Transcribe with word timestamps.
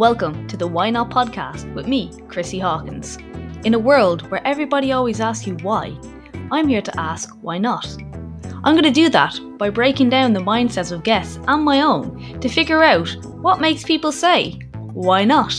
Welcome 0.00 0.48
to 0.48 0.56
the 0.56 0.66
Why 0.66 0.88
Not 0.88 1.10
podcast 1.10 1.74
with 1.74 1.86
me, 1.86 2.10
Chrissy 2.26 2.58
Hawkins. 2.58 3.18
In 3.66 3.74
a 3.74 3.78
world 3.78 4.22
where 4.30 4.40
everybody 4.46 4.92
always 4.92 5.20
asks 5.20 5.46
you 5.46 5.56
why, 5.56 5.94
I'm 6.50 6.68
here 6.68 6.80
to 6.80 6.98
ask 6.98 7.28
why 7.42 7.58
not. 7.58 7.86
I'm 8.64 8.72
going 8.72 8.84
to 8.84 8.90
do 8.90 9.10
that 9.10 9.38
by 9.58 9.68
breaking 9.68 10.08
down 10.08 10.32
the 10.32 10.40
mindsets 10.40 10.90
of 10.90 11.04
guests 11.04 11.38
and 11.46 11.62
my 11.62 11.82
own 11.82 12.40
to 12.40 12.48
figure 12.48 12.82
out 12.82 13.14
what 13.42 13.60
makes 13.60 13.84
people 13.84 14.10
say, 14.10 14.52
why 14.94 15.22
not? 15.22 15.52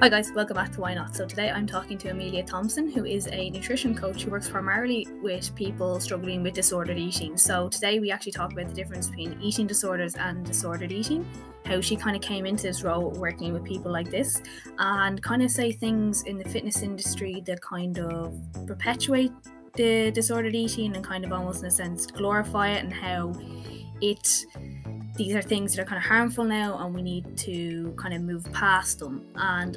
Hi 0.00 0.08
guys, 0.08 0.30
welcome 0.30 0.54
back 0.54 0.70
to 0.74 0.80
Why 0.80 0.94
Not. 0.94 1.16
So 1.16 1.26
today 1.26 1.50
I'm 1.50 1.66
talking 1.66 1.98
to 1.98 2.10
Amelia 2.10 2.44
Thompson, 2.44 2.88
who 2.88 3.04
is 3.04 3.26
a 3.32 3.50
nutrition 3.50 3.96
coach 3.96 4.22
who 4.22 4.30
works 4.30 4.48
primarily 4.48 5.08
with 5.20 5.52
people 5.56 5.98
struggling 5.98 6.40
with 6.40 6.54
disordered 6.54 6.98
eating. 6.98 7.36
So 7.36 7.68
today 7.68 7.98
we 7.98 8.12
actually 8.12 8.30
talk 8.30 8.52
about 8.52 8.68
the 8.68 8.74
difference 8.74 9.08
between 9.08 9.36
eating 9.42 9.66
disorders 9.66 10.14
and 10.14 10.46
disordered 10.46 10.92
eating, 10.92 11.28
how 11.64 11.80
she 11.80 11.96
kind 11.96 12.14
of 12.14 12.22
came 12.22 12.46
into 12.46 12.62
this 12.62 12.84
role 12.84 13.10
working 13.10 13.52
with 13.52 13.64
people 13.64 13.90
like 13.90 14.08
this, 14.08 14.40
and 14.78 15.20
kind 15.20 15.42
of 15.42 15.50
say 15.50 15.72
things 15.72 16.22
in 16.22 16.38
the 16.38 16.48
fitness 16.48 16.82
industry 16.82 17.42
that 17.46 17.60
kind 17.60 17.98
of 17.98 18.40
perpetuate 18.68 19.32
the 19.74 20.12
disordered 20.12 20.54
eating 20.54 20.94
and 20.94 21.04
kind 21.04 21.24
of 21.24 21.32
almost 21.32 21.62
in 21.62 21.66
a 21.66 21.70
sense 21.72 22.06
glorify 22.06 22.68
it 22.68 22.84
and 22.84 22.92
how 22.92 23.34
it 24.00 24.46
these 25.18 25.34
are 25.34 25.42
things 25.42 25.74
that 25.74 25.82
are 25.82 25.84
kind 25.84 25.98
of 25.98 26.04
harmful 26.04 26.44
now 26.44 26.78
and 26.78 26.94
we 26.94 27.02
need 27.02 27.36
to 27.36 27.92
kind 27.98 28.14
of 28.14 28.22
move 28.22 28.50
past 28.52 29.00
them. 29.00 29.26
And 29.34 29.76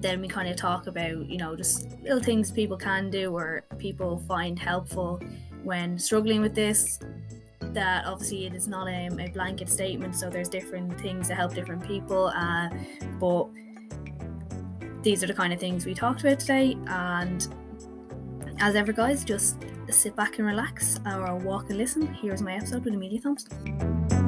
then 0.00 0.20
we 0.20 0.28
kind 0.28 0.48
of 0.50 0.56
talk 0.56 0.86
about 0.86 1.26
you 1.30 1.38
know 1.38 1.56
just 1.56 1.90
little 2.02 2.20
things 2.20 2.50
people 2.50 2.76
can 2.76 3.08
do 3.08 3.34
or 3.34 3.62
people 3.78 4.18
find 4.28 4.58
helpful 4.58 5.22
when 5.62 5.98
struggling 5.98 6.42
with 6.42 6.54
this. 6.54 6.98
That 7.60 8.04
obviously 8.04 8.46
it 8.46 8.54
is 8.54 8.68
not 8.68 8.88
a, 8.88 9.08
a 9.18 9.28
blanket 9.30 9.68
statement 9.68 10.16
so 10.16 10.28
there's 10.28 10.48
different 10.48 11.00
things 11.00 11.28
that 11.28 11.36
help 11.36 11.54
different 11.54 11.86
people 11.86 12.26
uh, 12.34 12.68
but 13.18 13.46
these 15.02 15.22
are 15.22 15.26
the 15.26 15.34
kind 15.34 15.52
of 15.52 15.60
things 15.60 15.86
we 15.86 15.94
talked 15.94 16.20
about 16.20 16.40
today. 16.40 16.76
And 16.88 17.46
as 18.58 18.74
ever 18.74 18.92
guys 18.92 19.24
just 19.24 19.64
sit 19.88 20.16
back 20.16 20.38
and 20.38 20.46
relax 20.46 20.98
or 21.06 21.36
walk 21.36 21.70
and 21.70 21.78
listen. 21.78 22.12
Here's 22.14 22.42
my 22.42 22.54
episode 22.56 22.84
with 22.84 22.94
amelia 22.94 23.20
thompson 23.20 24.23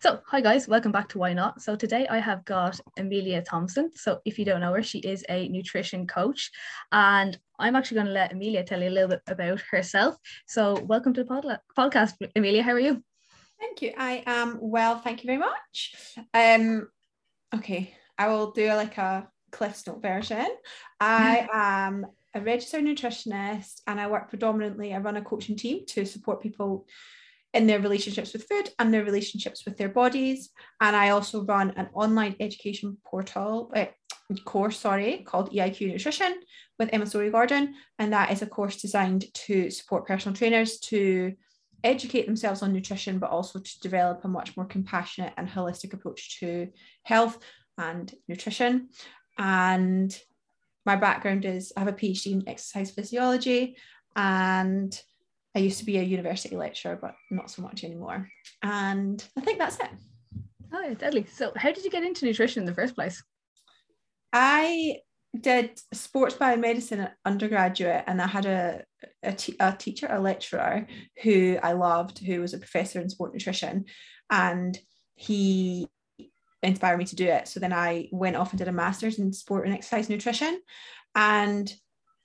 so, 0.00 0.20
hi 0.26 0.40
guys, 0.40 0.68
welcome 0.68 0.92
back 0.92 1.08
to 1.10 1.18
Why 1.18 1.32
Not. 1.32 1.60
So, 1.60 1.76
today 1.76 2.06
I 2.08 2.18
have 2.18 2.44
got 2.44 2.80
Amelia 2.96 3.42
Thompson. 3.42 3.90
So, 3.94 4.20
if 4.24 4.38
you 4.38 4.44
don't 4.44 4.60
know 4.60 4.72
her, 4.72 4.82
she 4.82 5.00
is 5.00 5.24
a 5.28 5.48
nutrition 5.48 6.06
coach, 6.06 6.50
and 6.92 7.38
I'm 7.58 7.76
actually 7.76 7.96
going 7.96 8.06
to 8.06 8.12
let 8.12 8.32
Amelia 8.32 8.64
tell 8.64 8.82
you 8.82 8.88
a 8.88 8.90
little 8.90 9.08
bit 9.08 9.22
about 9.26 9.60
herself. 9.70 10.16
So, 10.46 10.80
welcome 10.82 11.12
to 11.14 11.24
the 11.24 11.28
pod- 11.28 11.60
podcast, 11.76 12.14
Amelia. 12.36 12.62
How 12.62 12.72
are 12.72 12.80
you? 12.80 13.02
Thank 13.58 13.82
you. 13.82 13.92
I 13.98 14.22
am 14.26 14.58
well. 14.60 14.98
Thank 14.98 15.24
you 15.24 15.26
very 15.26 15.38
much. 15.38 15.94
Um, 16.32 16.88
okay, 17.54 17.94
I 18.16 18.28
will 18.28 18.52
do 18.52 18.68
like 18.74 18.98
a 18.98 19.28
Cliff's 19.50 19.86
Note 19.86 20.02
version. 20.02 20.46
I 21.00 21.48
am 21.52 22.06
a 22.34 22.40
registered 22.40 22.84
nutritionist, 22.84 23.80
and 23.86 24.00
I 24.00 24.08
work 24.08 24.28
predominantly. 24.28 24.94
I 24.94 24.98
run 24.98 25.16
a 25.16 25.22
coaching 25.22 25.56
team 25.56 25.86
to 25.88 26.04
support 26.04 26.42
people 26.42 26.86
in 27.54 27.66
their 27.66 27.80
relationships 27.80 28.32
with 28.32 28.44
food 28.44 28.70
and 28.78 28.92
their 28.92 29.04
relationships 29.04 29.64
with 29.64 29.78
their 29.78 29.88
bodies. 29.88 30.50
And 30.80 30.94
I 30.94 31.10
also 31.10 31.44
run 31.44 31.70
an 31.76 31.88
online 31.94 32.36
education 32.40 32.98
portal 33.04 33.72
uh, 33.74 33.86
course, 34.44 34.78
sorry, 34.78 35.18
called 35.26 35.52
EIQ 35.52 35.92
Nutrition 35.92 36.40
with 36.78 36.90
Emma 36.92 37.06
Storey 37.06 37.30
Gordon, 37.30 37.74
and 37.98 38.12
that 38.12 38.30
is 38.30 38.42
a 38.42 38.46
course 38.46 38.80
designed 38.80 39.24
to 39.32 39.70
support 39.70 40.06
personal 40.06 40.36
trainers 40.36 40.78
to 40.80 41.32
educate 41.82 42.26
themselves 42.26 42.62
on 42.62 42.72
nutrition, 42.72 43.18
but 43.18 43.30
also 43.30 43.58
to 43.58 43.80
develop 43.80 44.24
a 44.24 44.28
much 44.28 44.56
more 44.56 44.66
compassionate 44.66 45.32
and 45.36 45.48
holistic 45.48 45.94
approach 45.94 46.40
to 46.40 46.68
health 47.04 47.38
and 47.78 48.12
nutrition. 48.26 48.88
And 49.38 50.16
my 50.88 50.96
background 50.96 51.44
is 51.44 51.70
I 51.76 51.80
have 51.80 51.88
a 51.88 51.92
PhD 51.92 52.32
in 52.32 52.48
exercise 52.48 52.90
physiology 52.90 53.76
and 54.16 54.98
I 55.54 55.58
used 55.58 55.78
to 55.80 55.84
be 55.84 55.98
a 55.98 56.02
university 56.02 56.56
lecturer, 56.56 56.98
but 57.00 57.14
not 57.30 57.50
so 57.50 57.60
much 57.60 57.84
anymore. 57.84 58.26
And 58.62 59.22
I 59.36 59.42
think 59.42 59.58
that's 59.58 59.78
it. 59.78 59.90
Oh, 60.72 60.80
yeah, 60.80 60.94
deadly. 60.94 61.26
So, 61.30 61.52
how 61.56 61.72
did 61.72 61.84
you 61.84 61.90
get 61.90 62.04
into 62.04 62.24
nutrition 62.24 62.62
in 62.62 62.66
the 62.66 62.74
first 62.74 62.94
place? 62.94 63.22
I 64.32 65.00
did 65.38 65.78
sports 65.92 66.36
biomedicine 66.36 67.04
at 67.04 67.16
undergraduate, 67.24 68.04
and 68.06 68.20
I 68.22 68.26
had 68.26 68.46
a, 68.46 68.84
a, 69.22 69.32
t- 69.32 69.56
a 69.60 69.72
teacher, 69.72 70.08
a 70.10 70.20
lecturer 70.20 70.86
who 71.22 71.58
I 71.62 71.72
loved, 71.72 72.18
who 72.18 72.40
was 72.40 72.54
a 72.54 72.58
professor 72.58 73.00
in 73.00 73.10
sport 73.10 73.34
nutrition. 73.34 73.84
And 74.30 74.78
he 75.16 75.88
inspired 76.62 76.98
me 76.98 77.04
to 77.06 77.16
do 77.16 77.26
it. 77.26 77.48
So 77.48 77.60
then 77.60 77.72
I 77.72 78.08
went 78.12 78.36
off 78.36 78.50
and 78.50 78.58
did 78.58 78.68
a 78.68 78.72
master's 78.72 79.18
in 79.18 79.32
sport 79.32 79.66
and 79.66 79.74
exercise 79.74 80.08
nutrition. 80.08 80.60
And 81.14 81.72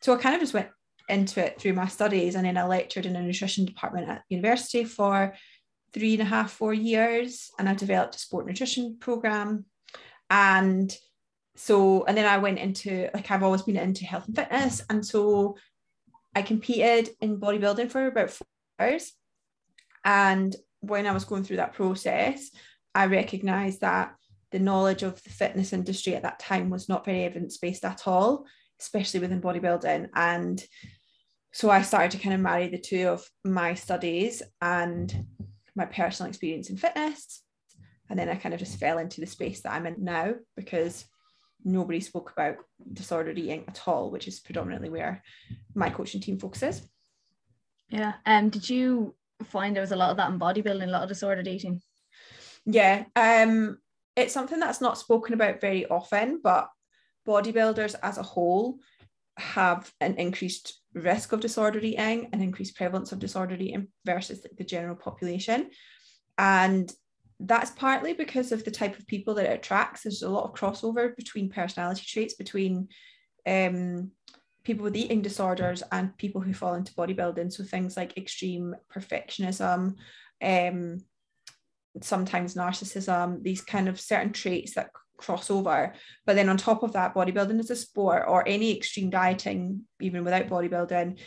so 0.02 0.14
I 0.14 0.18
kind 0.18 0.36
of 0.36 0.42
just 0.42 0.54
went 0.54 0.70
into 1.10 1.44
it 1.44 1.60
through 1.60 1.74
my 1.74 1.88
studies 1.88 2.36
and 2.36 2.46
then 2.46 2.58
I 2.58 2.66
lectured 2.66 3.06
in 3.06 3.16
a 3.16 3.22
nutrition 3.22 3.66
department 3.66 4.10
at 4.10 4.24
university 4.30 4.84
for 4.86 5.36
three 5.94 6.14
and 6.14 6.22
a 6.22 6.26
half, 6.26 6.52
four 6.52 6.74
years. 6.74 7.52
And 7.60 7.70
I 7.70 7.76
developed 7.76 8.16
a 8.16 8.20
sport 8.20 8.48
nutrition 8.48 8.98
program. 9.00 9.66
And 10.30 10.96
so, 11.56 12.04
and 12.06 12.18
then 12.18 12.26
I 12.26 12.40
went 12.40 12.58
into, 12.58 13.10
like, 13.14 13.30
I've 13.30 13.44
always 13.44 13.62
been 13.62 13.78
into 13.78 14.06
health 14.06 14.26
and 14.26 14.36
fitness. 14.36 14.82
And 14.90 15.06
so 15.06 15.58
I 16.36 16.42
competed 16.42 17.10
in 17.22 17.40
bodybuilding 17.40 17.92
for 17.92 18.08
about 18.08 18.32
four 18.32 18.48
years. 18.80 19.14
And 20.04 20.56
when 20.80 21.06
I 21.06 21.12
was 21.12 21.26
going 21.26 21.44
through 21.44 21.58
that 21.58 21.74
process, 21.74 22.50
I 22.96 23.06
recognized 23.06 23.82
that 23.82 24.16
the 24.54 24.60
knowledge 24.60 25.04
of 25.04 25.22
the 25.24 25.30
fitness 25.30 25.74
industry 25.74 26.16
at 26.16 26.24
that 26.24 26.40
time 26.40 26.70
was 26.70 26.88
not 26.88 27.04
very 27.04 27.26
evidence 27.26 27.58
based 27.58 27.84
at 27.84 28.08
all 28.08 28.46
especially 28.84 29.20
within 29.20 29.42
bodybuilding. 29.42 30.10
And 30.14 30.64
so 31.52 31.70
I 31.70 31.82
started 31.82 32.12
to 32.12 32.18
kind 32.18 32.36
of 32.36 32.42
marry 32.42 32.68
the 32.68 32.80
two 32.80 33.08
of 33.08 33.26
my 33.44 33.74
studies 33.76 34.42
and 34.62 35.26
my 35.76 35.86
personal 35.86 36.30
experience 36.30 36.70
in 36.70 36.78
fitness. 36.78 37.42
And 38.10 38.20
then 38.20 38.30
I 38.30 38.36
kind 38.36 38.54
of 38.54 38.60
just 38.60 38.80
fell 38.80 38.98
into 38.98 39.22
the 39.22 39.28
space 39.28 39.62
that 39.62 39.74
I'm 39.74 39.86
in 39.86 40.04
now 40.04 40.34
because 40.56 41.06
nobody 41.64 42.00
spoke 42.00 42.32
about 42.32 42.58
disordered 42.92 43.40
eating 43.40 43.64
at 43.68 43.82
all, 43.88 44.12
which 44.12 44.28
is 44.28 44.40
predominantly 44.40 44.90
where 44.90 45.24
my 45.74 45.90
coaching 45.90 46.22
team 46.22 46.38
focuses. 46.38 46.82
Yeah. 47.90 48.14
And 48.26 48.46
um, 48.46 48.50
did 48.50 48.70
you 48.70 49.16
find 49.46 49.76
there 49.76 49.82
was 49.82 49.92
a 49.92 49.96
lot 49.96 50.12
of 50.12 50.18
that 50.18 50.32
in 50.32 50.40
bodybuilding, 50.40 50.88
a 50.88 50.92
lot 50.92 51.04
of 51.04 51.10
disordered 51.10 51.48
eating? 51.48 51.82
Yeah. 52.66 53.06
Um, 53.16 53.78
it's 54.16 54.34
something 54.34 54.60
that's 54.60 54.82
not 54.82 54.98
spoken 54.98 55.34
about 55.34 55.62
very 55.62 55.86
often, 55.86 56.40
but 56.44 56.70
bodybuilders 57.28 57.96
as 58.04 58.18
a 58.18 58.24
whole 58.24 58.80
have 59.38 59.92
an 60.00 60.16
increased 60.16 60.82
risk 60.94 61.32
of 61.32 61.40
disordered 61.40 61.84
eating 61.84 62.30
and 62.32 62.42
increased 62.42 62.76
prevalence 62.76 63.12
of 63.12 63.20
disordered 63.20 63.62
eating 63.62 63.88
versus 64.06 64.46
the 64.58 64.64
general 64.64 64.96
population. 64.96 65.72
And 66.38 66.92
that's 67.40 67.72
partly 67.72 68.14
because 68.14 68.52
of 68.52 68.64
the 68.64 68.72
type 68.72 68.98
of 68.98 69.08
people 69.08 69.34
that 69.36 69.46
it 69.46 69.60
attracts. 69.60 70.04
There's 70.04 70.22
a 70.22 70.30
lot 70.30 70.46
of 70.46 70.54
crossover 70.54 71.16
between 71.16 71.50
personality 71.50 72.04
traits 72.08 72.36
between 72.36 72.88
um, 73.48 74.12
people 74.64 74.84
with 74.84 74.96
eating 74.96 75.22
disorders 75.22 75.84
and 75.92 76.18
people 76.18 76.42
who 76.42 76.54
fall 76.54 76.76
into 76.76 76.94
bodybuilding. 76.94 77.52
So 77.52 77.64
things 77.64 77.98
like 77.98 78.18
extreme 78.18 78.76
perfectionism, 78.94 79.96
um, 80.42 80.98
sometimes 82.02 82.56
narcissism, 82.56 83.44
these 83.44 83.62
kind 83.62 83.88
of 83.88 84.00
certain 84.00 84.34
traits 84.34 84.76
that 84.76 84.90
cross 85.18 85.50
over. 85.50 85.94
But 86.26 86.36
then 86.36 86.50
on 86.50 86.58
top 86.58 86.84
of 86.84 86.94
that, 86.94 87.14
bodybuilding 87.14 87.60
is 87.60 87.70
a 87.70 87.76
sport 87.76 88.26
or 88.28 88.48
any 88.48 88.76
extreme 88.76 89.10
dieting, 89.10 89.82
even 90.02 90.24
without 90.24 90.48
bodybuilding, 90.48 91.20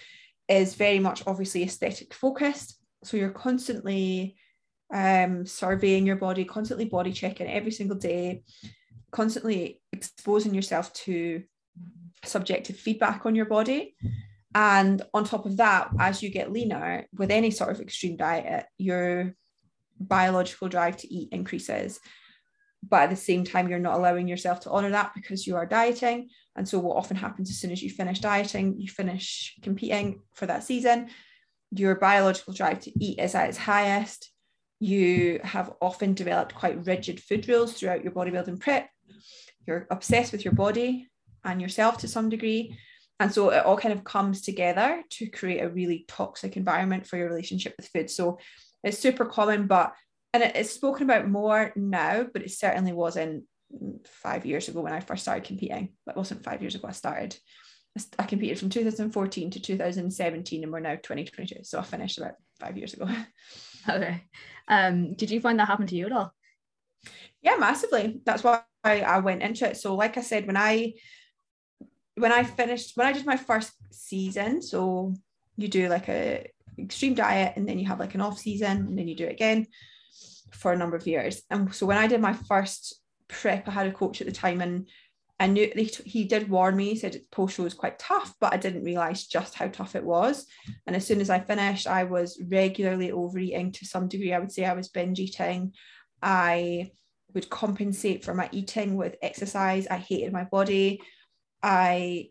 is 0.49 0.75
very 0.75 0.99
much 0.99 1.23
obviously 1.27 1.63
aesthetic 1.63 2.15
focused. 2.15 2.79
So 3.05 3.17
you're 3.17 3.31
constantly 3.31 4.37
um, 4.93 5.47
surveying 5.47 6.07
your 6.07 6.17
body, 6.17 6.45
constantly 6.45 6.85
body 6.85 7.12
checking 7.12 7.49
every 7.49 7.73
single 7.73 7.97
day, 7.97 8.43
constantly 9.11 9.81
exposing 9.93 10.55
yourself 10.55 10.93
to 10.93 11.43
subjective 12.25 12.77
feedback 12.77 13.27
on 13.27 13.35
your 13.35 13.47
body. 13.47 13.97
And 14.55 15.03
on 15.12 15.25
top 15.25 15.45
of 15.45 15.59
that, 15.59 15.91
as 15.99 16.23
you 16.23 16.31
get 16.31 16.53
leaner 16.53 17.07
with 17.12 17.31
any 17.31 17.51
sort 17.51 17.71
of 17.71 17.81
extreme 17.81 18.17
diet, 18.17 18.67
your 18.79 19.35
biological 19.99 20.69
drive 20.69 20.97
to 20.97 21.13
eat 21.13 21.29
increases 21.33 22.01
but 22.89 23.03
at 23.03 23.11
the 23.11 23.17
same 23.17 23.43
time 23.43 23.69
you're 23.69 23.79
not 23.79 23.97
allowing 23.97 24.29
yourself 24.29 24.61
to 24.61 24.71
honor 24.71 24.91
that 24.91 25.11
because 25.13 25.45
you 25.45 25.57
are 25.57 25.67
dieting. 25.67 26.29
And 26.55 26.69
so 26.69 26.79
what 26.79 26.97
often 26.97 27.17
happens 27.17 27.51
as 27.51 27.59
soon 27.59 27.73
as 27.73 27.83
you 27.83 27.91
finish 27.91 28.21
dieting 28.21 28.79
you 28.79 28.87
finish 28.87 29.57
competing 29.63 30.21
for 30.35 30.47
that 30.47 30.63
season 30.63 31.09
your 31.71 31.97
biological 31.97 32.53
drive 32.53 32.81
to 32.81 33.05
eat 33.05 33.19
is 33.19 33.35
at 33.35 33.49
its 33.49 33.59
highest. 33.59 34.31
You 34.79 35.41
have 35.43 35.73
often 35.81 36.15
developed 36.15 36.55
quite 36.55 36.85
rigid 36.87 37.21
food 37.21 37.49
rules 37.49 37.73
throughout 37.75 38.05
your 38.05 38.13
bodybuilding 38.13 38.61
prep. 38.61 38.89
You're 39.67 39.87
obsessed 39.91 40.33
with 40.33 40.45
your 40.45 40.55
body 40.55 41.09
and 41.45 41.61
yourself 41.61 41.99
to 41.99 42.09
some 42.09 42.29
degree. 42.29 42.77
And 43.19 43.33
so 43.33 43.51
it 43.51 43.65
all 43.65 43.79
kind 43.79 43.95
of 43.95 44.05
comes 44.05 44.43
together 44.43 45.03
to 45.11 45.31
create 45.31 45.63
a 45.63 45.71
really 45.71 46.05
toxic 46.09 46.57
environment 46.57 47.07
for 47.07 47.17
your 47.17 47.29
relationship 47.29 47.75
with 47.77 47.89
food. 47.89 48.11
So 48.11 48.39
it's 48.87 48.99
super 48.99 49.25
common, 49.25 49.67
but 49.67 49.94
and 50.33 50.43
it's 50.43 50.71
spoken 50.71 51.03
about 51.03 51.29
more 51.29 51.73
now, 51.75 52.25
but 52.33 52.43
it 52.43 52.53
certainly 52.53 52.93
wasn't 52.93 53.44
five 54.06 54.47
years 54.47 54.69
ago 54.69 54.81
when 54.81 54.93
I 54.93 55.00
first 55.00 55.23
started 55.23 55.44
competing. 55.44 55.93
It 56.06 56.17
wasn't 56.17 56.44
five 56.44 56.62
years 56.62 56.77
ago 56.77 56.87
I 56.88 56.93
started. 56.93 57.37
I 58.19 58.25
competed 58.25 58.59
from 58.59 58.71
2014 58.71 59.50
to 59.50 59.61
2017 59.61 60.62
and 60.62 60.73
we're 60.73 60.81
now 60.81 60.94
2022. 60.94 61.65
So 61.65 61.79
I 61.79 61.83
finished 61.83 62.19
about 62.19 62.35
five 62.61 62.79
years 62.79 62.94
ago. 62.94 63.09
Okay. 63.88 64.25
Um, 64.67 65.15
did 65.15 65.31
you 65.31 65.41
find 65.41 65.61
that 65.61 65.69
happened 65.69 65.91
to 65.91 65.94
you 65.94 66.06
at 66.06 66.12
all? 66.12 66.35
Yeah, 67.41 67.55
massively. 67.56 68.21
That's 68.25 68.43
why 68.43 68.62
I 68.83 69.21
went 69.21 69.43
into 69.43 69.65
it. 69.65 69.77
So 69.77 69.94
like 69.94 70.17
I 70.17 70.23
said, 70.23 70.44
when 70.44 70.56
I 70.56 70.94
when 72.17 72.33
I 72.33 72.43
finished 72.43 72.97
when 72.97 73.06
I 73.06 73.12
did 73.12 73.25
my 73.27 73.37
first 73.37 73.75
season, 73.93 74.61
so 74.61 75.15
you 75.56 75.69
do 75.69 75.88
like 75.88 76.09
a 76.09 76.50
extreme 76.78 77.14
diet 77.14 77.55
and 77.56 77.69
then 77.69 77.78
you 77.78 77.87
have 77.87 78.00
like 78.00 78.14
an 78.14 78.20
off 78.20 78.38
season 78.38 78.78
and 78.78 78.99
then 78.99 79.08
you 79.08 79.14
do 79.14 79.26
it 79.26 79.32
again 79.32 79.67
for 80.52 80.73
a 80.73 80.76
number 80.76 80.96
of 80.96 81.06
years. 81.06 81.43
And 81.50 81.75
so 81.75 81.87
when 81.87 81.99
I 81.99 82.06
did 82.06 82.20
my 82.20 82.32
first 82.32 83.00
prep, 83.28 83.69
I 83.69 83.73
had 83.73 83.87
a 83.87 83.93
coach 83.93 84.20
at 84.20 84.26
the 84.26 84.32
time 84.32 84.61
and 84.61 84.88
I 85.38 85.49
knew 85.49 85.70
he 85.75 86.25
did 86.25 86.49
warn 86.49 86.76
me, 86.76 86.90
he 86.90 86.96
said 86.96 87.20
post 87.31 87.56
show 87.56 87.64
was 87.64 87.75
quite 87.75 87.99
tough, 87.99 88.34
but 88.40 88.55
I 88.55 88.56
didn't 88.56 88.84
realize 88.84 89.26
just 89.26 89.55
how 89.55 89.69
tough 89.69 89.94
it 89.94 90.05
was. 90.05 90.46
And 90.87 90.96
as 90.96 91.06
soon 91.06 91.20
as 91.20 91.28
I 91.28 91.40
finished, 91.40 91.87
I 91.87 92.05
was 92.05 92.40
regularly 92.49 93.12
overeating 93.12 93.73
to 93.73 93.84
some 93.84 94.08
degree. 94.08 94.32
I 94.32 94.38
would 94.38 94.52
say 94.52 94.64
I 94.64 94.73
was 94.73 94.88
binge 94.88 95.20
eating. 95.20 95.75
I 96.23 96.90
would 97.34 97.50
compensate 97.50 98.25
for 98.25 98.32
my 98.32 98.49
eating 98.50 98.96
with 98.96 99.17
exercise. 99.20 99.87
I 99.87 99.99
hated 99.99 100.32
my 100.32 100.44
body. 100.44 101.02
I 101.62 102.31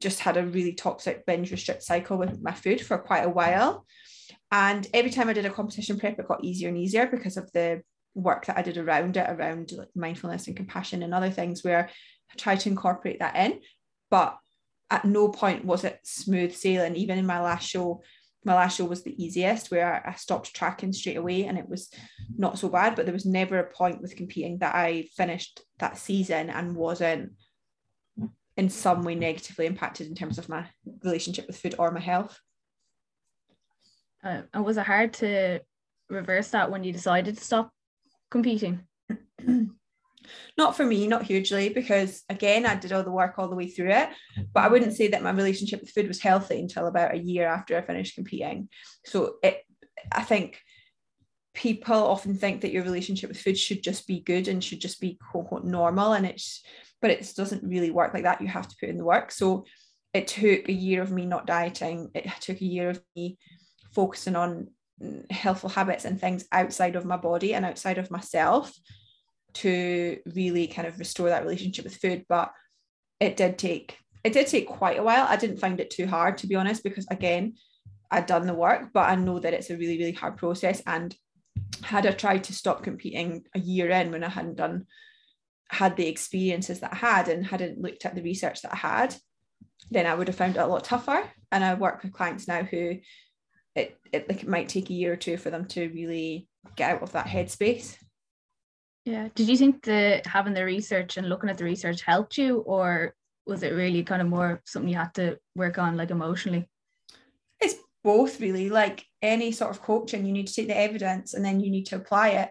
just 0.00 0.20
had 0.20 0.36
a 0.36 0.46
really 0.46 0.72
toxic 0.72 1.26
binge 1.26 1.50
restrict 1.50 1.82
cycle 1.82 2.16
with 2.16 2.42
my 2.42 2.52
food 2.52 2.80
for 2.80 2.98
quite 2.98 3.24
a 3.24 3.30
while. 3.30 3.86
And 4.50 4.86
every 4.94 5.10
time 5.10 5.28
I 5.28 5.32
did 5.32 5.46
a 5.46 5.50
competition 5.50 5.98
prep, 5.98 6.18
it 6.18 6.28
got 6.28 6.44
easier 6.44 6.68
and 6.68 6.78
easier 6.78 7.06
because 7.06 7.36
of 7.36 7.50
the 7.52 7.82
work 8.14 8.46
that 8.46 8.56
I 8.56 8.62
did 8.62 8.78
around 8.78 9.16
it, 9.16 9.28
around 9.28 9.72
mindfulness 9.94 10.46
and 10.46 10.56
compassion 10.56 11.02
and 11.02 11.12
other 11.12 11.30
things 11.30 11.64
where 11.64 11.88
I 12.32 12.34
tried 12.36 12.60
to 12.60 12.68
incorporate 12.68 13.18
that 13.18 13.36
in. 13.36 13.60
But 14.10 14.38
at 14.90 15.04
no 15.04 15.28
point 15.28 15.64
was 15.64 15.84
it 15.84 15.98
smooth 16.04 16.54
sailing. 16.54 16.94
Even 16.94 17.18
in 17.18 17.26
my 17.26 17.40
last 17.40 17.68
show, 17.68 18.02
my 18.44 18.54
last 18.54 18.76
show 18.76 18.84
was 18.84 19.02
the 19.02 19.22
easiest 19.22 19.70
where 19.70 20.06
I 20.06 20.14
stopped 20.14 20.54
tracking 20.54 20.92
straight 20.92 21.16
away 21.16 21.46
and 21.46 21.58
it 21.58 21.68
was 21.68 21.90
not 22.36 22.58
so 22.58 22.68
bad. 22.68 22.94
But 22.94 23.06
there 23.06 23.14
was 23.14 23.26
never 23.26 23.58
a 23.58 23.72
point 23.72 24.00
with 24.02 24.16
competing 24.16 24.58
that 24.58 24.74
I 24.74 25.08
finished 25.16 25.62
that 25.78 25.98
season 25.98 26.50
and 26.50 26.76
wasn't 26.76 27.32
in 28.56 28.68
some 28.68 29.02
way 29.02 29.14
negatively 29.14 29.66
impacted 29.66 30.06
in 30.06 30.14
terms 30.14 30.38
of 30.38 30.48
my 30.48 30.66
relationship 31.02 31.46
with 31.46 31.58
food 31.58 31.74
or 31.78 31.90
my 31.90 32.00
health. 32.00 32.38
Uh, 34.22 34.42
and 34.52 34.64
was 34.64 34.76
it 34.76 34.86
hard 34.86 35.12
to 35.12 35.60
reverse 36.08 36.48
that 36.50 36.70
when 36.70 36.84
you 36.84 36.92
decided 36.92 37.36
to 37.36 37.44
stop 37.44 37.70
competing? 38.30 38.80
not 40.56 40.76
for 40.76 40.84
me, 40.84 41.06
not 41.06 41.24
hugely, 41.24 41.68
because 41.68 42.22
again, 42.28 42.64
I 42.64 42.76
did 42.76 42.92
all 42.92 43.02
the 43.02 43.10
work 43.10 43.34
all 43.38 43.48
the 43.48 43.56
way 43.56 43.68
through 43.68 43.90
it. 43.90 44.08
But 44.52 44.64
I 44.64 44.68
wouldn't 44.68 44.94
say 44.94 45.08
that 45.08 45.22
my 45.22 45.30
relationship 45.30 45.80
with 45.80 45.90
food 45.90 46.08
was 46.08 46.20
healthy 46.20 46.60
until 46.60 46.86
about 46.86 47.14
a 47.14 47.18
year 47.18 47.46
after 47.46 47.76
I 47.76 47.82
finished 47.82 48.14
competing. 48.14 48.68
So 49.04 49.36
it, 49.42 49.62
I 50.12 50.22
think 50.22 50.60
people 51.54 51.94
often 51.94 52.34
think 52.34 52.60
that 52.60 52.72
your 52.72 52.82
relationship 52.82 53.28
with 53.28 53.40
food 53.40 53.56
should 53.56 53.82
just 53.82 54.06
be 54.06 54.20
good 54.20 54.48
and 54.48 54.62
should 54.62 54.80
just 54.80 55.00
be 55.00 55.18
quote 55.30 55.44
unquote 55.44 55.64
normal. 55.64 56.12
And 56.12 56.26
it's, 56.26 56.62
but 57.00 57.10
it 57.10 57.32
doesn't 57.36 57.62
really 57.62 57.90
work 57.90 58.12
like 58.12 58.24
that. 58.24 58.40
You 58.40 58.48
have 58.48 58.68
to 58.68 58.76
put 58.78 58.88
in 58.88 58.98
the 58.98 59.04
work. 59.04 59.30
So 59.30 59.64
it 60.12 60.26
took 60.26 60.68
a 60.68 60.72
year 60.72 61.02
of 61.02 61.10
me 61.10 61.26
not 61.26 61.46
dieting. 61.46 62.10
It 62.14 62.30
took 62.40 62.60
a 62.60 62.66
year 62.66 62.90
of 62.90 63.00
me 63.16 63.38
focusing 63.94 64.36
on 64.36 64.68
mm, 65.00 65.30
healthful 65.30 65.70
habits 65.70 66.04
and 66.04 66.20
things 66.20 66.44
outside 66.52 66.96
of 66.96 67.04
my 67.04 67.16
body 67.16 67.54
and 67.54 67.64
outside 67.64 67.98
of 67.98 68.10
myself 68.10 68.72
to 69.54 70.18
really 70.34 70.66
kind 70.66 70.86
of 70.86 70.98
restore 70.98 71.28
that 71.28 71.44
relationship 71.44 71.84
with 71.84 71.96
food 71.96 72.24
but 72.28 72.52
it 73.20 73.36
did 73.36 73.56
take 73.56 73.98
it 74.24 74.32
did 74.32 74.46
take 74.46 74.66
quite 74.66 74.98
a 74.98 75.02
while 75.02 75.26
i 75.28 75.36
didn't 75.36 75.58
find 75.60 75.78
it 75.80 75.90
too 75.90 76.06
hard 76.06 76.36
to 76.36 76.48
be 76.48 76.56
honest 76.56 76.82
because 76.82 77.06
again 77.10 77.54
i'd 78.10 78.26
done 78.26 78.46
the 78.46 78.54
work 78.54 78.88
but 78.92 79.08
i 79.08 79.14
know 79.14 79.38
that 79.38 79.54
it's 79.54 79.70
a 79.70 79.76
really 79.76 79.96
really 79.96 80.12
hard 80.12 80.36
process 80.36 80.82
and 80.86 81.16
had 81.82 82.06
i 82.06 82.10
tried 82.10 82.44
to 82.44 82.54
stop 82.54 82.82
competing 82.82 83.44
a 83.54 83.60
year 83.60 83.90
in 83.90 84.10
when 84.10 84.24
i 84.24 84.28
hadn't 84.28 84.56
done 84.56 84.86
had 85.70 85.96
the 85.96 86.08
experiences 86.08 86.80
that 86.80 86.92
i 86.92 86.96
had 86.96 87.28
and 87.28 87.46
hadn't 87.46 87.80
looked 87.80 88.04
at 88.04 88.14
the 88.14 88.22
research 88.22 88.62
that 88.62 88.72
i 88.72 88.76
had 88.76 89.14
then 89.90 90.06
i 90.06 90.14
would 90.14 90.28
have 90.28 90.36
found 90.36 90.56
it 90.56 90.60
a 90.60 90.66
lot 90.66 90.84
tougher. 90.84 91.30
And 91.52 91.64
i 91.64 91.74
work 91.74 92.02
with 92.02 92.12
clients 92.12 92.48
now 92.48 92.62
who 92.62 92.98
it, 93.74 93.98
it 94.12 94.28
like 94.28 94.42
it 94.42 94.48
might 94.48 94.68
take 94.68 94.90
a 94.90 94.94
year 94.94 95.12
or 95.12 95.16
two 95.16 95.36
for 95.36 95.50
them 95.50 95.66
to 95.66 95.88
really 95.88 96.48
get 96.76 96.92
out 96.92 97.02
of 97.02 97.12
that 97.12 97.26
headspace. 97.26 97.96
Yeah. 99.04 99.28
Did 99.34 99.48
you 99.48 99.56
think 99.56 99.82
that 99.84 100.26
having 100.26 100.54
the 100.54 100.64
research 100.64 101.16
and 101.16 101.28
looking 101.28 101.50
at 101.50 101.58
the 101.58 101.64
research 101.64 102.02
helped 102.02 102.38
you 102.38 102.58
or 102.60 103.14
was 103.46 103.62
it 103.62 103.74
really 103.74 104.02
kind 104.02 104.22
of 104.22 104.28
more 104.28 104.62
something 104.64 104.88
you 104.88 104.96
had 104.96 105.12
to 105.14 105.38
work 105.54 105.76
on 105.76 105.96
like 105.96 106.10
emotionally 106.10 106.66
both 108.04 108.40
really 108.40 108.68
like 108.68 109.04
any 109.22 109.50
sort 109.50 109.70
of 109.70 109.82
coaching 109.82 110.24
you 110.24 110.32
need 110.32 110.46
to 110.46 110.54
take 110.54 110.68
the 110.68 110.76
evidence 110.76 111.34
and 111.34 111.44
then 111.44 111.58
you 111.58 111.70
need 111.70 111.86
to 111.86 111.96
apply 111.96 112.28
it 112.28 112.50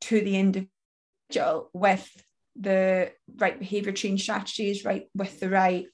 to 0.00 0.20
the 0.20 0.36
individual 0.36 1.70
with 1.72 2.10
the 2.56 3.10
right 3.36 3.58
behavior 3.58 3.92
change 3.92 4.22
strategies 4.22 4.84
right 4.84 5.08
with 5.14 5.38
the 5.40 5.48
right 5.48 5.86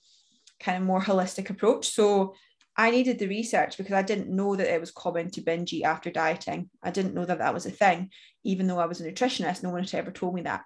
kind 0.59 0.79
of 0.79 0.83
more 0.83 1.03
holistic 1.03 1.51
approach 1.51 1.87
so 1.87 2.35
I 2.79 2.91
needed 2.91 3.19
the 3.19 3.29
research 3.29 3.79
because 3.79 3.95
I 3.95 4.03
didn't 4.03 4.35
know 4.35 4.55
that 4.55 4.73
it 4.73 4.81
was 4.81 4.91
common 4.91 5.31
to 5.31 5.41
binge 5.41 5.73
eat 5.73 5.85
after 5.85 6.11
dieting. 6.11 6.69
I 6.83 6.91
didn't 6.91 7.15
know 7.15 7.25
that 7.25 7.39
that 7.39 7.55
was 7.55 7.65
a 7.65 7.71
thing, 7.71 8.11
even 8.45 8.67
though 8.67 8.79
I 8.79 8.85
was 8.85 9.01
a 9.01 9.11
nutritionist. 9.11 9.63
No 9.63 9.71
one 9.71 9.85
had 9.85 9.95
ever 9.95 10.11
told 10.11 10.35
me 10.35 10.43
that. 10.43 10.63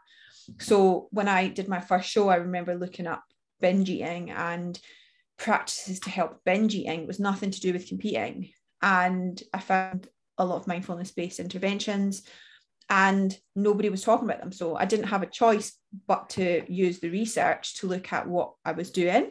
So 0.58 1.06
when 1.12 1.28
I 1.28 1.46
did 1.46 1.68
my 1.68 1.80
first 1.80 2.10
show, 2.10 2.28
I 2.28 2.36
remember 2.36 2.74
looking 2.74 3.06
up 3.06 3.22
binge 3.60 3.88
eating 3.88 4.30
and 4.30 4.78
practices 5.40 5.98
to 6.00 6.10
help 6.10 6.40
binge 6.44 6.74
eating. 6.74 7.06
Was 7.06 7.18
nothing 7.18 7.50
to 7.50 7.60
do 7.60 7.72
with 7.72 7.88
competing. 7.88 8.50
And 8.82 9.42
I 9.52 9.58
found 9.58 10.08
a 10.38 10.44
lot 10.44 10.56
of 10.56 10.66
mindfulness 10.66 11.10
based 11.10 11.40
interventions 11.40 12.22
and 12.88 13.36
nobody 13.54 13.88
was 13.88 14.02
talking 14.02 14.28
about 14.28 14.40
them. 14.40 14.52
So 14.52 14.76
I 14.76 14.84
didn't 14.84 15.08
have 15.08 15.22
a 15.22 15.26
choice 15.26 15.76
but 16.06 16.30
to 16.30 16.64
use 16.72 16.98
the 16.98 17.10
research 17.10 17.76
to 17.76 17.86
look 17.86 18.12
at 18.12 18.28
what 18.28 18.54
I 18.64 18.72
was 18.72 18.90
doing. 18.90 19.30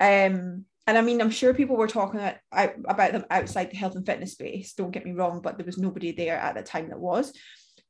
Um, 0.00 0.64
and 0.86 0.98
I 0.98 1.00
mean, 1.00 1.20
I'm 1.20 1.30
sure 1.30 1.54
people 1.54 1.76
were 1.76 1.88
talking 1.88 2.20
about, 2.20 2.74
about 2.86 3.12
them 3.12 3.24
outside 3.30 3.70
the 3.70 3.76
health 3.76 3.94
and 3.94 4.04
fitness 4.04 4.32
space. 4.32 4.74
Don't 4.74 4.90
get 4.90 5.04
me 5.04 5.12
wrong, 5.12 5.40
but 5.40 5.56
there 5.56 5.66
was 5.66 5.78
nobody 5.78 6.12
there 6.12 6.36
at 6.36 6.54
the 6.54 6.62
time 6.62 6.88
that 6.88 6.98
was. 7.00 7.32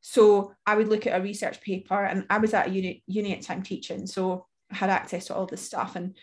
So 0.01 0.53
I 0.67 0.77
would 0.77 0.89
look 0.89 1.07
at 1.07 1.19
a 1.19 1.23
research 1.23 1.63
paper, 1.63 2.05
and 2.05 2.27
I 2.29 2.37
was 2.37 2.53
at 2.53 2.69
a 2.69 2.71
uni, 2.71 3.03
uni 3.07 3.33
at 3.33 3.41
time 3.41 3.63
teaching, 3.63 4.07
so 4.07 4.47
I 4.71 4.77
had 4.77 4.91
access 4.91 5.27
to 5.27 5.35
all 5.35 5.47
this 5.47 5.63
stuff, 5.63 5.97
and 5.97 6.15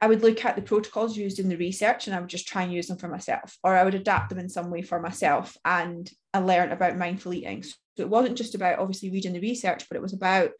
I 0.00 0.08
would 0.08 0.22
look 0.22 0.44
at 0.44 0.56
the 0.56 0.62
protocols 0.62 1.16
used 1.16 1.38
in 1.38 1.48
the 1.48 1.56
research, 1.56 2.06
and 2.06 2.14
I 2.14 2.20
would 2.20 2.28
just 2.28 2.46
try 2.46 2.62
and 2.62 2.72
use 2.72 2.88
them 2.88 2.98
for 2.98 3.08
myself, 3.08 3.56
or 3.64 3.74
I 3.74 3.84
would 3.84 3.94
adapt 3.94 4.28
them 4.28 4.38
in 4.38 4.48
some 4.48 4.70
way 4.70 4.82
for 4.82 5.00
myself, 5.00 5.56
and 5.64 6.10
I 6.34 6.38
learned 6.38 6.72
about 6.72 6.98
mindful 6.98 7.32
eating. 7.32 7.62
So 7.62 7.74
it 7.96 8.08
wasn't 8.08 8.36
just 8.36 8.54
about 8.54 8.78
obviously 8.78 9.10
reading 9.10 9.32
the 9.32 9.40
research, 9.40 9.88
but 9.88 9.96
it 9.96 10.02
was 10.02 10.12
about 10.12 10.50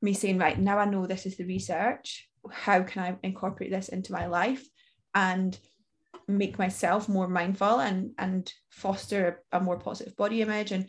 me 0.00 0.14
saying, 0.14 0.38
right 0.38 0.58
now 0.58 0.78
I 0.78 0.84
know 0.84 1.06
this 1.06 1.26
is 1.26 1.36
the 1.36 1.44
research 1.44 2.28
how 2.50 2.82
can 2.82 3.02
I 3.02 3.16
incorporate 3.26 3.70
this 3.70 3.88
into 3.88 4.12
my 4.12 4.26
life 4.26 4.66
and 5.14 5.56
make 6.28 6.58
myself 6.58 7.08
more 7.08 7.28
mindful 7.28 7.80
and 7.80 8.12
and 8.18 8.50
foster 8.70 9.42
a, 9.52 9.58
a 9.58 9.60
more 9.60 9.78
positive 9.78 10.16
body 10.16 10.40
image 10.40 10.72
and 10.72 10.88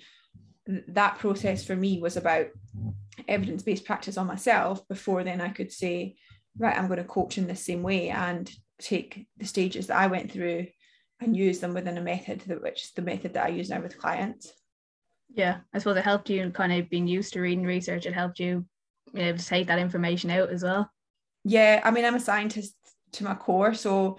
that 0.88 1.20
process 1.20 1.66
for 1.66 1.76
me 1.76 2.00
was 2.00 2.16
about 2.16 2.48
evidence-based 3.28 3.86
practice 3.86 4.18
on 4.18 4.28
myself 4.28 4.88
before 4.88 5.24
then 5.24 5.42
I 5.42 5.50
could 5.50 5.72
say 5.72 6.16
right 6.57 6.77
I'm 6.77 6.88
going 6.88 7.00
to 7.00 7.05
coach 7.05 7.38
in 7.38 7.48
the 7.48 7.55
same 7.55 7.83
way 7.83 8.10
and 8.10 8.51
take 8.79 9.25
the 9.38 9.45
stages 9.45 9.88
that 9.88 9.98
I 9.98 10.07
went 10.07 10.31
through 10.31 10.67
and 11.19 11.38
use 11.38 11.60
them 11.60 11.74
within 11.74 11.98
a 11.98 12.01
method 12.01 12.41
that 12.48 12.62
which 12.62 12.83
is 12.83 12.91
the 12.91 13.01
method 13.01 13.33
that 13.33 13.45
I 13.45 13.50
use 13.50 13.69
now 13.69 13.81
with 13.81 13.98
clients. 13.98 14.51
Yeah 15.33 15.60
I 15.74 15.79
suppose 15.79 15.98
it 15.98 16.03
helped 16.03 16.29
you 16.29 16.41
in 16.41 16.51
kind 16.51 16.74
of 16.74 16.89
being 16.89 17.07
used 17.07 17.33
to 17.33 17.41
reading 17.41 17.65
research 17.65 18.05
it 18.05 18.13
helped 18.13 18.39
you 18.39 18.65
able 19.15 19.38
to 19.38 19.45
take 19.45 19.67
that 19.67 19.79
information 19.79 20.29
out 20.31 20.50
as 20.50 20.63
well. 20.63 20.89
Yeah, 21.43 21.81
I 21.83 21.91
mean, 21.91 22.05
I'm 22.05 22.15
a 22.15 22.19
scientist 22.19 22.75
to 23.13 23.24
my 23.24 23.36
core, 23.36 23.74
so 23.74 24.17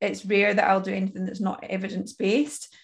it's 0.00 0.26
rare 0.26 0.52
that 0.52 0.68
I'll 0.68 0.80
do 0.80 0.92
anything 0.92 1.24
that's 1.24 1.40
not 1.40 1.64
evidence 1.64 2.12
based. 2.12 2.74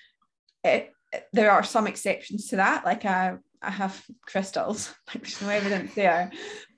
there 1.32 1.50
are 1.50 1.62
some 1.62 1.87
exceptions 1.87 2.49
to 2.49 2.56
that, 2.56 2.84
like 2.84 3.04
I, 3.04 3.37
I 3.61 3.70
have 3.70 4.02
crystals, 4.26 4.94
like 5.08 5.22
there's 5.22 5.42
no 5.42 5.49
evidence 5.49 5.94
there, 5.94 6.30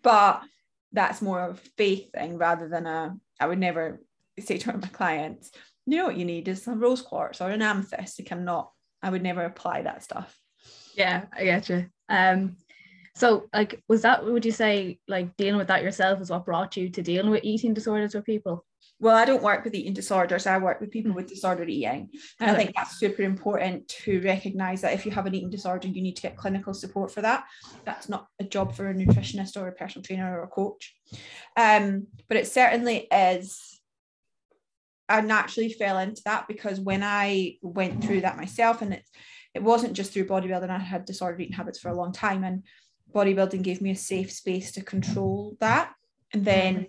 but 0.03 0.43
that's 0.95 1.21
more 1.21 1.41
of 1.43 1.59
a 1.59 1.69
faith 1.77 2.11
thing 2.13 2.39
rather 2.39 2.69
than 2.69 2.87
a. 2.87 3.15
I 3.39 3.47
would 3.47 3.59
never 3.59 4.01
say 4.39 4.57
to 4.57 4.69
one 4.69 4.77
of 4.77 4.83
my 4.83 4.89
clients, 4.89 5.51
you 5.85 5.99
know 5.99 6.07
what 6.07 6.17
you 6.17 6.25
need 6.25 6.49
is 6.49 6.67
a 6.67 6.73
rose 6.73 7.03
quartz 7.03 7.41
or 7.43 7.51
an 7.51 7.61
amethyst. 7.61 8.21
I'm 8.31 8.45
not. 8.45 8.71
I 9.03 9.11
would 9.11 9.23
never 9.23 9.45
apply 9.45 9.83
that 9.83 10.03
stuff. 10.03 10.35
Yeah, 10.95 11.27
I 11.37 11.45
get 11.45 11.69
you. 11.69 11.87
Um, 12.09 12.57
So, 13.17 13.45
like, 13.55 13.81
was 13.89 14.03
that, 14.03 14.25
would 14.25 14.45
you 14.45 14.51
say, 14.51 14.99
like, 15.07 15.37
dealing 15.37 15.57
with 15.57 15.69
that 15.69 15.85
yourself 15.85 16.21
is 16.21 16.31
what 16.31 16.45
brought 16.45 16.77
you 16.77 16.89
to 16.91 17.03
dealing 17.03 17.31
with 17.31 17.45
eating 17.45 17.73
disorders 17.73 18.13
with 18.13 18.25
people? 18.25 18.65
Well, 19.05 19.17
I 19.17 19.27
don't 19.27 19.43
work 19.43 19.65
with 19.65 19.75
eating 19.75 19.93
disorders. 19.93 20.47
I 20.47 20.57
work 20.57 20.81
with 20.81 20.91
people 20.91 21.13
with 21.13 21.29
disordered 21.29 21.69
eating. 21.69 22.09
And 22.41 22.51
I 22.51 22.55
think 22.55 22.73
that's 22.75 22.99
super 22.99 23.21
important 23.21 23.87
to 23.89 24.19
recognize 24.23 24.81
that 24.81 24.95
if 24.95 25.05
you 25.05 25.13
have 25.13 25.27
an 25.27 25.35
eating 25.35 25.51
disorder, 25.51 25.89
you 25.89 26.01
need 26.01 26.17
to 26.17 26.23
get 26.23 26.39
clinical 26.39 26.73
support 26.73 27.11
for 27.11 27.21
that. 27.21 27.45
That's 27.85 28.09
not 28.09 28.29
a 28.41 28.45
job 28.45 28.75
for 28.75 28.89
a 28.89 28.95
nutritionist 28.95 29.59
or 29.59 29.69
a 29.69 29.73
personal 29.73 30.03
trainer 30.05 30.41
or 30.41 30.45
a 30.45 30.49
coach. 30.49 30.95
Um, 31.55 32.07
but 32.29 32.39
it 32.39 32.47
certainly 32.47 33.07
is. 33.13 33.79
I 35.07 35.21
naturally 35.21 35.69
fell 35.69 35.99
into 35.99 36.23
that 36.25 36.49
because 36.49 36.81
when 36.81 37.03
I 37.03 37.59
went 37.61 38.03
through 38.03 38.23
that 38.23 38.39
myself, 38.39 38.81
and 38.81 38.95
it, 38.95 39.05
it 39.53 39.63
wasn't 39.63 39.93
just 39.93 40.15
through 40.15 40.29
bodybuilding, 40.29 40.71
I 40.71 40.79
had 40.79 41.05
disordered 41.05 41.43
eating 41.43 41.53
habits 41.53 41.79
for 41.79 41.91
a 41.91 41.95
long 41.95 42.15
time. 42.15 42.43
And 42.43 42.63
bodybuilding 43.15 43.61
gave 43.61 43.83
me 43.83 43.91
a 43.91 43.97
safe 43.97 44.33
space 44.33 44.73
to 44.73 44.83
control 44.83 45.59
that. 45.61 45.93
And 46.33 46.43
then 46.43 46.87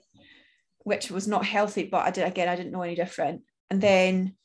which 0.86 1.10
was 1.10 1.28
not 1.28 1.44
healthy, 1.44 1.86
but 1.86 2.06
I 2.06 2.12
did 2.12 2.26
again, 2.26 2.48
I 2.48 2.56
didn't 2.56 2.72
know 2.72 2.84
any 2.84 2.96
different. 2.96 3.42
And 3.72 3.82
then 3.82 4.36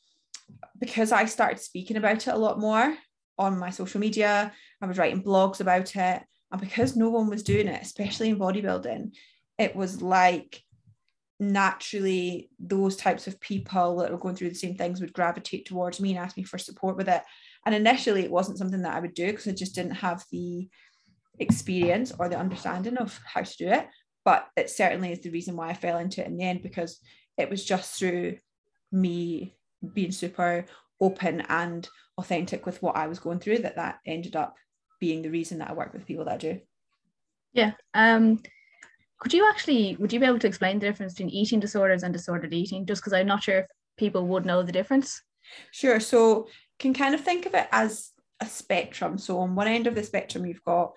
because 0.79 1.11
I 1.11 1.25
started 1.25 1.59
speaking 1.59 1.97
about 1.97 2.27
it 2.27 2.33
a 2.33 2.35
lot 2.35 2.59
more 2.59 2.97
on 3.37 3.59
my 3.59 3.69
social 3.69 4.01
media, 4.01 4.51
I 4.81 4.85
was 4.87 4.97
writing 4.97 5.23
blogs 5.23 5.61
about 5.61 5.95
it. 5.95 6.23
And 6.51 6.59
because 6.59 6.95
no 6.95 7.11
one 7.11 7.29
was 7.29 7.43
doing 7.43 7.67
it, 7.67 7.81
especially 7.83 8.29
in 8.29 8.39
bodybuilding, 8.39 9.13
it 9.59 9.75
was 9.75 10.01
like 10.01 10.63
naturally 11.39 12.49
those 12.59 12.95
types 12.95 13.27
of 13.27 13.39
people 13.39 13.97
that 13.97 14.11
were 14.11 14.17
going 14.17 14.35
through 14.35 14.49
the 14.49 14.55
same 14.55 14.75
things 14.75 14.99
would 14.99 15.13
gravitate 15.13 15.67
towards 15.67 15.99
me 15.99 16.09
and 16.09 16.19
ask 16.19 16.35
me 16.37 16.43
for 16.43 16.57
support 16.57 16.97
with 16.97 17.07
it. 17.07 17.21
And 17.67 17.75
initially, 17.75 18.23
it 18.23 18.31
wasn't 18.31 18.57
something 18.57 18.81
that 18.81 18.95
I 18.95 18.99
would 18.99 19.13
do 19.13 19.27
because 19.27 19.47
I 19.47 19.51
just 19.51 19.75
didn't 19.75 19.91
have 19.91 20.25
the 20.31 20.67
experience 21.37 22.11
or 22.17 22.29
the 22.29 22.39
understanding 22.39 22.97
of 22.97 23.19
how 23.25 23.41
to 23.41 23.57
do 23.57 23.67
it 23.67 23.87
but 24.23 24.47
it 24.55 24.69
certainly 24.69 25.11
is 25.11 25.21
the 25.21 25.29
reason 25.29 25.55
why 25.55 25.69
I 25.69 25.73
fell 25.73 25.97
into 25.97 26.21
it 26.21 26.27
in 26.27 26.37
the 26.37 26.43
end 26.43 26.61
because 26.61 26.99
it 27.37 27.49
was 27.49 27.63
just 27.63 27.97
through 27.97 28.37
me 28.91 29.55
being 29.93 30.11
super 30.11 30.65
open 30.99 31.41
and 31.49 31.87
authentic 32.17 32.65
with 32.65 32.81
what 32.81 32.95
I 32.95 33.07
was 33.07 33.19
going 33.19 33.39
through 33.39 33.59
that 33.59 33.77
that 33.77 33.99
ended 34.05 34.35
up 34.35 34.55
being 34.99 35.21
the 35.21 35.31
reason 35.31 35.57
that 35.59 35.69
I 35.69 35.73
work 35.73 35.93
with 35.93 36.05
people 36.05 36.25
that 36.25 36.35
I 36.35 36.37
do. 36.37 36.59
Yeah. 37.53 37.71
Um 37.93 38.41
could 39.19 39.33
you 39.33 39.47
actually 39.49 39.95
would 39.97 40.13
you 40.13 40.19
be 40.19 40.25
able 40.25 40.39
to 40.39 40.47
explain 40.47 40.79
the 40.79 40.85
difference 40.85 41.13
between 41.13 41.29
eating 41.29 41.59
disorders 41.59 42.03
and 42.03 42.13
disordered 42.13 42.53
eating 42.53 42.85
just 42.85 43.01
because 43.01 43.13
I'm 43.13 43.27
not 43.27 43.43
sure 43.43 43.59
if 43.59 43.65
people 43.97 44.27
would 44.27 44.45
know 44.45 44.63
the 44.63 44.71
difference? 44.71 45.21
Sure. 45.71 45.99
So 45.99 46.47
can 46.79 46.93
kind 46.93 47.15
of 47.15 47.21
think 47.21 47.45
of 47.45 47.53
it 47.55 47.67
as 47.71 48.11
a 48.39 48.45
spectrum. 48.45 49.17
So 49.17 49.39
on 49.39 49.55
one 49.55 49.67
end 49.67 49.87
of 49.87 49.95
the 49.95 50.03
spectrum 50.03 50.45
you've 50.45 50.63
got 50.63 50.95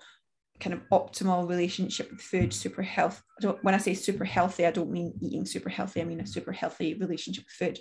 kind 0.59 0.73
of 0.73 0.81
optimal 0.91 1.47
relationship 1.47 2.11
with 2.11 2.21
food, 2.21 2.53
super 2.53 2.81
health. 2.81 3.21
I 3.37 3.41
don't, 3.41 3.63
when 3.63 3.75
I 3.75 3.77
say 3.77 3.93
super 3.93 4.25
healthy, 4.25 4.65
I 4.65 4.71
don't 4.71 4.91
mean 4.91 5.13
eating 5.21 5.45
super 5.45 5.69
healthy. 5.69 6.01
I 6.01 6.05
mean 6.05 6.21
a 6.21 6.27
super 6.27 6.51
healthy 6.51 6.93
relationship 6.93 7.45
with 7.45 7.53
food. 7.53 7.79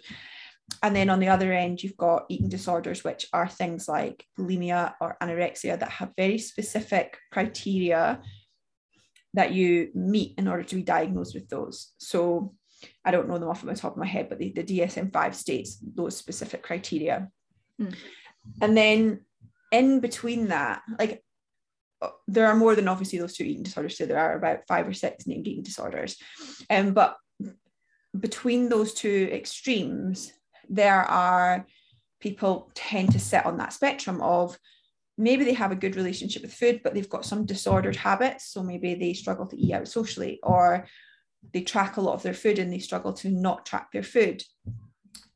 And 0.83 0.97
then 0.97 1.11
on 1.11 1.21
the 1.21 1.29
other 1.29 1.53
end, 1.53 1.83
you've 1.83 1.97
got 1.97 2.25
eating 2.29 2.49
disorders, 2.49 3.05
which 3.05 3.27
are 3.33 3.49
things 3.49 3.87
like 3.87 4.25
bulimia 4.39 4.95
or 5.01 5.17
anorexia 5.23 5.79
that 5.79 5.91
have 5.91 6.13
very 6.17 6.39
specific 6.39 7.19
criteria 7.33 8.21
that 9.35 9.53
you 9.53 9.91
meet 9.95 10.35
in 10.39 10.49
order 10.49 10.63
to 10.63 10.75
be 10.77 10.83
diagnosed 10.83 11.35
with 11.35 11.49
those. 11.49 11.93
So 11.99 12.55
I 13.05 13.11
don't 13.11 13.29
know 13.29 13.39
them 13.39 13.49
off 13.49 13.63
the 13.63 13.75
top 13.75 13.93
of 13.93 13.99
my 13.99 14.07
head, 14.07 14.29
but 14.29 14.39
the, 14.39 14.53
the 14.53 14.65
DSM 14.65 15.13
5 15.13 15.37
states 15.37 15.79
those 15.83 16.17
specific 16.17 16.63
criteria. 16.63 17.29
Mm. 17.81 17.95
And 18.63 18.77
then 18.77 19.21
in 19.73 20.01
between 20.01 20.49
that, 20.49 20.83
like 20.99 21.24
there 22.27 22.47
are 22.47 22.57
more 22.57 22.75
than 22.75 22.89
obviously 22.89 23.19
those 23.19 23.37
two 23.37 23.45
eating 23.45 23.63
disorders. 23.63 23.97
So 23.97 24.07
there 24.07 24.19
are 24.19 24.37
about 24.37 24.67
five 24.67 24.87
or 24.87 24.93
six 24.93 25.27
named 25.27 25.47
eating 25.47 25.63
disorders. 25.63 26.17
Um, 26.71 26.93
but 26.93 27.17
between 28.19 28.69
those 28.69 28.95
two 28.95 29.29
extremes, 29.33 30.33
there 30.69 31.03
are 31.03 31.67
people 32.21 32.71
tend 32.75 33.13
to 33.13 33.19
sit 33.21 33.45
on 33.45 33.59
that 33.59 33.73
spectrum 33.73 34.21
of 34.23 34.59
maybe 35.19 35.45
they 35.45 35.53
have 35.53 35.73
a 35.73 35.77
good 35.77 35.97
relationship 35.97 36.43
with 36.43 36.55
food, 36.55 36.81
but 36.83 36.95
they've 36.95 37.09
got 37.09 37.25
some 37.25 37.45
disordered 37.45 37.97
habits. 37.97 38.47
So 38.47 38.63
maybe 38.63 38.95
they 38.95 39.13
struggle 39.15 39.47
to 39.47 39.57
eat 39.57 39.73
out 39.73 39.89
socially, 39.89 40.41
or 40.43 40.87
they 41.53 41.63
track 41.63 41.97
a 41.97 42.01
lot 42.01 42.15
of 42.15 42.23
their 42.23 42.35
food 42.35 42.59
and 42.59 42.73
they 42.73 42.79
struggle 42.79 43.13
to 43.13 43.29
not 43.29 43.67
track 43.67 43.93
their 43.93 44.03
food, 44.03 44.43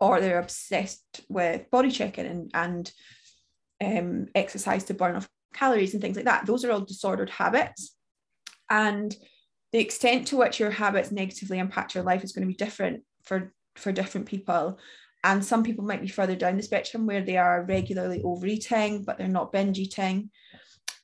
or 0.01 0.21
they're 0.21 0.41
obsessed 0.41 1.21
with 1.29 1.71
body 1.71 1.91
checking 1.91 2.27
and, 2.27 2.51
and 2.55 2.93
um, 3.85 4.27
exercise 4.35 4.85
to 4.85 4.95
burn 4.95 5.17
off 5.17 5.29
calories 5.55 5.93
and 5.93 6.03
things 6.03 6.17
like 6.17 6.27
that. 6.27 6.47
Those 6.47 6.65
are 6.65 6.73
all 6.73 6.81
disordered 6.81 7.31
habits. 7.31 7.95
And 8.71 9.15
the 9.73 9.79
extent 9.79 10.29
to 10.29 10.37
which 10.37 10.61
your 10.61 10.71
habits 10.71 11.11
negatively 11.11 11.59
impact 11.59 11.95
your 11.95 12.05
life 12.05 12.25
is 12.25 12.33
going 12.33 12.47
to 12.47 12.53
be 12.53 12.57
different 12.57 13.03
for, 13.25 13.53
for 13.77 13.93
different 13.93 14.27
people. 14.27 14.79
And 15.25 15.45
some 15.45 15.63
people 15.63 15.85
might 15.85 16.03
be 16.03 16.09
further 16.09 16.37
down 16.37 16.57
the 16.57 16.63
spectrum 16.63 17.07
where 17.07 17.23
they 17.23 17.37
are 17.37 17.65
regularly 17.65 18.23
overeating, 18.23 19.05
but 19.05 19.19
they're 19.19 19.29
not 19.29 19.53
binge 19.53 19.79
eating. 19.79 20.31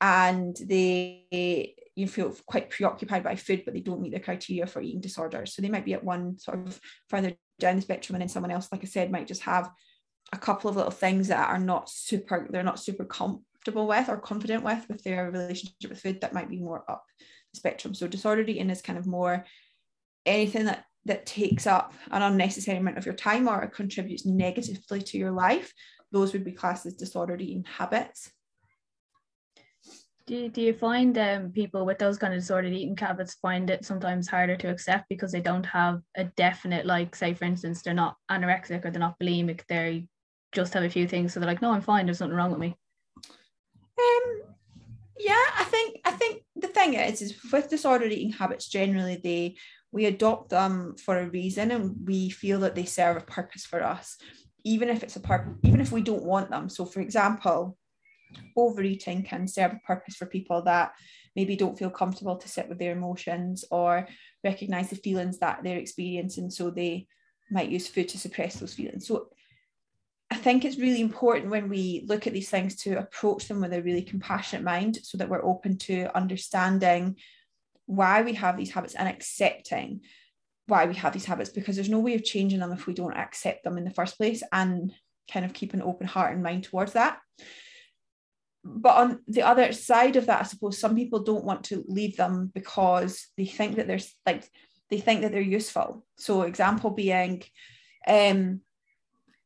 And 0.01 0.57
they 0.67 1.75
you 1.97 2.09
feel 2.09 2.35
quite 2.47 2.71
preoccupied 2.71 3.23
by 3.23 3.37
food, 3.37 3.63
but 3.65 3.73
they 3.73 3.81
don't 3.81 4.01
meet 4.01 4.13
the 4.13 4.21
criteria 4.21 4.67
for 4.67 4.83
eating 4.83 5.01
disorders. 5.01 5.55
So 5.55 5.63
they 5.63 5.69
might 5.69 5.85
be 5.85 5.95
at 5.95 6.03
one 6.03 6.39
sort 6.39 6.67
of 6.67 6.81
further 7.09 7.35
down 7.59 7.77
the 7.77 7.83
spectrum, 7.83 8.17
and 8.17 8.23
then 8.23 8.29
someone 8.29 8.51
else, 8.51 8.69
like 8.73 8.83
I 8.83 8.87
said, 8.87 9.13
might 9.13 9.29
just 9.29 9.43
have 9.43 9.71
a 10.33 10.39
couple 10.39 10.69
of 10.69 10.77
little 10.77 10.91
things 10.91 11.29
that 11.29 11.49
are 11.49 11.59
not 11.59 11.89
super, 11.89 12.49
they're 12.51 12.63
not 12.65 12.81
super 12.81 13.05
com- 13.05 13.45
comfortable 13.65 13.87
with 13.87 14.09
or 14.09 14.19
confident 14.19 14.63
with 14.63 14.87
with 14.89 15.03
their 15.05 15.31
relationship 15.31 15.89
with 15.89 16.01
food 16.01 16.21
that 16.21 16.35
might 16.35 16.51
be 16.51 16.59
more 16.59 16.85
up 16.91 17.05
the 17.53 17.59
spectrum. 17.59 17.95
So 17.95 18.07
disordered 18.07 18.51
eating 18.51 18.71
is 18.71 18.83
kind 18.83 18.99
of 18.99 19.07
more 19.07 19.45
anything 20.27 20.67
that 20.67 20.85
that 21.07 21.27
takes 21.27 21.67
up 21.67 21.93
an 22.11 22.23
unnecessary 22.23 22.79
amount 22.79 22.99
of 22.99 23.05
your 23.05 23.15
time 23.15 23.49
or 23.49 23.67
contributes 23.69 24.25
negatively 24.25 25.03
to 25.03 25.19
your 25.19 25.33
life. 25.33 25.73
Those 26.13 26.33
would 26.33 26.45
be 26.45 26.53
classed 26.53 26.87
as 26.87 26.95
disordered 26.95 27.43
eating 27.43 27.65
habits. 27.65 28.31
Do 30.27 30.49
do 30.49 30.63
you 30.63 30.73
find 30.73 31.17
um, 31.19 31.51
people 31.51 31.85
with 31.85 31.99
those 31.99 32.19
kind 32.19 32.35
of 32.35 32.41
disordered 32.41 32.73
eating 32.73 32.97
habits 32.97 33.35
find 33.35 33.71
it 33.71 33.85
sometimes 33.85 34.29
harder 34.29 34.57
to 34.57 34.69
accept 34.69 35.09
because 35.09 35.33
they 35.33 35.43
don't 35.43 35.67
have 35.67 36.01
a 36.17 36.25
definite 36.25 36.87
like 36.87 37.15
say 37.15 37.35
for 37.35 37.45
instance 37.45 37.83
they're 37.83 37.95
not 37.95 38.17
anorexic 38.31 38.85
or 38.85 38.91
they're 38.91 39.01
not 39.01 39.19
bulimic 39.19 39.61
they 39.69 40.07
just 40.53 40.73
have 40.73 40.85
a 40.85 40.89
few 40.89 41.07
things 41.07 41.35
so 41.35 41.41
they're 41.41 41.47
like 41.47 41.61
no 41.61 41.73
i'm 41.73 41.83
fine 41.83 42.07
there's 42.07 42.21
nothing 42.21 42.37
wrong 42.37 42.51
with 42.53 42.61
me 42.61 42.75
um, 43.99 44.43
yeah, 45.19 45.45
I 45.59 45.65
think 45.65 46.01
I 46.05 46.11
think 46.11 46.43
the 46.57 46.69
thing 46.69 46.95
is, 46.95 47.23
is 47.23 47.53
with 47.53 47.71
disordered 47.71 48.13
eating 48.13 48.33
habits, 48.33 48.69
generally 48.69 49.21
they 49.23 49.57
we 49.93 50.07
adopt 50.07 50.51
them 50.51 50.97
for 50.97 51.19
a 51.19 51.31
reason, 51.31 51.71
and 51.71 51.95
we 52.05 52.29
feel 52.29 52.61
that 52.61 52.75
they 52.75 52.85
serve 52.85 53.17
a 53.17 53.21
purpose 53.21 53.65
for 53.65 53.83
us, 53.83 54.17
even 54.65 54.89
if 54.89 55.05
it's 55.05 55.17
a 55.17 55.21
part, 55.21 55.47
even 55.63 55.81
if 55.81 55.93
we 55.93 56.03
don't 56.03 56.25
want 56.25 56.51
them. 56.51 56.69
So, 56.69 56.85
for 56.85 57.01
example, 57.01 57.77
overeating 58.57 59.23
can 59.23 59.47
serve 59.47 59.73
a 59.73 59.87
purpose 59.87 60.17
for 60.17 60.27
people 60.27 60.63
that 60.63 60.93
maybe 61.37 61.55
don't 61.55 61.79
feel 61.79 61.91
comfortable 61.91 62.37
to 62.37 62.49
sit 62.49 62.69
with 62.69 62.79
their 62.81 62.93
emotions 62.93 63.65
or 63.71 64.09
recognize 64.43 64.91
the 64.91 64.97
feelings 64.97 65.39
that 65.39 65.61
they're 65.63 65.79
experiencing, 65.79 66.51
so 66.51 66.71
they 66.71 67.07
might 67.51 67.71
use 67.71 67.87
food 67.87 68.09
to 68.09 68.19
suppress 68.19 68.57
those 68.57 68.75
feelings. 68.75 69.07
So 69.07 69.29
I 70.35 70.37
think 70.37 70.65
it's 70.65 70.79
really 70.79 71.01
important 71.01 71.49
when 71.49 71.69
we 71.69 72.05
look 72.09 72.27
at 72.27 72.33
these 72.33 72.51
things 72.51 72.75
to 72.83 72.99
approach 72.99 73.47
them 73.47 73.61
with 73.61 73.73
a 73.73 73.81
really 73.83 74.03
compassionate 74.03 74.65
mind 74.65 74.99
so 75.01 75.17
that 75.17 75.29
we're 75.29 75.45
open 75.45 75.79
to 75.79 76.15
understanding 76.17 77.15
why 77.87 78.23
we 78.23 78.33
have 78.33 78.57
these 78.57 78.73
habits 78.73 78.97
and 78.97 79.07
accepting 79.07 80.01
why 80.67 80.87
we 80.87 80.95
have 80.97 81.13
these 81.13 81.25
habits 81.25 81.51
because 81.51 81.77
there's 81.77 81.89
no 81.89 82.01
way 82.01 82.15
of 82.15 82.25
changing 82.25 82.59
them 82.59 82.73
if 82.73 82.89
we 82.89 82.95
don't 82.95 83.17
accept 83.17 83.63
them 83.63 83.79
in 83.79 83.85
the 83.85 83.93
first 83.93 84.17
place 84.17 84.43
and 84.51 84.93
kind 85.33 85.45
of 85.45 85.53
keep 85.53 85.73
an 85.73 85.83
open 85.83 86.09
heart 86.09 86.33
and 86.35 86.43
mind 86.43 86.65
towards 86.65 86.95
that. 86.95 87.21
But 88.65 88.97
on 88.97 89.21
the 89.29 89.43
other 89.43 89.73
side 89.73 90.17
of 90.17 90.27
that, 90.27 90.41
I 90.41 90.45
suppose 90.45 90.79
some 90.79 90.97
people 90.97 91.23
don't 91.23 91.45
want 91.45 91.63
to 91.67 91.85
leave 91.87 92.17
them 92.17 92.51
because 92.53 93.29
they 93.37 93.47
think 93.47 93.77
that 93.77 93.87
there's 93.87 94.13
like 94.27 94.51
they 94.91 94.99
think 94.99 95.23
that 95.23 95.31
they're 95.31 95.41
useful. 95.41 96.05
So 96.19 96.43
example 96.43 96.91
being 96.91 97.45
um 98.09 98.63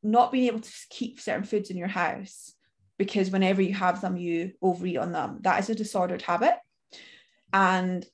not 0.03 0.33
being 0.33 0.47
able 0.47 0.61
to 0.61 0.73
keep 0.91 1.21
certain 1.21 1.45
foods 1.45 1.71
in 1.71 1.77
your 1.77 1.89
house 1.89 2.55
because 2.99 3.31
whenever 3.31 3.63
you 3.63 3.75
have 3.75 4.01
them, 4.01 4.17
you 4.17 4.53
overeat 4.61 4.99
on 4.99 5.13
them. 5.13 5.39
That 5.43 5.61
is 5.61 5.71
a 5.71 5.75
disordered 5.75 6.23
habit. 6.23 6.55
And 7.53 8.05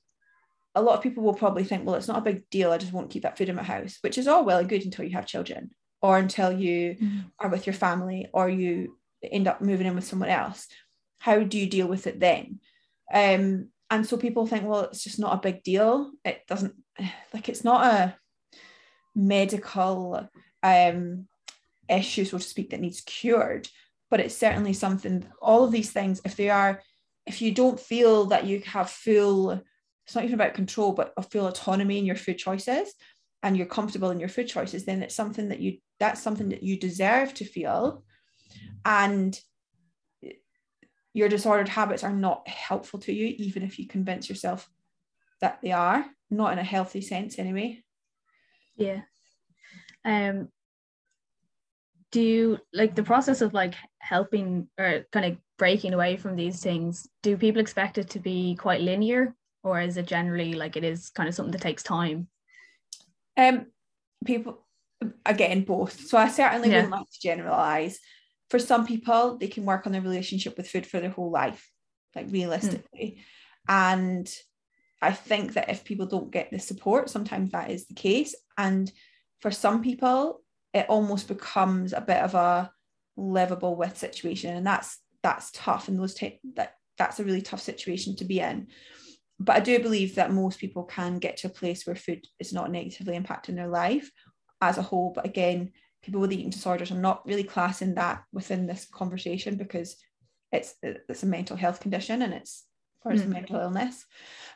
a 0.75 0.81
lot 0.81 0.95
of 0.95 1.03
people 1.03 1.23
will 1.23 1.33
probably 1.33 1.63
think, 1.63 1.85
well, 1.85 1.95
it's 1.95 2.07
not 2.07 2.19
a 2.19 2.31
big 2.31 2.49
deal. 2.49 2.71
I 2.71 2.77
just 2.77 2.93
won't 2.93 3.09
keep 3.09 3.23
that 3.23 3.37
food 3.37 3.49
in 3.49 3.55
my 3.55 3.63
house, 3.63 3.97
which 4.01 4.17
is 4.17 4.27
all 4.27 4.45
well 4.45 4.59
and 4.59 4.69
good 4.69 4.85
until 4.85 5.05
you 5.05 5.11
have 5.11 5.25
children 5.25 5.71
or 6.01 6.17
until 6.17 6.51
you 6.51 6.95
mm-hmm. 6.95 7.19
are 7.39 7.49
with 7.49 7.65
your 7.65 7.73
family 7.73 8.27
or 8.33 8.49
you 8.49 8.97
end 9.23 9.47
up 9.47 9.61
moving 9.61 9.87
in 9.87 9.95
with 9.95 10.05
someone 10.05 10.29
else. 10.29 10.67
How 11.19 11.39
do 11.41 11.57
you 11.57 11.67
deal 11.67 11.87
with 11.87 12.07
it 12.07 12.19
then? 12.19 12.59
Um, 13.11 13.69
and 13.89 14.05
so 14.05 14.17
people 14.17 14.45
think, 14.45 14.65
well, 14.65 14.81
it's 14.81 15.03
just 15.03 15.19
not 15.19 15.33
a 15.33 15.41
big 15.41 15.63
deal. 15.63 16.11
It 16.23 16.41
doesn't, 16.47 16.75
like, 17.33 17.49
it's 17.49 17.63
not 17.63 17.85
a 17.85 18.15
medical 19.15 20.29
um, 20.61 21.27
issue, 21.89 22.25
so 22.25 22.37
to 22.37 22.43
speak, 22.43 22.69
that 22.69 22.79
needs 22.79 23.01
cured. 23.01 23.67
But 24.09 24.19
it's 24.19 24.37
certainly 24.37 24.73
something, 24.73 25.25
all 25.41 25.63
of 25.63 25.71
these 25.71 25.91
things, 25.91 26.21
if 26.25 26.35
they 26.35 26.49
are 26.49 26.81
if 27.25 27.41
you 27.41 27.51
don't 27.51 27.79
feel 27.79 28.25
that 28.25 28.45
you 28.45 28.59
have 28.61 28.89
full 28.89 29.59
it's 30.05 30.13
not 30.13 30.23
even 30.23 30.35
about 30.35 30.53
control 30.53 30.93
but 30.93 31.13
a 31.17 31.23
full 31.23 31.47
autonomy 31.47 31.97
in 31.97 32.05
your 32.05 32.15
food 32.15 32.37
choices 32.37 32.93
and 33.41 33.57
you're 33.57 33.65
comfortable 33.65 34.11
in 34.11 34.19
your 34.19 34.29
food 34.29 34.47
choices 34.47 34.85
then 34.85 35.01
it's 35.01 35.15
something 35.15 35.49
that 35.49 35.59
you 35.59 35.77
that's 35.99 36.21
something 36.21 36.49
that 36.49 36.63
you 36.63 36.77
deserve 36.77 37.33
to 37.33 37.45
feel. 37.45 38.03
And 38.83 39.39
your 41.13 41.29
disordered 41.29 41.69
habits 41.69 42.03
are 42.03 42.13
not 42.13 42.47
helpful 42.47 42.99
to 42.99 43.13
you 43.13 43.33
even 43.37 43.63
if 43.63 43.79
you 43.79 43.87
convince 43.87 44.27
yourself 44.29 44.69
that 45.41 45.59
they 45.61 45.71
are 45.71 46.05
not 46.29 46.51
in 46.53 46.59
a 46.59 46.63
healthy 46.63 47.01
sense 47.01 47.39
anyway. 47.39 47.81
Yeah. 48.75 49.01
Um 50.03 50.49
do 52.15 52.21
you 52.21 52.57
like 52.71 52.95
the 52.95 53.03
process 53.03 53.41
of 53.41 53.53
like 53.53 53.73
helping 53.99 54.69
or 54.79 55.05
kind 55.11 55.25
of 55.25 55.37
breaking 55.57 55.93
away 55.93 56.15
from 56.15 56.37
these 56.37 56.61
things 56.63 57.05
do 57.21 57.35
people 57.35 57.59
expect 57.59 57.97
it 57.97 58.09
to 58.11 58.19
be 58.19 58.55
quite 58.55 58.79
linear? 58.79 59.35
Or 59.63 59.81
is 59.81 59.97
it 59.97 60.05
generally 60.05 60.53
like 60.53 60.77
it 60.77 60.85
is 60.85 61.09
kind 61.09 61.27
of 61.27 61.35
something 61.35 61.51
that 61.51 61.59
takes 61.59 61.83
time? 61.83 62.29
Um 63.35 63.65
people 64.23 64.65
again 65.25 65.65
both. 65.65 66.07
So 66.07 66.17
i 66.17 66.29
certainly 66.29 66.69
yeah. 66.69 66.75
wouldn't 66.75 66.93
like 66.93 67.11
to 67.11 67.21
generalize. 67.21 67.99
For 68.49 68.59
some 68.59 68.87
people 68.87 69.37
they 69.37 69.49
can 69.49 69.65
work 69.65 69.85
on 69.85 69.91
their 69.91 70.01
relationship 70.01 70.55
with 70.55 70.69
food 70.69 70.87
for 70.87 71.01
their 71.01 71.09
whole 71.09 71.31
life 71.31 71.69
like 72.15 72.27
realistically. 72.29 73.17
Mm. 73.17 73.73
and 73.91 74.35
i 75.01 75.11
think 75.11 75.55
that 75.55 75.69
if 75.69 75.83
people 75.83 76.05
don't 76.05 76.31
get 76.31 76.49
the 76.49 76.59
support 76.59 77.09
sometimes 77.09 77.51
that 77.51 77.71
is 77.71 77.87
the 77.87 77.93
case. 77.93 78.35
And 78.57 78.89
for 79.41 79.51
some 79.51 79.81
people 79.83 80.44
it 80.75 80.85
almost 80.89 81.29
becomes 81.29 81.93
a 81.93 82.01
bit 82.01 82.21
of 82.21 82.35
a 82.35 82.69
livable 83.15 83.77
with 83.77 83.97
situation. 83.97 84.55
And 84.55 84.67
that's 84.67 84.99
that's 85.23 85.49
tough. 85.51 85.87
And 85.87 85.97
those 85.97 86.13
t- 86.13 86.41
that 86.55 86.73
that's 86.97 87.19
a 87.19 87.23
really 87.23 87.41
tough 87.41 87.61
situation 87.61 88.15
to 88.17 88.25
be 88.25 88.41
in. 88.41 88.67
But 89.39 89.55
i 89.55 89.59
do 89.61 89.79
believe 89.79 90.15
that 90.15 90.31
most 90.31 90.59
people 90.59 90.83
can 90.83 91.17
get 91.17 91.37
to 91.37 91.47
a 91.47 91.57
place 91.61 91.87
where 91.87 91.95
food 91.95 92.25
is 92.39 92.53
not 92.53 92.71
negatively 92.71 93.17
impacting 93.17 93.55
their 93.55 93.69
life 93.69 94.11
as 94.61 94.77
a 94.77 94.83
whole. 94.83 95.13
But 95.15 95.25
again 95.25 95.71
people 96.03 96.21
with 96.21 96.33
eating 96.33 96.51
disorders 96.51 96.91
are 96.91 96.95
not 96.95 97.25
really 97.25 97.43
classing 97.43 97.95
that 97.95 98.21
within 98.31 98.67
this 98.67 98.85
conversation 98.85 99.55
because 99.55 99.95
it's 100.51 100.75
it's 100.83 101.23
a 101.23 101.25
mental 101.25 101.55
health 101.55 101.79
condition 101.79 102.21
and 102.21 102.33
it's 102.33 102.65
or 103.03 103.13
it's 103.13 103.21
mm. 103.21 103.27
a 103.27 103.29
mental 103.29 103.61
illness. 103.61 104.05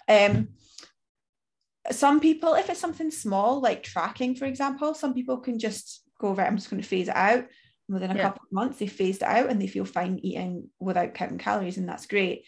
Um 0.10 0.50
some 1.92 2.20
people 2.20 2.54
if 2.56 2.70
it's 2.70 2.80
something 2.80 3.10
small 3.10 3.62
like 3.62 3.84
tracking 3.84 4.36
for 4.36 4.46
example 4.46 4.94
some 4.94 5.14
people 5.14 5.38
can 5.38 5.58
just 5.58 6.04
go 6.20 6.30
over 6.30 6.42
it, 6.42 6.46
I'm 6.46 6.58
just 6.58 6.70
going 6.70 6.82
to 6.82 6.88
phase 6.88 7.08
it 7.08 7.16
out. 7.16 7.40
And 7.40 7.94
within 7.94 8.12
a 8.12 8.16
yeah. 8.16 8.24
couple 8.24 8.44
of 8.46 8.52
months, 8.52 8.78
they 8.78 8.88
phased 8.88 9.22
it 9.22 9.28
out 9.28 9.50
and 9.50 9.62
they 9.62 9.68
feel 9.68 9.86
fine 9.86 10.20
eating 10.22 10.70
without 10.80 11.16
counting 11.16 11.38
calories, 11.40 11.78
and 11.78 11.90
that's 11.90 12.06
great. 12.06 12.46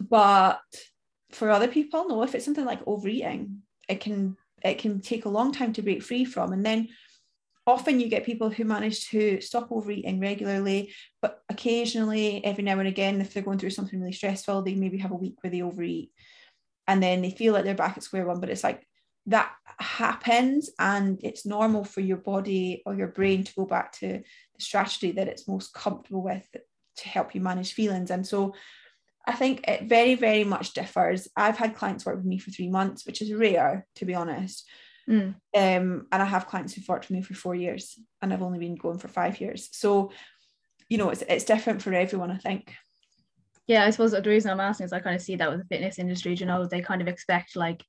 But 0.00 0.60
for 1.32 1.50
other 1.50 1.68
people, 1.68 2.08
no, 2.08 2.22
if 2.22 2.34
it's 2.34 2.44
something 2.44 2.64
like 2.64 2.80
overeating, 2.86 3.62
it 3.88 4.00
can 4.00 4.36
it 4.62 4.78
can 4.78 5.00
take 5.00 5.24
a 5.24 5.30
long 5.30 5.52
time 5.52 5.72
to 5.74 5.82
break 5.82 6.02
free 6.02 6.24
from. 6.24 6.52
And 6.52 6.64
then 6.64 6.88
often 7.66 8.00
you 8.00 8.08
get 8.08 8.24
people 8.24 8.50
who 8.50 8.64
manage 8.64 9.08
to 9.10 9.40
stop 9.40 9.70
overeating 9.70 10.20
regularly, 10.20 10.94
but 11.20 11.42
occasionally, 11.48 12.44
every 12.44 12.64
now 12.64 12.78
and 12.78 12.88
again, 12.88 13.20
if 13.20 13.34
they're 13.34 13.42
going 13.42 13.58
through 13.58 13.70
something 13.70 14.00
really 14.00 14.12
stressful, 14.12 14.62
they 14.62 14.74
maybe 14.74 14.98
have 14.98 15.10
a 15.10 15.16
week 15.16 15.36
where 15.40 15.50
they 15.50 15.62
overeat 15.62 16.10
and 16.86 17.02
then 17.02 17.22
they 17.22 17.30
feel 17.30 17.52
like 17.52 17.64
they're 17.64 17.74
back 17.74 17.96
at 17.96 18.02
square 18.02 18.26
one. 18.26 18.40
But 18.40 18.50
it's 18.50 18.64
like 18.64 18.86
that 19.26 19.52
happens 19.78 20.70
and 20.78 21.20
it's 21.22 21.46
normal 21.46 21.84
for 21.84 22.00
your 22.00 22.16
body 22.16 22.82
or 22.84 22.94
your 22.94 23.08
brain 23.08 23.44
to 23.44 23.54
go 23.54 23.64
back 23.64 23.92
to 23.92 24.20
the 24.54 24.62
strategy 24.62 25.12
that 25.12 25.28
it's 25.28 25.48
most 25.48 25.72
comfortable 25.72 26.22
with 26.22 26.46
to 26.96 27.08
help 27.08 27.34
you 27.34 27.40
manage 27.40 27.72
feelings. 27.72 28.10
And 28.10 28.26
so 28.26 28.54
i 29.24 29.32
think 29.32 29.66
it 29.68 29.84
very 29.84 30.16
very 30.16 30.44
much 30.44 30.72
differs. 30.74 31.28
I've 31.36 31.56
had 31.56 31.76
clients 31.76 32.04
work 32.04 32.16
with 32.16 32.24
me 32.24 32.38
for 32.38 32.50
three 32.50 32.68
months 32.68 33.06
which 33.06 33.22
is 33.22 33.32
rare 33.32 33.86
to 33.96 34.04
be 34.04 34.14
honest. 34.14 34.68
Mm. 35.08 35.34
um, 35.56 36.06
and 36.12 36.22
i 36.22 36.24
have 36.24 36.46
clients 36.46 36.74
who've 36.74 36.88
worked 36.88 37.08
with 37.08 37.16
me 37.16 37.22
for 37.22 37.34
four 37.34 37.56
years 37.56 37.98
and 38.20 38.32
i've 38.32 38.42
only 38.42 38.60
been 38.60 38.76
going 38.76 38.98
for 38.98 39.08
five 39.08 39.40
years. 39.40 39.68
So 39.72 40.10
you 40.88 40.98
know 40.98 41.10
it's, 41.10 41.22
it's 41.28 41.44
different 41.44 41.82
for 41.82 41.92
everyone 41.92 42.30
i 42.30 42.36
think. 42.36 42.74
Yeah 43.66 43.84
i 43.84 43.90
suppose 43.90 44.12
the 44.12 44.22
reason 44.22 44.50
i'm 44.50 44.60
asking 44.60 44.86
is 44.86 44.92
i 44.92 45.00
kind 45.00 45.16
of 45.16 45.22
see 45.22 45.36
that 45.36 45.50
with 45.50 45.60
the 45.60 45.66
fitness 45.66 45.98
industry 45.98 46.34
you 46.34 46.46
know 46.46 46.66
they 46.66 46.80
kind 46.80 47.02
of 47.02 47.08
expect 47.08 47.56
like 47.56 47.82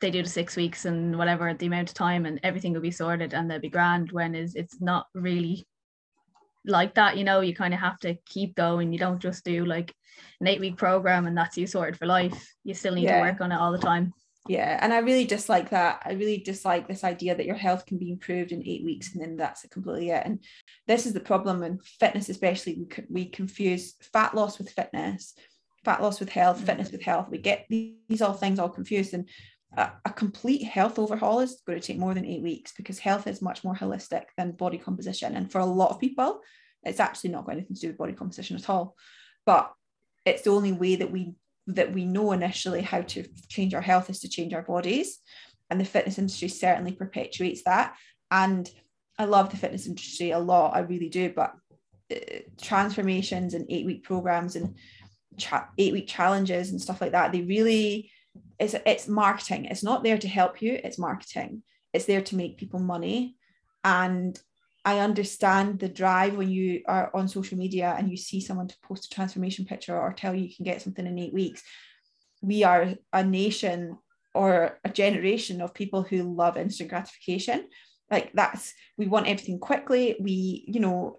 they 0.00 0.10
do 0.10 0.22
the 0.22 0.28
six 0.28 0.56
weeks 0.56 0.84
and 0.84 1.16
whatever 1.16 1.52
the 1.54 1.66
amount 1.66 1.88
of 1.88 1.94
time 1.94 2.26
and 2.26 2.40
everything 2.42 2.72
will 2.72 2.80
be 2.80 2.90
sorted 2.90 3.34
and 3.34 3.50
they'll 3.50 3.58
be 3.58 3.68
grand 3.68 4.12
when 4.12 4.34
is 4.34 4.54
it's 4.54 4.80
not 4.80 5.06
really 5.14 5.66
like 6.64 6.94
that 6.94 7.16
you 7.16 7.24
know? 7.24 7.40
You 7.40 7.54
kind 7.54 7.74
of 7.74 7.80
have 7.80 7.98
to 8.00 8.14
keep 8.26 8.54
going. 8.54 8.92
You 8.92 8.98
don't 8.98 9.20
just 9.20 9.44
do 9.44 9.64
like 9.64 9.94
an 10.40 10.46
eight 10.46 10.60
week 10.60 10.76
program 10.76 11.26
and 11.26 11.36
that's 11.36 11.56
you 11.56 11.66
sorted 11.66 11.98
for 11.98 12.06
life. 12.06 12.54
You 12.64 12.74
still 12.74 12.94
need 12.94 13.04
yeah. 13.04 13.16
to 13.16 13.30
work 13.30 13.40
on 13.40 13.52
it 13.52 13.56
all 13.56 13.72
the 13.72 13.78
time. 13.78 14.12
Yeah 14.48 14.76
and 14.80 14.92
i 14.92 14.98
really 14.98 15.24
dislike 15.24 15.70
that. 15.70 16.02
I 16.04 16.12
really 16.12 16.38
dislike 16.38 16.88
this 16.88 17.04
idea 17.04 17.36
that 17.36 17.46
your 17.46 17.54
health 17.56 17.86
can 17.86 17.98
be 17.98 18.10
improved 18.10 18.50
in 18.50 18.66
eight 18.66 18.84
weeks 18.84 19.12
and 19.12 19.22
then 19.22 19.36
that's 19.36 19.66
completely 19.68 20.10
it 20.10 20.22
and 20.24 20.40
this 20.88 21.06
is 21.06 21.12
the 21.12 21.20
problem 21.20 21.62
in 21.62 21.78
fitness 21.78 22.28
especially. 22.28 22.74
We, 22.74 23.04
we 23.08 23.24
confuse 23.26 23.94
fat 24.12 24.34
loss 24.34 24.58
with 24.58 24.70
fitness 24.70 25.34
fat 25.84 26.02
loss 26.02 26.20
with 26.20 26.28
health 26.28 26.56
mm-hmm. 26.56 26.66
fitness 26.66 26.92
with 26.92 27.02
health. 27.02 27.28
We 27.30 27.38
get 27.38 27.66
these 27.68 28.22
all 28.22 28.32
things 28.32 28.58
all 28.58 28.68
confused 28.68 29.14
and 29.14 29.28
a, 29.76 29.90
a, 30.04 30.10
complete 30.10 30.62
health 30.64 30.98
overhaul 30.98 31.40
is 31.40 31.62
going 31.66 31.80
to 31.80 31.86
take 31.86 31.98
more 31.98 32.14
than 32.14 32.26
eight 32.26 32.42
weeks 32.42 32.72
because 32.76 32.98
health 32.98 33.26
is 33.26 33.40
much 33.40 33.64
more 33.64 33.74
holistic 33.74 34.24
than 34.36 34.52
body 34.52 34.78
composition. 34.78 35.34
And 35.36 35.50
for 35.50 35.60
a 35.60 35.66
lot 35.66 35.90
of 35.90 36.00
people, 36.00 36.40
it's 36.82 37.00
actually 37.00 37.30
not 37.30 37.46
got 37.46 37.52
anything 37.52 37.74
to 37.74 37.80
do 37.80 37.88
with 37.88 37.98
body 37.98 38.12
composition 38.12 38.56
at 38.56 38.68
all. 38.68 38.96
But 39.46 39.72
it's 40.24 40.42
the 40.42 40.50
only 40.50 40.72
way 40.72 40.96
that 40.96 41.10
we 41.10 41.34
that 41.68 41.92
we 41.92 42.04
know 42.04 42.32
initially 42.32 42.82
how 42.82 43.02
to 43.02 43.24
change 43.48 43.72
our 43.72 43.80
health 43.80 44.10
is 44.10 44.20
to 44.20 44.28
change 44.28 44.52
our 44.52 44.62
bodies. 44.62 45.20
And 45.70 45.80
the 45.80 45.84
fitness 45.84 46.18
industry 46.18 46.48
certainly 46.48 46.92
perpetuates 46.92 47.62
that. 47.64 47.96
And 48.30 48.68
I 49.18 49.26
love 49.26 49.50
the 49.50 49.56
fitness 49.56 49.86
industry 49.86 50.32
a 50.32 50.38
lot, 50.38 50.74
I 50.74 50.80
really 50.80 51.08
do. 51.08 51.32
But 51.34 51.54
uh, 52.12 52.40
transformations 52.60 53.54
and 53.54 53.66
eight 53.70 53.86
week 53.86 54.02
programs 54.02 54.56
and 54.56 54.76
cha- 55.38 55.68
eight 55.78 55.92
week 55.92 56.08
challenges 56.08 56.70
and 56.70 56.80
stuff 56.80 57.00
like 57.00 57.12
that, 57.12 57.32
they 57.32 57.42
really 57.42 58.10
it's 58.62 58.74
it's 58.86 59.08
marketing 59.08 59.64
it's 59.66 59.82
not 59.82 60.02
there 60.04 60.18
to 60.18 60.28
help 60.28 60.62
you 60.62 60.78
it's 60.84 60.98
marketing 60.98 61.62
it's 61.92 62.06
there 62.06 62.22
to 62.22 62.36
make 62.36 62.58
people 62.58 62.80
money 62.80 63.36
and 63.84 64.40
I 64.84 64.98
understand 64.98 65.78
the 65.78 65.88
drive 65.88 66.36
when 66.36 66.50
you 66.50 66.82
are 66.88 67.10
on 67.14 67.28
social 67.28 67.56
media 67.56 67.94
and 67.96 68.10
you 68.10 68.16
see 68.16 68.40
someone 68.40 68.68
to 68.68 68.76
post 68.82 69.06
a 69.06 69.10
transformation 69.10 69.64
picture 69.64 69.98
or 69.98 70.12
tell 70.12 70.34
you 70.34 70.44
you 70.44 70.54
can 70.54 70.64
get 70.64 70.82
something 70.82 71.06
in 71.06 71.18
eight 71.18 71.32
weeks. 71.32 71.62
We 72.40 72.64
are 72.64 72.94
a 73.12 73.22
nation 73.22 73.98
or 74.34 74.80
a 74.84 74.88
generation 74.88 75.60
of 75.60 75.74
people 75.74 76.02
who 76.02 76.34
love 76.34 76.56
instant 76.56 76.90
gratification. 76.90 77.68
Like 78.10 78.32
that's, 78.34 78.74
we 78.98 79.06
want 79.06 79.28
everything 79.28 79.60
quickly. 79.60 80.16
We, 80.18 80.64
you 80.66 80.80
know, 80.80 81.18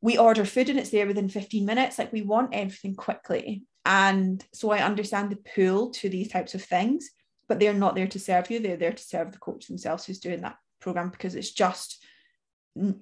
we 0.00 0.18
order 0.18 0.44
food 0.44 0.68
and 0.68 0.80
it's 0.80 0.90
there 0.90 1.06
within 1.06 1.28
15 1.28 1.64
minutes. 1.64 1.96
Like 1.96 2.12
we 2.12 2.22
want 2.22 2.54
everything 2.54 2.96
quickly. 2.96 3.62
And 3.88 4.44
so 4.52 4.70
I 4.70 4.84
understand 4.84 5.30
the 5.30 5.36
pull 5.54 5.90
to 5.92 6.10
these 6.10 6.28
types 6.28 6.54
of 6.54 6.62
things, 6.62 7.08
but 7.48 7.58
they're 7.58 7.72
not 7.72 7.94
there 7.94 8.06
to 8.06 8.18
serve 8.18 8.50
you. 8.50 8.60
They're 8.60 8.76
there 8.76 8.92
to 8.92 9.02
serve 9.02 9.32
the 9.32 9.38
coach 9.38 9.66
themselves 9.66 10.04
who's 10.04 10.20
doing 10.20 10.42
that 10.42 10.56
program 10.78 11.08
because 11.08 11.34
it's 11.34 11.52
just, 11.52 12.04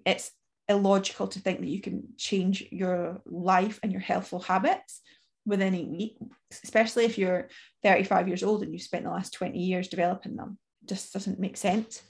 it's 0.06 0.30
illogical 0.68 1.26
to 1.26 1.40
think 1.40 1.58
that 1.58 1.68
you 1.68 1.80
can 1.80 2.04
change 2.16 2.68
your 2.70 3.20
life 3.26 3.80
and 3.82 3.90
your 3.90 4.00
healthful 4.00 4.38
habits 4.38 5.00
within 5.44 5.74
a 5.74 5.82
week, 5.82 6.18
especially 6.62 7.04
if 7.04 7.18
you're 7.18 7.48
35 7.82 8.28
years 8.28 8.44
old 8.44 8.62
and 8.62 8.72
you've 8.72 8.82
spent 8.82 9.02
the 9.02 9.10
last 9.10 9.32
20 9.32 9.58
years 9.58 9.88
developing 9.88 10.36
them. 10.36 10.56
It 10.82 10.90
just 10.90 11.12
doesn't 11.12 11.40
make 11.40 11.56
sense. 11.56 12.00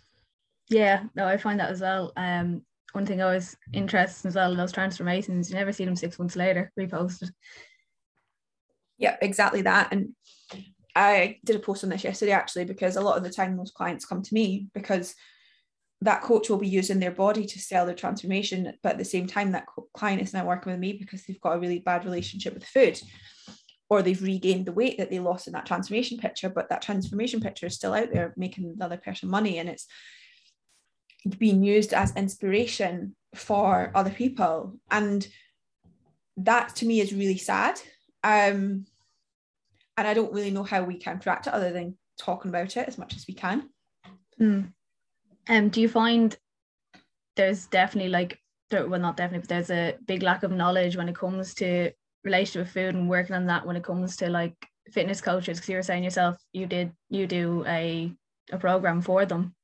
Yeah, 0.69 1.05
no, 1.15 1.27
I 1.27 1.39
find 1.39 1.61
that 1.61 1.71
as 1.71 1.81
well. 1.81 2.13
Um, 2.19 2.61
one 2.93 3.07
thing 3.07 3.23
I 3.23 3.33
was 3.33 3.57
interested 3.73 4.29
as 4.29 4.35
well 4.35 4.51
in 4.51 4.59
those 4.59 4.73
transformations, 4.73 5.49
you 5.49 5.57
never 5.57 5.73
see 5.73 5.87
them 5.87 5.97
six 5.97 6.19
months 6.19 6.37
later 6.37 6.71
reposted 6.79 7.31
yeah 8.99 9.17
exactly 9.21 9.63
that. 9.63 9.93
And 9.93 10.15
i 10.95 11.39
did 11.45 11.57
a 11.57 11.59
post 11.59 11.85
on 11.85 11.91
this 11.91 12.05
yesterday 12.05 12.33
actually 12.33 12.65
because 12.65 12.97
a 12.97 13.01
lot 13.01 13.19
of 13.19 13.23
the 13.23 13.31
time 13.31 13.55
those 13.57 13.71
clients 13.71 14.07
come 14.07 14.23
to 14.23 14.33
me 14.33 14.67
because 14.73 15.15
that 16.01 16.23
coach 16.23 16.49
will 16.49 16.57
be 16.57 16.69
using 16.69 16.99
their 16.99 17.11
body 17.11 17.45
to 17.45 17.59
sell 17.59 17.85
their 17.85 17.95
transformation 17.95 18.73
but 18.83 18.93
at 18.93 18.99
the 18.99 19.05
same 19.05 19.27
time 19.27 19.53
that 19.53 19.67
client 19.93 20.23
is 20.23 20.33
now 20.33 20.47
working 20.47 20.73
with 20.73 20.81
me 20.81 20.95
because 20.95 21.23
they've 21.25 21.41
got 21.41 21.57
a 21.57 21.59
really 21.59 21.81
bad 21.81 22.05
relationship 22.07 22.55
with 22.55 22.65
food 22.65 22.99
or 23.89 24.03
they've 24.03 24.23
regained 24.23 24.67
the 24.67 24.73
weight 24.73 24.99
that 24.99 25.11
they 25.11 25.19
lost 25.19 25.47
in 25.47 25.53
that 25.53 25.67
transformation 25.67 26.19
picture 26.19 26.49
but 26.49 26.69
that 26.69 26.83
transformation 26.83 27.41
picture 27.41 27.67
is 27.67 27.75
still 27.75 27.95
out 27.95 28.13
there 28.13 28.35
making 28.37 28.75
the 28.77 28.85
other 28.85 28.97
person 28.97 29.29
money. 29.29 29.59
And 29.59 29.69
it's 29.69 29.87
being 31.39 31.63
used 31.63 31.93
as 31.93 32.15
inspiration 32.17 33.15
for 33.35 33.93
other 33.95 34.11
people. 34.11 34.77
And 34.91 35.27
that 36.39 36.75
to 36.77 36.87
me 36.87 37.01
is 37.01 37.15
really 37.15 37.39
sad 37.39 37.81
um, 38.27 38.85
and 39.97 40.09
I 40.09 40.13
don't 40.13 40.33
really 40.33 40.51
know 40.51 40.65
how 40.65 40.83
we 40.83 40.99
counteract 40.99 41.47
it 41.47 41.53
other 41.53 41.73
than 41.73 41.97
talking 42.19 42.49
about 42.49 42.77
it 42.77 42.89
as 42.89 42.99
much 42.99 43.15
as 43.15 43.25
we 43.29 43.35
can. 43.35 43.71
Mm. 44.41 44.73
Um, 45.49 45.69
do 45.69 45.81
you 45.81 45.89
find 45.89 46.37
there's 47.37 47.67
definitely 47.67 48.11
like 48.11 48.41
there, 48.71 48.89
well 48.89 48.99
not 48.99 49.17
definitely 49.17 49.41
but 49.41 49.49
there's 49.49 49.71
a 49.71 49.95
big 50.07 50.25
lack 50.25 50.43
of 50.43 50.51
knowledge 50.51 50.97
when 50.97 51.09
it 51.09 51.15
comes 51.15 51.55
to 51.55 51.93
relationship 52.25 52.67
with 52.67 52.75
food 52.75 52.95
and 52.97 53.09
working 53.09 53.37
on 53.37 53.47
that 53.47 53.65
when 53.65 53.77
it 53.77 53.85
comes 53.85 54.17
to 54.17 54.29
like 54.29 54.57
fitness 54.91 55.21
coaches? 55.21 55.59
Because 55.59 55.69
you 55.69 55.77
were 55.77 55.83
saying 55.83 56.03
yourself, 56.03 56.37
you 56.53 56.67
did 56.67 56.91
you 57.09 57.29
do 57.29 57.65
a 57.67 58.13
a 58.51 58.59
program 58.59 59.03
for 59.03 59.25
them. 59.25 59.55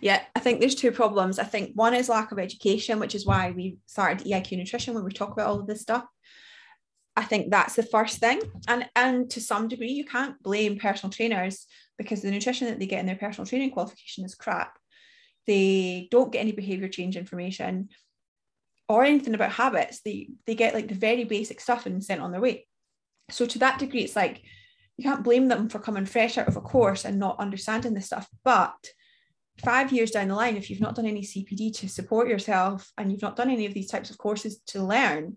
Yeah, 0.00 0.22
I 0.34 0.40
think 0.40 0.60
there's 0.60 0.74
two 0.74 0.90
problems. 0.90 1.38
I 1.38 1.44
think 1.44 1.72
one 1.74 1.92
is 1.92 2.08
lack 2.08 2.32
of 2.32 2.38
education, 2.38 2.98
which 2.98 3.14
is 3.14 3.26
why 3.26 3.50
we 3.50 3.76
started 3.84 4.26
EIQ 4.26 4.56
Nutrition 4.56 4.94
when 4.94 5.04
we 5.04 5.12
talk 5.12 5.32
about 5.32 5.48
all 5.48 5.60
of 5.60 5.66
this 5.66 5.82
stuff. 5.82 6.06
I 7.16 7.24
think 7.24 7.50
that's 7.50 7.74
the 7.74 7.82
first 7.82 8.18
thing. 8.18 8.40
And 8.68 8.88
and 8.94 9.30
to 9.30 9.40
some 9.40 9.68
degree, 9.68 9.90
you 9.90 10.04
can't 10.04 10.40
blame 10.42 10.78
personal 10.78 11.10
trainers 11.10 11.66
because 11.96 12.20
the 12.20 12.30
nutrition 12.30 12.68
that 12.68 12.78
they 12.78 12.86
get 12.86 13.00
in 13.00 13.06
their 13.06 13.16
personal 13.16 13.46
training 13.46 13.70
qualification 13.70 14.24
is 14.24 14.34
crap. 14.34 14.78
They 15.46 16.08
don't 16.10 16.32
get 16.32 16.40
any 16.40 16.52
behavior 16.52 16.88
change 16.88 17.16
information 17.16 17.88
or 18.88 19.04
anything 19.04 19.34
about 19.34 19.52
habits. 19.52 20.02
They 20.02 20.28
they 20.46 20.54
get 20.54 20.74
like 20.74 20.88
the 20.88 20.94
very 20.94 21.24
basic 21.24 21.60
stuff 21.60 21.86
and 21.86 22.04
sent 22.04 22.20
on 22.20 22.32
their 22.32 22.40
way. 22.40 22.66
So 23.30 23.46
to 23.46 23.58
that 23.60 23.78
degree, 23.78 24.02
it's 24.02 24.16
like 24.16 24.42
you 24.96 25.04
can't 25.04 25.24
blame 25.24 25.48
them 25.48 25.68
for 25.68 25.78
coming 25.78 26.06
fresh 26.06 26.36
out 26.38 26.48
of 26.48 26.56
a 26.56 26.60
course 26.60 27.04
and 27.04 27.18
not 27.18 27.40
understanding 27.40 27.94
this 27.94 28.06
stuff. 28.06 28.28
But 28.44 28.74
five 29.64 29.92
years 29.92 30.10
down 30.10 30.28
the 30.28 30.34
line, 30.34 30.56
if 30.56 30.68
you've 30.68 30.80
not 30.80 30.94
done 30.94 31.06
any 31.06 31.22
CPD 31.22 31.74
to 31.78 31.88
support 31.88 32.28
yourself 32.28 32.92
and 32.98 33.10
you've 33.10 33.22
not 33.22 33.36
done 33.36 33.50
any 33.50 33.66
of 33.66 33.74
these 33.74 33.90
types 33.90 34.10
of 34.10 34.18
courses 34.18 34.60
to 34.68 34.82
learn, 34.82 35.36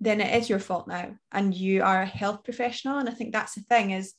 then 0.00 0.20
it 0.20 0.34
is 0.40 0.48
your 0.48 0.58
fault 0.58 0.88
now. 0.88 1.14
And 1.30 1.54
you 1.54 1.82
are 1.82 2.02
a 2.02 2.06
health 2.06 2.44
professional. 2.44 2.98
And 2.98 3.08
I 3.08 3.12
think 3.12 3.32
that's 3.32 3.54
the 3.54 3.60
thing 3.62 3.90
is 3.90 4.14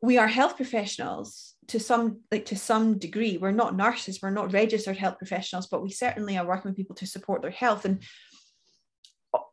we 0.00 0.18
are 0.18 0.26
health 0.26 0.56
professionals 0.56 1.54
to 1.68 1.78
some 1.78 2.20
like 2.32 2.46
to 2.46 2.56
some 2.56 2.98
degree. 2.98 3.38
We're 3.38 3.52
not 3.52 3.76
nurses, 3.76 4.20
we're 4.20 4.30
not 4.30 4.52
registered 4.52 4.96
health 4.96 5.18
professionals, 5.18 5.68
but 5.68 5.82
we 5.82 5.90
certainly 5.90 6.36
are 6.36 6.46
working 6.46 6.70
with 6.70 6.76
people 6.76 6.96
to 6.96 7.06
support 7.06 7.40
their 7.42 7.52
health. 7.52 7.84
And 7.84 8.02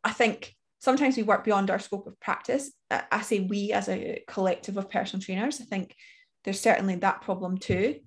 I 0.03 0.11
think 0.11 0.55
sometimes 0.79 1.15
we 1.15 1.23
work 1.23 1.43
beyond 1.43 1.69
our 1.69 1.79
scope 1.79 2.07
of 2.07 2.19
practice. 2.19 2.71
I 2.89 3.21
say 3.21 3.41
we 3.41 3.71
as 3.71 3.87
a 3.87 4.23
collective 4.27 4.77
of 4.77 4.89
personal 4.89 5.21
trainers. 5.21 5.61
I 5.61 5.65
think 5.65 5.95
there's 6.43 6.59
certainly 6.59 6.95
that 6.95 7.21
problem 7.21 7.59
too. 7.59 7.99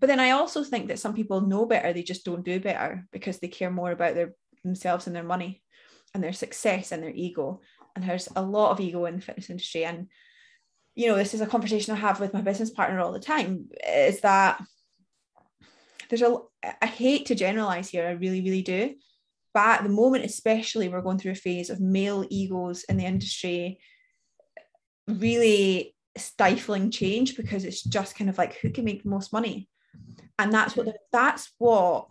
But 0.00 0.08
then 0.08 0.20
I 0.20 0.30
also 0.30 0.64
think 0.64 0.88
that 0.88 0.98
some 0.98 1.14
people 1.14 1.40
know 1.42 1.66
better, 1.66 1.92
they 1.92 2.02
just 2.02 2.24
don't 2.24 2.44
do 2.44 2.60
better 2.60 3.06
because 3.12 3.38
they 3.38 3.48
care 3.48 3.70
more 3.70 3.90
about 3.90 4.14
their 4.14 4.34
themselves 4.64 5.06
and 5.06 5.16
their 5.16 5.22
money 5.22 5.62
and 6.14 6.22
their 6.22 6.32
success 6.32 6.92
and 6.92 7.02
their 7.02 7.12
ego. 7.14 7.60
And 7.94 8.04
there's 8.04 8.28
a 8.34 8.42
lot 8.42 8.70
of 8.70 8.80
ego 8.80 9.04
in 9.06 9.16
the 9.16 9.22
fitness 9.22 9.50
industry. 9.50 9.84
And, 9.84 10.08
you 10.94 11.08
know, 11.08 11.16
this 11.16 11.34
is 11.34 11.40
a 11.40 11.46
conversation 11.46 11.94
I 11.94 11.98
have 11.98 12.20
with 12.20 12.34
my 12.34 12.40
business 12.40 12.70
partner 12.70 13.00
all 13.00 13.12
the 13.12 13.20
time, 13.20 13.68
is 13.86 14.20
that 14.20 14.62
there's 16.08 16.22
a 16.22 16.36
I 16.82 16.86
hate 16.86 17.26
to 17.26 17.34
generalize 17.34 17.88
here, 17.88 18.06
I 18.06 18.12
really, 18.12 18.42
really 18.42 18.62
do. 18.62 18.94
But 19.54 19.80
at 19.80 19.82
the 19.82 19.88
moment, 19.88 20.24
especially, 20.24 20.88
we're 20.88 21.02
going 21.02 21.18
through 21.18 21.32
a 21.32 21.36
phase 21.36 21.70
of 21.70 21.80
male 21.80 22.24
egos 22.28 22.84
in 22.84 22.96
the 22.96 23.04
industry 23.04 23.80
really 25.18 25.94
stifling 26.16 26.90
change 26.90 27.36
because 27.36 27.64
it's 27.64 27.82
just 27.82 28.16
kind 28.16 28.30
of 28.30 28.38
like 28.38 28.54
who 28.58 28.70
can 28.70 28.84
make 28.84 29.02
the 29.02 29.08
most 29.08 29.32
money 29.32 29.68
and 30.38 30.52
that's 30.52 30.76
what 30.76 30.88
that's 31.12 31.52
what 31.58 32.08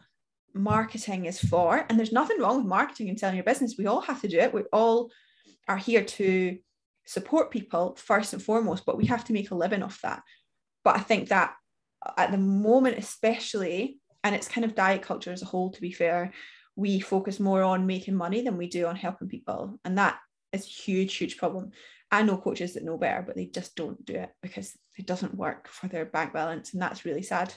marketing 0.53 1.25
is 1.25 1.39
for 1.39 1.85
and 1.87 1.97
there's 1.97 2.11
nothing 2.11 2.39
wrong 2.39 2.57
with 2.57 2.65
marketing 2.65 3.09
and 3.09 3.19
selling 3.19 3.35
your 3.35 3.43
business. 3.43 3.75
We 3.77 3.87
all 3.87 4.01
have 4.01 4.21
to 4.21 4.27
do 4.27 4.39
it. 4.39 4.53
We 4.53 4.63
all 4.73 5.11
are 5.67 5.77
here 5.77 6.03
to 6.03 6.57
support 7.05 7.51
people 7.51 7.95
first 7.95 8.33
and 8.33 8.41
foremost 8.41 8.85
but 8.85 8.97
we 8.97 9.05
have 9.07 9.25
to 9.25 9.33
make 9.33 9.51
a 9.51 9.55
living 9.55 9.83
off 9.83 10.01
that. 10.01 10.21
But 10.83 10.97
i 10.97 10.99
think 10.99 11.29
that 11.29 11.53
at 12.17 12.31
the 12.31 12.37
moment 12.37 12.97
especially 12.97 13.99
and 14.23 14.35
it's 14.35 14.47
kind 14.47 14.65
of 14.65 14.75
diet 14.75 15.01
culture 15.01 15.31
as 15.31 15.41
a 15.41 15.45
whole 15.45 15.71
to 15.71 15.81
be 15.81 15.91
fair 15.91 16.33
we 16.75 16.99
focus 16.99 17.39
more 17.39 17.61
on 17.61 17.85
making 17.85 18.15
money 18.15 18.41
than 18.41 18.55
we 18.55 18.67
do 18.67 18.85
on 18.85 18.95
helping 18.95 19.27
people. 19.27 19.77
And 19.83 19.97
that 19.97 20.17
is 20.53 20.65
a 20.65 20.69
huge 20.69 21.15
huge 21.15 21.37
problem. 21.37 21.71
I 22.11 22.23
know 22.23 22.37
coaches 22.37 22.73
that 22.73 22.83
know 22.83 22.97
better 22.97 23.21
but 23.21 23.35
they 23.35 23.45
just 23.45 23.75
don't 23.75 24.03
do 24.05 24.13
it 24.13 24.29
because 24.41 24.77
it 24.97 25.05
doesn't 25.05 25.35
work 25.35 25.67
for 25.67 25.87
their 25.87 26.05
bank 26.05 26.33
balance. 26.33 26.73
And 26.73 26.81
that's 26.81 27.05
really 27.05 27.21
sad 27.21 27.53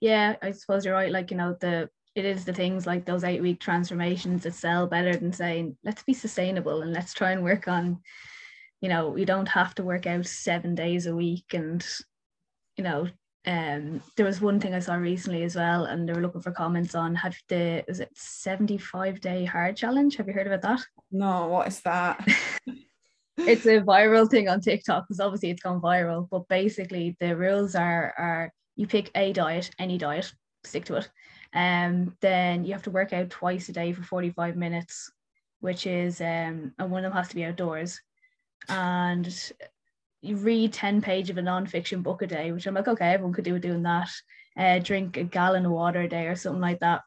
yeah, 0.00 0.36
I 0.42 0.52
suppose 0.52 0.84
you're 0.84 0.94
right. 0.94 1.12
Like, 1.12 1.30
you 1.30 1.36
know, 1.36 1.56
the 1.60 1.88
it 2.14 2.24
is 2.24 2.44
the 2.44 2.52
things 2.52 2.86
like 2.86 3.04
those 3.04 3.24
eight 3.24 3.42
week 3.42 3.60
transformations 3.60 4.44
that 4.44 4.54
sell 4.54 4.86
better 4.86 5.16
than 5.16 5.32
saying, 5.32 5.76
let's 5.82 6.02
be 6.04 6.14
sustainable 6.14 6.82
and 6.82 6.92
let's 6.92 7.12
try 7.12 7.32
and 7.32 7.42
work 7.42 7.66
on, 7.66 8.00
you 8.80 8.88
know, 8.88 9.08
we 9.08 9.24
don't 9.24 9.48
have 9.48 9.74
to 9.74 9.82
work 9.82 10.06
out 10.06 10.24
seven 10.26 10.76
days 10.76 11.06
a 11.06 11.16
week. 11.16 11.46
And, 11.52 11.84
you 12.76 12.84
know, 12.84 13.08
um, 13.46 14.00
there 14.16 14.24
was 14.24 14.40
one 14.40 14.60
thing 14.60 14.74
I 14.74 14.78
saw 14.78 14.94
recently 14.94 15.42
as 15.42 15.56
well, 15.56 15.84
and 15.84 16.08
they 16.08 16.12
were 16.12 16.22
looking 16.22 16.40
for 16.40 16.52
comments 16.52 16.94
on 16.94 17.14
have 17.16 17.36
the 17.48 17.84
is 17.88 18.00
it 18.00 18.10
75 18.14 19.20
day 19.20 19.44
hard 19.44 19.76
challenge? 19.76 20.16
Have 20.16 20.28
you 20.28 20.32
heard 20.32 20.46
about 20.46 20.62
that? 20.62 20.86
No, 21.10 21.48
what 21.48 21.66
is 21.66 21.80
that? 21.80 22.26
it's 23.36 23.66
a 23.66 23.80
viral 23.80 24.30
thing 24.30 24.48
on 24.48 24.60
TikTok 24.60 25.04
because 25.04 25.20
obviously 25.20 25.50
it's 25.50 25.62
gone 25.62 25.80
viral. 25.80 26.28
But 26.30 26.48
basically 26.48 27.16
the 27.20 27.36
rules 27.36 27.74
are 27.74 28.14
are 28.16 28.52
you 28.76 28.86
pick 28.86 29.10
a 29.14 29.32
diet, 29.32 29.70
any 29.78 29.98
diet, 29.98 30.32
stick 30.64 30.84
to 30.86 30.96
it. 30.96 31.10
Um, 31.52 32.16
then 32.20 32.64
you 32.64 32.72
have 32.72 32.82
to 32.82 32.90
work 32.90 33.12
out 33.12 33.30
twice 33.30 33.68
a 33.68 33.72
day 33.72 33.92
for 33.92 34.02
45 34.02 34.56
minutes, 34.56 35.10
which 35.60 35.86
is 35.86 36.20
um, 36.20 36.72
and 36.78 36.90
one 36.90 37.04
of 37.04 37.10
them 37.10 37.16
has 37.16 37.28
to 37.28 37.34
be 37.34 37.44
outdoors. 37.44 38.00
And 38.68 39.52
you 40.22 40.36
read 40.36 40.72
10 40.72 41.02
page 41.02 41.30
of 41.30 41.38
a 41.38 41.42
non-fiction 41.42 42.02
book 42.02 42.22
a 42.22 42.26
day, 42.26 42.50
which 42.50 42.66
I'm 42.66 42.74
like, 42.74 42.88
okay, 42.88 43.12
everyone 43.12 43.34
could 43.34 43.44
do 43.44 43.52
with 43.52 43.62
doing 43.62 43.82
that. 43.82 44.10
Uh, 44.56 44.78
drink 44.78 45.16
a 45.16 45.24
gallon 45.24 45.66
of 45.66 45.72
water 45.72 46.00
a 46.00 46.08
day 46.08 46.26
or 46.26 46.36
something 46.36 46.62
like 46.62 46.80
that. 46.80 47.02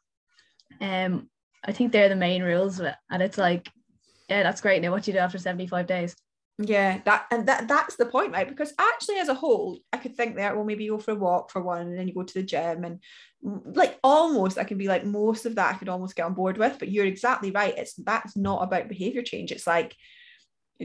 Um, 0.80 1.30
I 1.65 1.71
think 1.71 1.91
they're 1.91 2.10
the 2.10 2.15
main 2.15 2.43
rules. 2.43 2.80
And 2.80 3.23
it's 3.23 3.38
like, 3.38 3.69
yeah, 4.30 4.43
that's 4.43 4.62
great. 4.62 4.82
Now 4.82 4.91
what 4.91 5.03
do 5.03 5.12
you 5.12 5.17
do 5.17 5.19
after 5.19 5.38
75 5.38 5.88
days? 5.88 6.15
Yeah 6.60 7.00
that 7.06 7.28
and 7.32 7.48
that 7.48 7.67
that's 7.67 7.98
the 7.98 8.06
point 8.06 8.32
right? 8.32 8.50
Because 8.50 8.74
actually 8.80 9.17
as 9.17 9.30
a 9.30 9.34
whole 9.34 9.80
i 9.93 9.98
could 9.98 10.15
think 10.15 10.36
that 10.36 10.56
well 10.56 10.65
maybe 10.65 10.84
you 10.84 10.91
go 10.91 10.98
for 10.98 11.12
a 11.12 11.15
walk 11.15 11.52
for 11.52 11.62
one 11.62 11.82
and 11.82 11.98
then 11.98 12.08
you 12.08 12.13
go 12.15 12.24
to 12.24 12.34
the 12.34 12.41
gym 12.41 12.84
and 12.84 13.00
like 13.76 14.00
almost 14.04 14.58
i 14.58 14.63
can 14.63 14.78
be 14.78 14.88
like 14.88 15.06
most 15.06 15.46
of 15.46 15.54
that 15.56 15.76
i 15.76 15.78
could 15.78 15.89
almost 15.89 16.15
get 16.15 16.26
on 16.26 16.34
board 16.34 16.58
with 16.58 16.78
but 16.80 16.89
you're 16.89 17.06
exactly 17.06 17.52
right. 17.52 17.78
It's 17.78 17.93
that's 17.93 18.36
not 18.36 18.63
about 18.63 18.89
behavior 18.89 19.22
change. 19.22 19.52
It's 19.52 19.67
like 19.67 19.96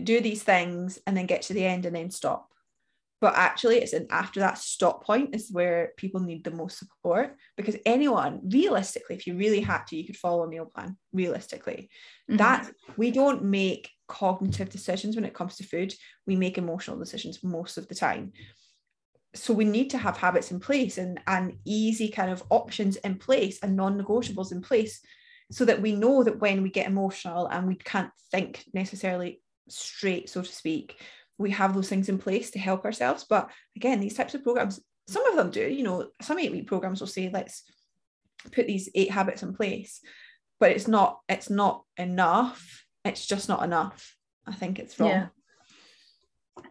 do 0.03 0.21
these 0.21 0.43
things 0.43 0.99
and 1.07 1.17
then 1.17 1.27
get 1.27 1.43
to 1.43 1.55
the 1.55 1.65
end 1.65 1.87
and 1.87 1.95
then 1.95 2.11
stop 2.11 2.49
but 3.23 3.35
actually 3.37 3.77
it's 3.79 3.95
an 3.95 4.07
after 4.11 4.41
that 4.41 4.59
stop 4.59 5.05
point 5.05 5.35
is 5.35 5.51
where 5.51 5.93
people 5.97 6.21
need 6.21 6.45
the 6.45 6.51
most 6.51 6.79
support 6.79 7.37
because 7.57 7.77
anyone 7.87 8.41
realistically 8.51 9.17
if 9.17 9.27
you 9.27 9.35
really 9.37 9.61
had 9.61 9.87
to 9.87 9.97
you 9.97 10.05
could 10.05 10.17
follow 10.17 10.43
a 10.43 10.49
meal 10.49 10.67
plan 10.67 10.97
realistically. 11.15 11.89
Mm-hmm. 12.29 12.37
that 12.37 12.71
we 12.97 13.11
don't 13.11 13.45
make 13.45 13.89
cognitive 14.13 14.69
decisions 14.69 15.17
when 15.17 15.25
it 15.25 15.33
comes 15.33 15.57
to 15.57 15.65
food. 15.65 15.95
We 16.27 16.37
make 16.37 16.59
emotional 16.59 16.99
decisions 16.99 17.43
most 17.43 17.79
of 17.79 17.89
the 17.89 17.95
time. 17.95 18.33
So 19.35 19.55
we 19.55 19.65
need 19.65 19.89
to 19.91 19.99
have 19.99 20.19
habits 20.19 20.51
in 20.51 20.61
place 20.61 20.99
and 20.99 21.19
and 21.27 21.57
easy 21.65 22.09
kind 22.11 22.31
of 22.31 22.43
options 22.51 22.97
in 22.97 23.17
place 23.17 23.59
and 23.63 23.75
non-negotiables 23.75 24.53
in 24.53 24.61
place 24.61 25.01
so 25.51 25.65
that 25.65 25.81
we 25.81 25.93
know 25.93 26.23
that 26.23 26.41
when 26.41 26.63
we 26.63 26.71
get 26.71 26.87
emotional 26.87 27.47
and 27.47 27.67
we 27.67 27.77
can't 27.77 28.11
think 28.31 28.65
necessarily 28.75 29.41
straight 29.69 30.29
so 30.29 30.43
to 30.43 30.53
speak 30.53 31.01
we 31.42 31.50
have 31.50 31.74
those 31.74 31.88
things 31.88 32.09
in 32.09 32.18
place 32.18 32.50
to 32.52 32.59
help 32.59 32.85
ourselves. 32.85 33.26
But 33.28 33.50
again, 33.76 34.00
these 34.00 34.14
types 34.14 34.35
of 34.35 34.42
programs, 34.42 34.81
some 35.09 35.26
of 35.26 35.37
them 35.37 35.50
do, 35.50 35.68
you 35.68 35.83
know, 35.83 36.09
some 36.20 36.38
eight 36.38 36.52
week 36.52 36.66
programs 36.66 37.00
will 37.00 37.07
say, 37.07 37.31
let's 37.33 37.64
put 38.52 38.66
these 38.66 38.88
eight 38.94 39.11
habits 39.11 39.42
in 39.42 39.55
place, 39.55 40.00
but 40.61 40.70
it's 40.70 40.88
not, 40.88 41.20
it's 41.28 41.50
not 41.50 41.85
enough. 41.96 42.85
It's 43.05 43.26
just 43.26 43.48
not 43.48 43.64
enough. 43.64 44.16
I 44.46 44.52
think 44.52 44.78
it's 44.78 44.98
wrong. 44.98 45.11
Yeah. 45.11 45.26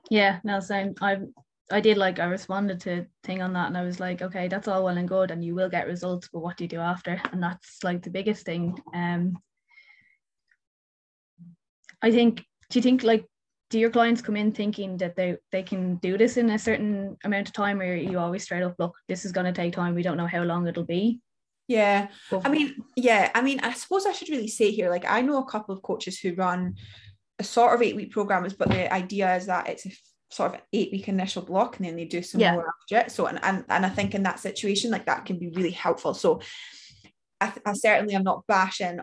Yeah, 0.09 0.39
no, 0.43 0.59
same. 0.59 0.93
I 1.01 1.19
I 1.71 1.79
did 1.79 1.97
like 1.97 2.19
I 2.19 2.25
responded 2.25 2.81
to 2.81 3.05
thing 3.23 3.41
on 3.41 3.53
that 3.53 3.67
and 3.67 3.77
I 3.77 3.83
was 3.83 3.99
like, 3.99 4.21
okay, 4.21 4.47
that's 4.47 4.67
all 4.67 4.83
well 4.83 4.97
and 4.97 5.07
good 5.07 5.31
and 5.31 5.43
you 5.43 5.55
will 5.55 5.69
get 5.69 5.87
results, 5.87 6.29
but 6.31 6.41
what 6.41 6.57
do 6.57 6.65
you 6.65 6.67
do 6.67 6.79
after? 6.79 7.21
And 7.31 7.41
that's 7.41 7.83
like 7.83 8.03
the 8.03 8.09
biggest 8.09 8.45
thing. 8.45 8.77
Um 8.93 9.37
I 12.01 12.11
think 12.11 12.43
do 12.69 12.79
you 12.79 12.83
think 12.83 13.03
like 13.03 13.25
do 13.71 13.79
your 13.79 13.89
clients 13.89 14.21
come 14.21 14.35
in 14.35 14.51
thinking 14.51 14.97
that 14.97 15.15
they 15.15 15.37
they 15.51 15.63
can 15.63 15.95
do 15.95 16.17
this 16.17 16.37
in 16.37 16.49
a 16.49 16.59
certain 16.59 17.17
amount 17.23 17.47
of 17.47 17.53
time 17.53 17.79
or 17.81 17.95
you 17.95 18.19
always 18.19 18.43
straight 18.43 18.63
up 18.63 18.75
look 18.77 18.95
this 19.07 19.25
is 19.25 19.31
going 19.31 19.45
to 19.45 19.53
take 19.53 19.73
time. 19.73 19.95
We 19.95 20.03
don't 20.03 20.17
know 20.17 20.27
how 20.27 20.43
long 20.43 20.67
it'll 20.67 20.83
be. 20.83 21.21
Yeah. 21.67 22.09
But, 22.29 22.45
i 22.45 22.49
mean 22.49 22.75
yeah 22.97 23.31
i 23.33 23.41
mean 23.41 23.61
i 23.61 23.71
suppose 23.73 24.05
i 24.05 24.11
should 24.11 24.29
really 24.29 24.49
say 24.49 24.71
here. 24.71 24.89
Like 24.89 25.05
i 25.07 25.21
know 25.21 25.37
a 25.39 25.45
couple 25.45 25.73
of 25.73 25.81
coaches 25.81 26.19
who 26.19 26.35
run 26.35 26.75
a 27.39 27.43
sort 27.43 27.73
of 27.73 27.81
eight 27.81 27.95
week 27.95 28.11
programs 28.11 28.53
but 28.53 28.69
the 28.69 28.93
idea 28.93 29.35
is 29.35 29.45
that 29.45 29.69
it's 29.69 29.85
a 29.85 29.91
sort 30.29 30.53
of 30.53 30.61
eight 30.73 30.91
week 30.91 31.07
initial 31.07 31.41
block 31.41 31.77
and 31.77 31.85
then 31.85 31.95
they 31.95 32.05
do 32.05 32.21
some 32.21 32.41
yeah. 32.41 32.53
more 32.53 32.67
after 32.67 32.97
it. 33.05 33.11
So 33.11 33.25
and, 33.27 33.39
and 33.41 33.63
and 33.69 33.85
i 33.85 33.89
think 33.89 34.13
in 34.13 34.23
that 34.23 34.39
situation 34.39 34.91
like 34.91 35.05
that 35.05 35.25
can 35.25 35.39
be 35.39 35.49
really 35.49 35.71
helpful. 35.71 36.13
So 36.13 36.41
I, 37.39 37.53
I 37.65 37.73
certainly 37.73 38.15
am 38.15 38.23
not 38.23 38.45
bashing 38.47 38.99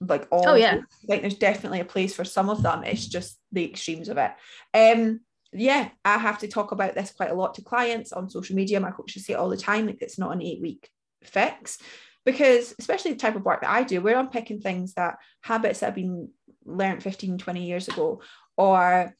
like 0.00 0.28
all 0.30 0.48
oh 0.48 0.54
yeah. 0.54 0.80
like 1.08 1.22
there's 1.22 1.38
definitely 1.38 1.80
a 1.80 1.84
place 1.84 2.14
for 2.14 2.24
some 2.24 2.48
of 2.48 2.62
them. 2.62 2.84
It's 2.84 3.06
just 3.06 3.38
the 3.52 3.64
extremes 3.64 4.08
of 4.08 4.18
it. 4.18 4.32
Um 4.72 5.20
yeah 5.56 5.88
i 6.04 6.18
have 6.18 6.40
to 6.40 6.48
talk 6.48 6.72
about 6.72 6.96
this 6.96 7.12
quite 7.12 7.30
a 7.30 7.34
lot 7.34 7.54
to 7.54 7.62
clients 7.62 8.12
on 8.12 8.28
social 8.28 8.56
media. 8.56 8.80
My 8.80 8.90
coaches 8.90 9.26
say 9.26 9.34
it 9.34 9.36
all 9.36 9.48
the 9.48 9.56
time 9.56 9.86
like 9.86 10.02
it's 10.02 10.18
not 10.18 10.32
an 10.32 10.42
eight 10.42 10.60
week 10.60 10.88
fix. 11.22 11.78
Because 12.24 12.74
especially 12.78 13.12
the 13.12 13.18
type 13.18 13.36
of 13.36 13.44
work 13.44 13.60
that 13.60 13.70
i 13.70 13.82
do 13.82 14.00
we're 14.00 14.18
unpicking 14.18 14.60
things 14.60 14.94
that 14.94 15.16
habits 15.42 15.80
that 15.80 15.86
have 15.86 15.94
been 15.94 16.30
learned 16.64 17.02
15 17.02 17.36
20 17.36 17.66
years 17.66 17.86
ago 17.86 18.22
or 18.56 19.14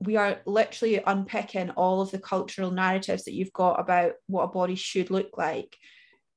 we 0.00 0.16
are 0.16 0.40
literally 0.46 1.02
unpicking 1.04 1.70
all 1.70 2.00
of 2.00 2.10
the 2.10 2.18
cultural 2.18 2.70
narratives 2.70 3.24
that 3.24 3.34
you've 3.34 3.52
got 3.52 3.80
about 3.80 4.12
what 4.26 4.44
a 4.44 4.48
body 4.48 4.76
should 4.76 5.10
look 5.10 5.36
like. 5.36 5.76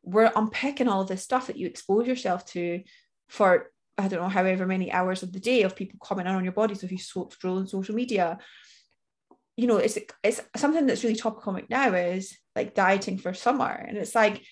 We're 0.03 0.31
unpicking 0.35 0.87
all 0.87 1.01
of 1.01 1.07
this 1.07 1.23
stuff 1.23 1.47
that 1.47 1.57
you 1.57 1.67
expose 1.67 2.07
yourself 2.07 2.45
to 2.47 2.81
for 3.31 3.71
I 3.97 4.07
don't 4.07 4.21
know 4.21 4.29
however 4.29 4.65
many 4.65 4.91
hours 4.91 5.23
of 5.23 5.31
the 5.31 5.39
day 5.39 5.63
of 5.63 5.75
people 5.75 5.97
commenting 6.03 6.35
on 6.35 6.43
your 6.43 6.53
body. 6.53 6.75
So 6.75 6.85
if 6.85 6.91
you 6.91 6.97
scroll 6.97 7.31
on 7.57 7.67
social 7.67 7.95
media, 7.95 8.37
you 9.55 9.67
know 9.67 9.77
it's 9.77 9.97
it's 10.23 10.41
something 10.55 10.85
that's 10.85 11.03
really 11.03 11.15
topical 11.15 11.57
now 11.69 11.93
is 11.93 12.37
like 12.55 12.75
dieting 12.75 13.17
for 13.17 13.33
summer, 13.33 13.71
and 13.87 13.97
it's 13.97 14.15
like 14.15 14.43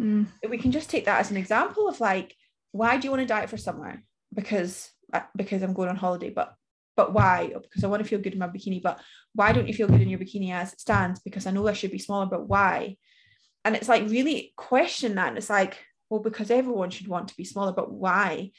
mm. 0.00 0.26
we 0.48 0.58
can 0.58 0.72
just 0.72 0.88
take 0.90 1.04
that 1.04 1.20
as 1.20 1.30
an 1.30 1.36
example 1.36 1.88
of 1.88 2.00
like 2.00 2.34
why 2.72 2.96
do 2.96 3.06
you 3.06 3.10
want 3.10 3.20
to 3.20 3.26
diet 3.26 3.50
for 3.50 3.58
summer? 3.58 4.02
Because 4.32 4.90
uh, 5.12 5.20
because 5.36 5.62
I'm 5.62 5.74
going 5.74 5.90
on 5.90 5.96
holiday, 5.96 6.30
but 6.30 6.54
but 6.96 7.12
why? 7.12 7.52
Because 7.62 7.84
I 7.84 7.88
want 7.88 8.02
to 8.02 8.08
feel 8.08 8.20
good 8.20 8.32
in 8.32 8.38
my 8.38 8.48
bikini. 8.48 8.82
But 8.82 8.98
why 9.34 9.52
don't 9.52 9.68
you 9.68 9.74
feel 9.74 9.88
good 9.88 10.00
in 10.00 10.08
your 10.08 10.18
bikini 10.18 10.52
as 10.52 10.72
it 10.72 10.80
stands? 10.80 11.20
Because 11.20 11.46
I 11.46 11.50
know 11.50 11.68
I 11.68 11.74
should 11.74 11.90
be 11.90 11.98
smaller, 11.98 12.26
but 12.26 12.48
why? 12.48 12.96
and 13.64 13.76
it's 13.76 13.88
like 13.88 14.08
really 14.08 14.52
question 14.56 15.14
that 15.14 15.28
and 15.28 15.38
it's 15.38 15.50
like 15.50 15.84
well 16.12 16.20
because 16.20 16.50
everyone 16.50 16.90
should 16.90 17.08
want 17.08 17.28
to 17.28 17.36
be 17.36 17.44
smaller 17.44 17.72
but 17.72 17.90
why? 17.90 18.50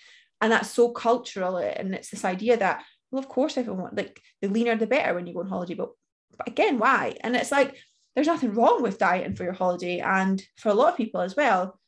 And 0.42 0.52
that's 0.52 0.72
so 0.72 0.90
cultural 0.90 1.58
eh, 1.58 1.74
and 1.78 1.94
it's 1.94 2.10
this 2.10 2.26
idea 2.26 2.58
that 2.58 2.84
well 3.12 3.20
of 3.20 3.30
course 3.30 3.58
everyone 3.58 3.92
like 3.96 4.20
the 4.42 4.48
leaner 4.48 4.76
the 4.76 4.88
better 4.88 5.14
when 5.14 5.28
you 5.28 5.34
go 5.34 5.42
on 5.42 5.48
holiday 5.48 5.76
but, 5.76 5.92
but 6.36 6.48
again 6.48 6.80
why? 6.80 7.16
And 7.22 7.36
it's 7.36 7.52
like 7.52 7.78
there's 8.16 8.28
nothing 8.28 8.56
wrong 8.56 8.82
with 8.82 8.98
dieting 8.98 9.36
for 9.36 9.44
your 9.44 9.54
holiday 9.54 10.00
and 10.00 10.44
for 10.58 10.70
a 10.70 10.74
lot 10.74 10.90
of 10.90 10.98
people 10.98 11.22
as 11.22 11.36
well 11.36 11.80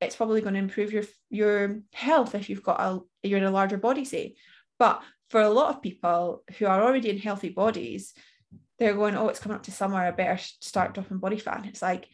it's 0.00 0.14
probably 0.14 0.40
going 0.40 0.54
to 0.54 0.60
improve 0.60 0.92
your 0.92 1.02
your 1.30 1.80
health 1.92 2.36
if 2.36 2.48
you've 2.48 2.62
got 2.62 2.80
a 2.80 3.00
you're 3.26 3.38
in 3.38 3.44
a 3.44 3.50
larger 3.50 3.76
body 3.76 4.04
say. 4.04 4.36
But 4.78 5.02
for 5.30 5.40
a 5.40 5.50
lot 5.50 5.74
of 5.74 5.82
people 5.82 6.44
who 6.56 6.66
are 6.66 6.80
already 6.80 7.10
in 7.10 7.18
healthy 7.18 7.48
bodies 7.48 8.14
they're 8.78 8.94
going 8.94 9.16
oh 9.16 9.28
it's 9.28 9.40
coming 9.40 9.56
up 9.56 9.64
to 9.64 9.72
summer 9.72 9.96
i 9.96 10.10
better 10.12 10.40
start 10.60 10.94
dropping 10.94 11.18
body 11.18 11.38
fat. 11.38 11.58
And 11.58 11.66
it's 11.66 11.82
like 11.82 12.08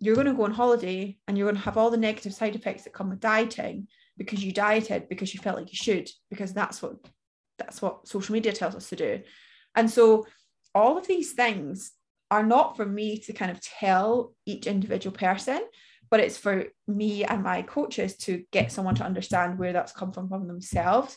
you're 0.00 0.14
going 0.14 0.26
to 0.26 0.34
go 0.34 0.44
on 0.44 0.52
holiday 0.52 1.16
and 1.28 1.36
you're 1.36 1.46
going 1.46 1.56
to 1.56 1.62
have 1.62 1.76
all 1.76 1.90
the 1.90 1.96
negative 1.96 2.34
side 2.34 2.54
effects 2.54 2.84
that 2.84 2.92
come 2.92 3.10
with 3.10 3.20
dieting 3.20 3.86
because 4.16 4.42
you 4.42 4.52
dieted 4.52 5.08
because 5.08 5.32
you 5.32 5.40
felt 5.40 5.58
like 5.58 5.70
you 5.70 5.76
should 5.76 6.10
because 6.30 6.52
that's 6.52 6.82
what 6.82 6.96
that's 7.58 7.82
what 7.82 8.08
social 8.08 8.32
media 8.32 8.52
tells 8.52 8.74
us 8.74 8.88
to 8.88 8.96
do. 8.96 9.20
And 9.74 9.90
so 9.90 10.26
all 10.74 10.96
of 10.96 11.06
these 11.06 11.32
things 11.32 11.92
are 12.30 12.44
not 12.44 12.76
for 12.76 12.86
me 12.86 13.18
to 13.18 13.32
kind 13.32 13.50
of 13.50 13.60
tell 13.60 14.34
each 14.46 14.66
individual 14.66 15.14
person 15.14 15.60
but 16.10 16.20
it's 16.20 16.36
for 16.36 16.66
me 16.88 17.24
and 17.24 17.42
my 17.42 17.62
coaches 17.62 18.16
to 18.16 18.44
get 18.50 18.72
someone 18.72 18.96
to 18.96 19.04
understand 19.04 19.58
where 19.58 19.72
that's 19.72 19.92
come 19.92 20.12
from 20.12 20.28
from 20.28 20.48
themselves. 20.48 21.16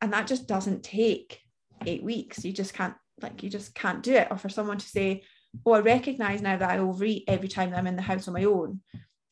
And 0.00 0.12
that 0.12 0.28
just 0.28 0.46
doesn't 0.46 0.84
take 0.84 1.40
eight 1.84 2.04
weeks. 2.04 2.44
You 2.44 2.52
just 2.52 2.72
can't 2.72 2.94
like 3.20 3.42
you 3.42 3.50
just 3.50 3.74
can't 3.74 4.02
do 4.02 4.14
it. 4.14 4.28
Or 4.30 4.38
for 4.38 4.48
someone 4.48 4.78
to 4.78 4.88
say 4.88 5.24
oh, 5.64 5.72
I 5.72 5.80
recognize 5.80 6.42
now 6.42 6.56
that 6.56 6.70
I 6.70 6.78
overeat 6.78 7.24
every 7.26 7.48
time 7.48 7.70
that 7.70 7.78
I'm 7.78 7.86
in 7.86 7.96
the 7.96 8.02
house 8.02 8.28
on 8.28 8.34
my 8.34 8.44
own 8.44 8.80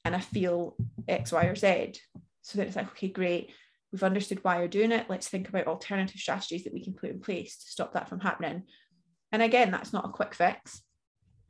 and 0.04 0.14
I 0.14 0.20
feel 0.20 0.76
X, 1.08 1.32
Y, 1.32 1.44
or 1.44 1.56
Z. 1.56 1.94
So 2.42 2.58
then 2.58 2.68
it's 2.68 2.76
like, 2.76 2.88
okay, 2.92 3.08
great. 3.08 3.50
We've 3.92 4.02
understood 4.02 4.42
why 4.42 4.58
you're 4.58 4.68
doing 4.68 4.92
it. 4.92 5.06
Let's 5.08 5.28
think 5.28 5.48
about 5.48 5.66
alternative 5.66 6.20
strategies 6.20 6.64
that 6.64 6.72
we 6.72 6.82
can 6.82 6.94
put 6.94 7.10
in 7.10 7.20
place 7.20 7.56
to 7.58 7.70
stop 7.70 7.92
that 7.94 8.08
from 8.08 8.20
happening. 8.20 8.64
And 9.32 9.42
again, 9.42 9.70
that's 9.70 9.92
not 9.92 10.04
a 10.04 10.12
quick 10.12 10.34
fix. 10.34 10.82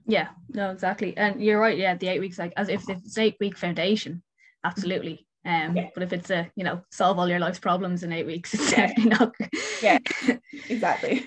Yeah, 0.06 0.28
no, 0.48 0.70
exactly. 0.70 1.16
And 1.16 1.42
you're 1.42 1.60
right. 1.60 1.76
Yeah, 1.76 1.94
the 1.96 2.08
eight 2.08 2.20
weeks, 2.20 2.38
like 2.38 2.52
as 2.56 2.68
if 2.68 2.88
it's 2.88 3.18
eight 3.18 3.36
week 3.40 3.56
foundation, 3.56 4.22
absolutely. 4.64 5.26
Um, 5.44 5.76
yeah. 5.76 5.90
but 5.94 6.02
if 6.02 6.12
it's 6.12 6.30
a 6.30 6.50
you 6.56 6.64
know 6.64 6.82
solve 6.90 7.20
all 7.20 7.28
your 7.28 7.38
life's 7.38 7.58
problems 7.58 8.02
in 8.02 8.12
eight 8.12 8.26
weeks, 8.26 8.54
it's 8.54 8.72
yeah. 8.72 8.86
definitely 8.86 9.10
not. 9.10 9.34
yeah, 9.82 9.98
exactly. 10.68 11.24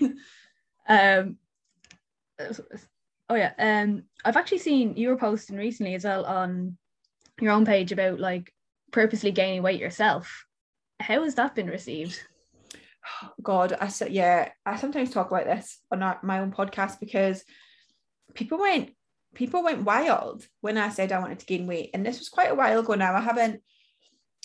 um, 0.88 1.38
Oh 3.30 3.36
yeah. 3.36 3.54
Um 3.58 4.04
I've 4.26 4.38
actually 4.38 4.60
seen 4.60 4.96
you 4.96 5.10
were 5.10 5.18
posting 5.18 5.58
recently 5.58 5.96
as 5.96 6.04
well 6.04 6.26
on 6.26 6.78
your 7.40 7.52
own 7.52 7.66
page 7.66 7.92
about 7.92 8.20
like 8.20 8.54
purposely 8.92 9.32
gaining 9.32 9.64
weight 9.64 9.80
yourself. 9.80 10.46
How 11.00 11.24
has 11.24 11.36
that 11.36 11.56
been 11.56 11.68
received? 11.68 12.20
God, 13.42 13.74
I 13.80 13.88
said 13.88 14.12
yeah, 14.12 14.50
I 14.66 14.78
sometimes 14.78 15.12
talk 15.12 15.32
about 15.32 15.46
this 15.46 15.80
on 15.92 16.04
our, 16.04 16.20
my 16.24 16.40
own 16.40 16.52
podcast 16.52 17.00
because 17.00 17.44
people 18.34 18.60
went 18.60 18.92
people 19.36 19.64
went 19.64 19.84
wild 19.84 20.48
when 20.62 20.78
I 20.78 20.90
said 20.90 21.12
I 21.12 21.20
wanted 21.20 21.40
to 21.40 21.46
gain 21.46 21.68
weight. 21.68 21.92
And 21.94 22.06
this 22.06 22.20
was 22.20 22.30
quite 22.30 22.52
a 22.52 22.56
while 22.56 22.80
ago 22.80 22.96
now. 22.96 23.14
I 23.14 23.22
haven't 23.22 23.62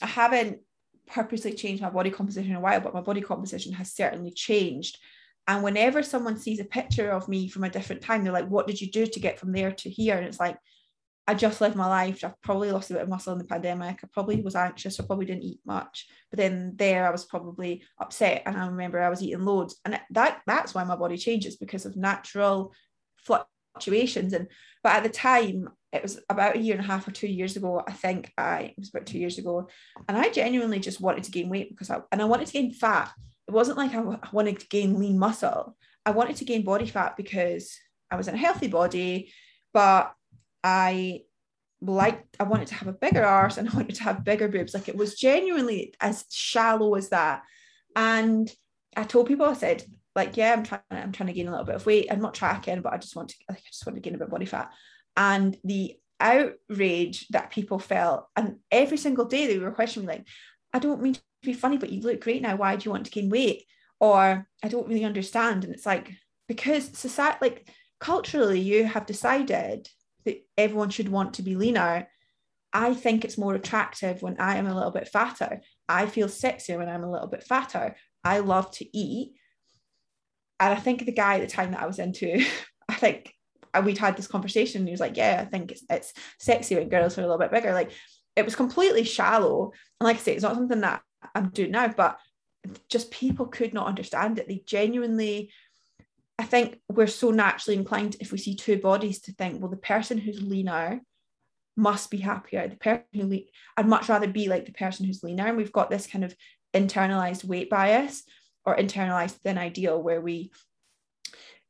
I 0.02 0.06
haven't 0.06 0.60
purposely 1.06 1.52
changed 1.54 1.82
my 1.82 1.90
body 1.90 2.10
composition 2.10 2.50
in 2.50 2.56
a 2.56 2.60
while, 2.60 2.80
but 2.80 2.94
my 2.94 3.00
body 3.00 3.20
composition 3.20 3.72
has 3.74 3.92
certainly 3.92 4.30
changed. 4.30 4.98
And 5.46 5.62
whenever 5.62 6.02
someone 6.02 6.38
sees 6.38 6.60
a 6.60 6.64
picture 6.64 7.10
of 7.10 7.28
me 7.28 7.48
from 7.48 7.64
a 7.64 7.70
different 7.70 8.02
time, 8.02 8.24
they're 8.24 8.32
like, 8.32 8.48
What 8.48 8.66
did 8.66 8.80
you 8.80 8.90
do 8.90 9.06
to 9.06 9.20
get 9.20 9.38
from 9.38 9.52
there 9.52 9.72
to 9.72 9.90
here? 9.90 10.16
And 10.16 10.26
it's 10.26 10.40
like, 10.40 10.56
I 11.26 11.34
just 11.34 11.60
lived 11.60 11.76
my 11.76 11.86
life. 11.86 12.22
I've 12.22 12.40
probably 12.42 12.70
lost 12.70 12.90
a 12.90 12.94
bit 12.94 13.02
of 13.02 13.08
muscle 13.08 13.32
in 13.32 13.38
the 13.38 13.44
pandemic. 13.44 14.00
I 14.02 14.08
probably 14.12 14.42
was 14.42 14.54
anxious. 14.54 15.00
I 15.00 15.06
probably 15.06 15.24
didn't 15.24 15.44
eat 15.44 15.60
much. 15.64 16.06
But 16.30 16.38
then 16.38 16.74
there 16.76 17.06
I 17.06 17.10
was 17.10 17.24
probably 17.24 17.82
upset. 17.98 18.42
And 18.44 18.56
I 18.56 18.66
remember 18.66 19.00
I 19.00 19.08
was 19.08 19.22
eating 19.22 19.44
loads. 19.44 19.76
And 19.84 19.98
that 20.10 20.42
that's 20.46 20.74
why 20.74 20.84
my 20.84 20.96
body 20.96 21.16
changes 21.16 21.56
because 21.56 21.86
of 21.86 21.96
natural 21.96 22.74
fluctuations. 23.16 24.34
And 24.34 24.48
but 24.82 24.96
at 24.96 25.02
the 25.02 25.08
time, 25.08 25.70
it 25.92 26.02
was 26.02 26.20
about 26.28 26.56
a 26.56 26.60
year 26.60 26.74
and 26.74 26.84
a 26.84 26.86
half 26.86 27.08
or 27.08 27.12
two 27.12 27.28
years 27.28 27.56
ago, 27.56 27.82
I 27.86 27.92
think 27.92 28.30
I 28.36 28.60
it 28.62 28.74
was 28.78 28.90
about 28.90 29.06
two 29.06 29.18
years 29.18 29.38
ago. 29.38 29.68
And 30.08 30.18
I 30.18 30.28
genuinely 30.28 30.78
just 30.78 31.00
wanted 31.00 31.24
to 31.24 31.30
gain 31.30 31.48
weight 31.48 31.70
because 31.70 31.88
I 31.88 32.00
and 32.12 32.20
I 32.20 32.26
wanted 32.26 32.48
to 32.48 32.52
gain 32.52 32.72
fat 32.72 33.12
it 33.48 33.52
wasn't 33.52 33.78
like 33.78 33.94
I, 33.94 34.18
wanted 34.32 34.60
to 34.60 34.68
gain 34.68 34.98
lean 34.98 35.18
muscle. 35.18 35.76
I 36.06 36.10
wanted 36.12 36.36
to 36.36 36.44
gain 36.44 36.64
body 36.64 36.86
fat 36.86 37.16
because 37.16 37.78
I 38.10 38.16
was 38.16 38.28
in 38.28 38.34
a 38.34 38.38
healthy 38.38 38.68
body, 38.68 39.32
but 39.72 40.14
I 40.62 41.22
liked, 41.80 42.36
I 42.40 42.44
wanted 42.44 42.68
to 42.68 42.74
have 42.74 42.88
a 42.88 42.92
bigger 42.92 43.24
arse 43.24 43.58
and 43.58 43.68
I 43.68 43.72
wanted 43.76 43.96
to 43.96 44.04
have 44.04 44.24
bigger 44.24 44.48
boobs. 44.48 44.74
Like 44.74 44.88
it 44.88 44.96
was 44.96 45.18
genuinely 45.18 45.94
as 46.00 46.24
shallow 46.30 46.94
as 46.94 47.10
that. 47.10 47.42
And 47.96 48.50
I 48.96 49.04
told 49.04 49.26
people, 49.26 49.46
I 49.46 49.54
said, 49.54 49.84
like, 50.14 50.36
yeah, 50.36 50.52
I'm 50.52 50.62
trying, 50.62 50.82
I'm 50.90 51.12
trying 51.12 51.26
to 51.26 51.32
gain 51.32 51.48
a 51.48 51.50
little 51.50 51.66
bit 51.66 51.74
of 51.74 51.86
weight. 51.86 52.08
I'm 52.10 52.20
not 52.20 52.34
tracking, 52.34 52.80
but 52.80 52.92
I 52.92 52.98
just 52.98 53.16
want 53.16 53.30
to, 53.30 53.36
like, 53.48 53.58
I 53.58 53.68
just 53.70 53.84
want 53.84 53.96
to 53.96 54.00
gain 54.00 54.14
a 54.14 54.18
bit 54.18 54.26
of 54.26 54.30
body 54.30 54.46
fat. 54.46 54.70
And 55.16 55.56
the 55.64 55.96
outrage 56.20 57.26
that 57.28 57.50
people 57.50 57.78
felt, 57.78 58.28
and 58.36 58.56
every 58.70 58.96
single 58.96 59.24
day 59.24 59.46
they 59.46 59.58
were 59.58 59.72
questioning, 59.72 60.08
like, 60.08 60.26
I 60.72 60.78
don't 60.78 61.02
mean 61.02 61.16
be 61.44 61.52
funny, 61.52 61.78
but 61.78 61.90
you 61.90 62.00
look 62.00 62.20
great 62.20 62.42
now. 62.42 62.56
Why 62.56 62.76
do 62.76 62.84
you 62.84 62.90
want 62.90 63.06
to 63.06 63.10
gain 63.10 63.30
weight? 63.30 63.64
Or 64.00 64.46
I 64.62 64.68
don't 64.68 64.88
really 64.88 65.04
understand. 65.04 65.64
And 65.64 65.72
it's 65.72 65.86
like, 65.86 66.10
because 66.48 66.96
society, 66.98 67.38
like 67.40 67.68
culturally, 68.00 68.60
you 68.60 68.84
have 68.84 69.06
decided 69.06 69.88
that 70.24 70.44
everyone 70.58 70.90
should 70.90 71.08
want 71.08 71.34
to 71.34 71.42
be 71.42 71.56
leaner. 71.56 72.08
I 72.72 72.94
think 72.94 73.24
it's 73.24 73.38
more 73.38 73.54
attractive 73.54 74.22
when 74.22 74.40
I 74.40 74.56
am 74.56 74.66
a 74.66 74.74
little 74.74 74.90
bit 74.90 75.08
fatter. 75.08 75.60
I 75.88 76.06
feel 76.06 76.28
sexier 76.28 76.78
when 76.78 76.88
I'm 76.88 77.04
a 77.04 77.10
little 77.10 77.28
bit 77.28 77.44
fatter. 77.44 77.96
I 78.24 78.38
love 78.38 78.70
to 78.72 78.96
eat. 78.96 79.32
And 80.60 80.72
I 80.72 80.80
think 80.80 81.04
the 81.04 81.12
guy 81.12 81.36
at 81.36 81.40
the 81.42 81.46
time 81.46 81.72
that 81.72 81.82
I 81.82 81.86
was 81.86 81.98
into, 81.98 82.44
I 82.88 82.94
think 82.94 83.32
uh, 83.72 83.82
we'd 83.84 83.98
had 83.98 84.16
this 84.16 84.26
conversation 84.26 84.80
and 84.80 84.88
he 84.88 84.92
was 84.92 85.00
like, 85.00 85.16
Yeah, 85.16 85.38
I 85.40 85.44
think 85.44 85.72
it's, 85.72 85.84
it's 85.90 86.12
sexy 86.38 86.76
when 86.76 86.88
girls 86.88 87.16
are 87.18 87.22
a 87.22 87.24
little 87.24 87.38
bit 87.38 87.50
bigger. 87.50 87.72
Like 87.72 87.92
it 88.36 88.44
was 88.44 88.56
completely 88.56 89.04
shallow. 89.04 89.72
And 90.00 90.06
like 90.06 90.16
I 90.16 90.20
say, 90.20 90.34
it's 90.34 90.42
not 90.42 90.54
something 90.54 90.80
that 90.80 91.02
I'm 91.34 91.50
doing 91.50 91.72
now, 91.72 91.88
but 91.88 92.18
just 92.88 93.10
people 93.10 93.46
could 93.46 93.74
not 93.74 93.86
understand 93.86 94.38
it. 94.38 94.48
They 94.48 94.62
genuinely, 94.66 95.50
I 96.38 96.44
think 96.44 96.80
we're 96.88 97.06
so 97.06 97.30
naturally 97.30 97.76
inclined 97.76 98.16
if 98.20 98.32
we 98.32 98.38
see 98.38 98.54
two 98.54 98.78
bodies 98.78 99.20
to 99.22 99.32
think, 99.32 99.60
well, 99.60 99.70
the 99.70 99.76
person 99.76 100.18
who's 100.18 100.42
leaner 100.42 101.00
must 101.76 102.10
be 102.10 102.18
happier. 102.18 102.68
The 102.68 102.76
person 102.76 103.04
who 103.12 103.28
le- 103.28 103.40
I'd 103.76 103.88
much 103.88 104.08
rather 104.08 104.28
be 104.28 104.48
like 104.48 104.66
the 104.66 104.72
person 104.72 105.06
who's 105.06 105.22
leaner. 105.22 105.46
And 105.46 105.56
we've 105.56 105.72
got 105.72 105.90
this 105.90 106.06
kind 106.06 106.24
of 106.24 106.34
internalized 106.72 107.44
weight 107.44 107.70
bias 107.70 108.24
or 108.64 108.76
internalized 108.76 109.36
thin 109.42 109.58
ideal 109.58 110.02
where 110.02 110.20
we 110.20 110.50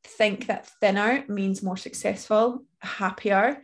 think 0.03 0.47
that 0.47 0.69
thinner 0.79 1.25
means 1.27 1.63
more 1.63 1.77
successful, 1.77 2.63
happier. 2.79 3.61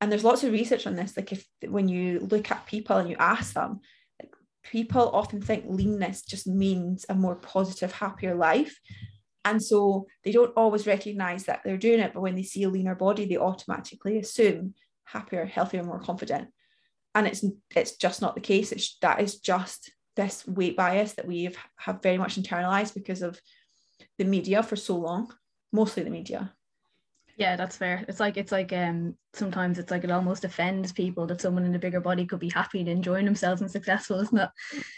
And 0.00 0.10
there's 0.10 0.24
lots 0.24 0.44
of 0.44 0.52
research 0.52 0.86
on 0.86 0.94
this. 0.94 1.16
Like 1.16 1.32
if 1.32 1.46
when 1.66 1.88
you 1.88 2.20
look 2.20 2.50
at 2.50 2.66
people 2.66 2.96
and 2.96 3.08
you 3.08 3.16
ask 3.18 3.54
them, 3.54 3.80
people 4.70 5.10
often 5.10 5.40
think 5.40 5.64
leanness 5.68 6.22
just 6.22 6.46
means 6.46 7.06
a 7.08 7.14
more 7.14 7.36
positive, 7.36 7.92
happier 7.92 8.34
life. 8.34 8.78
And 9.44 9.62
so 9.62 10.06
they 10.24 10.32
don't 10.32 10.52
always 10.56 10.86
recognize 10.86 11.44
that 11.44 11.60
they're 11.64 11.76
doing 11.76 12.00
it, 12.00 12.12
but 12.12 12.20
when 12.20 12.34
they 12.34 12.42
see 12.42 12.64
a 12.64 12.68
leaner 12.68 12.96
body, 12.96 13.26
they 13.26 13.36
automatically 13.36 14.18
assume 14.18 14.74
happier, 15.04 15.44
healthier, 15.44 15.84
more 15.84 16.00
confident. 16.00 16.48
And 17.14 17.26
it's 17.26 17.44
it's 17.74 17.96
just 17.96 18.20
not 18.20 18.34
the 18.34 18.40
case. 18.40 18.72
It's 18.72 18.98
that 19.02 19.20
is 19.20 19.38
just 19.38 19.92
this 20.16 20.46
weight 20.46 20.76
bias 20.76 21.12
that 21.14 21.28
we 21.28 21.44
have, 21.44 21.56
have 21.76 22.02
very 22.02 22.18
much 22.18 22.36
internalized 22.36 22.94
because 22.94 23.22
of 23.22 23.40
the 24.18 24.24
media 24.24 24.62
for 24.62 24.76
so 24.76 24.96
long, 24.96 25.32
mostly 25.72 26.02
the 26.02 26.10
media. 26.10 26.55
Yeah, 27.36 27.56
that's 27.56 27.76
fair. 27.76 28.02
It's 28.08 28.18
like 28.18 28.38
it's 28.38 28.50
like 28.50 28.72
um 28.72 29.14
sometimes 29.34 29.78
it's 29.78 29.90
like 29.90 30.04
it 30.04 30.10
almost 30.10 30.44
offends 30.44 30.92
people 30.92 31.26
that 31.26 31.42
someone 31.42 31.66
in 31.66 31.74
a 31.74 31.78
bigger 31.78 32.00
body 32.00 32.24
could 32.24 32.40
be 32.40 32.48
happy 32.48 32.80
and 32.80 32.88
enjoying 32.88 33.26
themselves 33.26 33.60
and 33.60 33.70
successful, 33.70 34.20
isn't 34.20 34.38
it? 34.38 34.48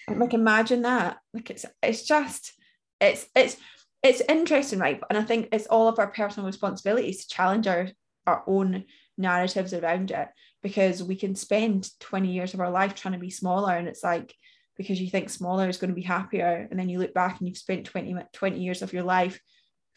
Like 0.09 0.35
imagine 0.35 0.83
that. 0.83 1.19
Like 1.35 1.51
it's 1.51 1.67
it's 1.83 2.05
just 2.05 2.53
it's 3.01 3.27
it's 3.35 3.57
it's 4.05 4.23
interesting, 4.29 4.79
right? 4.79 5.01
And 5.11 5.19
I 5.19 5.23
think 5.25 5.49
it's 5.51 5.67
all 5.67 5.89
of 5.89 5.99
our 5.99 6.07
personal 6.07 6.47
responsibilities 6.47 7.27
to 7.27 7.35
challenge 7.35 7.67
our 7.67 7.89
our 8.27 8.45
own 8.47 8.85
narratives 9.17 9.75
around 9.75 10.13
it 10.13 10.29
because 10.63 11.03
we 11.03 11.17
can 11.17 11.35
spend 11.35 11.91
20 11.99 12.31
years 12.31 12.55
of 12.55 12.61
our 12.61 12.71
life 12.71 12.95
trying 12.95 13.15
to 13.15 13.19
be 13.19 13.31
smaller 13.31 13.75
and 13.75 13.89
it's 13.89 14.05
like 14.05 14.33
because 14.77 15.01
you 15.01 15.11
think 15.11 15.29
smaller 15.29 15.69
is 15.69 15.79
going 15.79 15.89
to 15.89 15.95
be 15.95 16.03
happier 16.03 16.69
and 16.71 16.79
then 16.79 16.89
you 16.89 17.01
look 17.01 17.15
back 17.15 17.39
and 17.39 17.49
you've 17.49 17.59
spent 17.59 17.87
20 17.87 18.15
20 18.33 18.61
years 18.61 18.83
of 18.83 18.93
your 18.93 19.03
life 19.03 19.41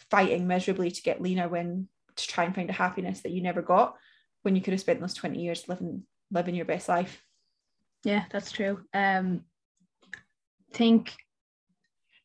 fighting 0.09 0.47
miserably 0.47 0.89
to 0.89 1.01
get 1.03 1.21
leaner 1.21 1.47
when 1.47 1.87
to 2.21 2.27
try 2.27 2.45
and 2.45 2.55
find 2.55 2.69
a 2.69 2.73
happiness 2.73 3.21
that 3.21 3.31
you 3.31 3.41
never 3.41 3.61
got 3.61 3.95
when 4.43 4.55
you 4.55 4.61
could 4.61 4.73
have 4.73 4.81
spent 4.81 4.99
those 4.99 5.13
20 5.13 5.39
years 5.39 5.67
living 5.67 6.03
living 6.31 6.55
your 6.55 6.65
best 6.65 6.87
life. 6.89 7.23
Yeah 8.03 8.25
that's 8.31 8.51
true. 8.51 8.81
Um 8.93 9.43
think 10.73 11.13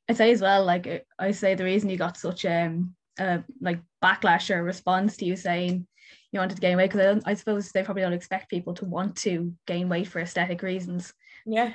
i 0.08 0.12
say 0.12 0.30
as 0.30 0.40
well 0.40 0.64
like 0.64 1.04
i 1.18 1.32
say 1.32 1.56
the 1.56 1.64
reason 1.64 1.90
you 1.90 1.96
got 1.96 2.16
such 2.16 2.44
um 2.44 2.94
a 3.18 3.42
like 3.60 3.80
backlash 4.00 4.54
or 4.54 4.62
response 4.62 5.16
to 5.16 5.24
you 5.24 5.34
saying 5.34 5.84
you 6.32 6.38
wanted 6.38 6.54
to 6.54 6.60
gain 6.60 6.76
weight 6.76 6.90
because 6.90 7.22
I, 7.24 7.30
I 7.30 7.34
suppose 7.34 7.72
they 7.72 7.82
probably 7.82 8.02
don't 8.02 8.12
expect 8.12 8.50
people 8.50 8.74
to 8.74 8.84
want 8.84 9.16
to 9.18 9.54
gain 9.66 9.88
weight 9.88 10.06
for 10.06 10.20
aesthetic 10.20 10.62
reasons. 10.62 11.12
Yeah 11.44 11.72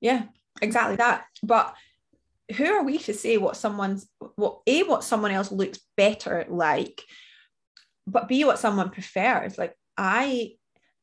yeah 0.00 0.24
exactly 0.62 0.96
that. 0.96 1.26
But 1.42 1.74
who 2.56 2.66
are 2.66 2.84
we 2.84 2.98
to 2.98 3.14
say 3.14 3.36
what 3.36 3.56
someone's 3.56 4.06
what 4.36 4.60
a 4.66 4.82
what 4.84 5.04
someone 5.04 5.32
else 5.32 5.50
looks 5.50 5.80
better 5.96 6.46
like 6.48 7.02
but 8.06 8.28
be 8.28 8.44
what 8.44 8.58
someone 8.58 8.90
prefers. 8.90 9.58
Like 9.58 9.74
i 9.98 10.52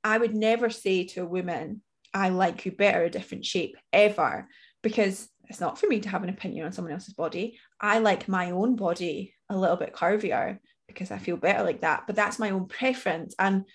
i 0.04 0.18
would 0.18 0.36
never 0.36 0.70
say 0.70 1.06
to 1.06 1.22
a 1.22 1.26
woman 1.26 1.82
i 2.14 2.30
like 2.30 2.66
you 2.66 2.72
better 2.72 3.04
a 3.04 3.10
different 3.10 3.44
shape 3.44 3.76
ever 3.92 4.48
because 4.84 5.28
it's 5.50 5.60
not 5.60 5.80
for 5.80 5.88
me 5.88 6.00
to 6.00 6.10
have 6.10 6.22
an 6.24 6.30
opinion 6.30 6.66
on 6.66 6.72
someone 6.72 6.94
else's 6.94 7.16
body. 7.16 7.60
I 7.82 8.00
like 8.00 8.28
my 8.28 8.52
own 8.52 8.76
body 8.76 9.34
a 9.50 9.58
little 9.58 9.76
bit 9.76 9.94
curvier 9.94 10.60
because 10.88 11.12
i 11.12 11.18
feel 11.18 11.38
better 11.38 11.64
like 11.64 11.82
that 11.82 12.04
but 12.06 12.16
that's 12.16 12.40
my 12.40 12.52
own 12.52 12.68
preference 12.68 13.34
and 13.40 13.66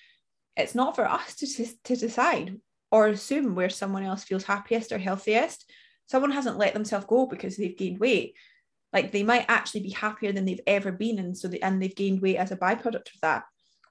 it's 0.57 0.75
not 0.75 0.97
for 0.97 1.09
us 1.09 1.37
to, 1.37 1.67
to 1.85 1.97
decide 1.97 2.59
or 2.91 3.09
assume 3.09 3.55
where 3.55 3.71
someone 3.71 4.03
else 4.03 4.25
feels 4.25 4.45
happiest 4.45 4.93
or 4.93 4.99
healthiest. 4.99 5.71
Someone 6.09 6.33
hasn't 6.33 6.59
let 6.59 6.75
themselves 6.75 7.07
go 7.07 7.27
because 7.27 7.57
they've 7.57 7.77
gained 7.77 8.01
weight 8.01 8.35
like 8.93 9.13
they 9.13 9.23
might 9.23 9.45
actually 9.49 9.83
be 9.83 9.91
happier 9.91 10.33
than 10.33 10.45
they've 10.45 10.61
ever 10.67 10.93
been 10.93 11.19
and 11.19 11.37
so 11.37 11.49
they, 11.49 11.61
and 11.61 11.83
they've 11.83 11.95
gained 11.95 12.23
weight 12.23 12.37
as 12.37 12.51
a 12.51 12.57
byproduct 12.57 13.15
of 13.15 13.21
that. 13.23 13.45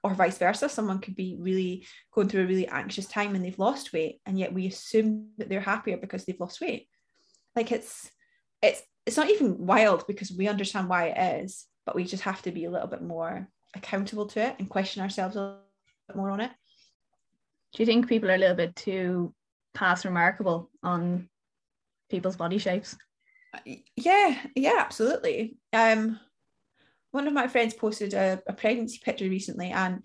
Or 0.04 0.14
vice 0.14 0.38
versa 0.38 0.68
someone 0.68 1.00
could 1.00 1.16
be 1.16 1.36
really 1.38 1.86
going 2.12 2.28
through 2.28 2.44
a 2.44 2.46
really 2.46 2.68
anxious 2.68 3.06
time 3.06 3.34
and 3.34 3.44
they've 3.44 3.58
lost 3.58 3.92
weight 3.92 4.20
and 4.26 4.38
yet 4.38 4.52
we 4.52 4.66
assume 4.66 5.30
that 5.38 5.48
they're 5.48 5.60
happier 5.60 5.96
because 5.96 6.24
they've 6.24 6.40
lost 6.40 6.60
weight. 6.60 6.88
Like 7.56 7.72
it's 7.72 8.10
it's 8.62 8.82
it's 9.06 9.16
not 9.16 9.30
even 9.30 9.66
wild 9.66 10.06
because 10.06 10.30
we 10.32 10.48
understand 10.48 10.88
why 10.88 11.08
it 11.08 11.42
is 11.42 11.66
but 11.84 11.96
we 11.96 12.04
just 12.04 12.22
have 12.24 12.42
to 12.42 12.52
be 12.52 12.64
a 12.64 12.70
little 12.70 12.86
bit 12.86 13.02
more 13.02 13.48
accountable 13.74 14.26
to 14.26 14.40
it 14.40 14.56
and 14.58 14.68
question 14.68 15.02
ourselves 15.02 15.36
a 15.36 15.58
bit 16.06 16.16
more 16.16 16.30
on 16.30 16.40
it. 16.40 16.50
Do 17.72 17.82
you 17.82 17.86
think 17.86 18.08
people 18.08 18.30
are 18.30 18.34
a 18.34 18.38
little 18.38 18.56
bit 18.56 18.76
too 18.76 19.34
past 19.78 20.04
remarkable 20.04 20.70
on 20.82 21.28
people's 22.10 22.36
body 22.36 22.58
shapes. 22.58 22.96
Yeah, 23.96 24.38
yeah, 24.54 24.76
absolutely. 24.78 25.56
Um, 25.72 26.18
one 27.10 27.26
of 27.26 27.32
my 27.32 27.48
friends 27.48 27.74
posted 27.74 28.14
a, 28.14 28.42
a 28.46 28.52
pregnancy 28.52 29.00
picture 29.02 29.28
recently, 29.28 29.70
and 29.70 30.04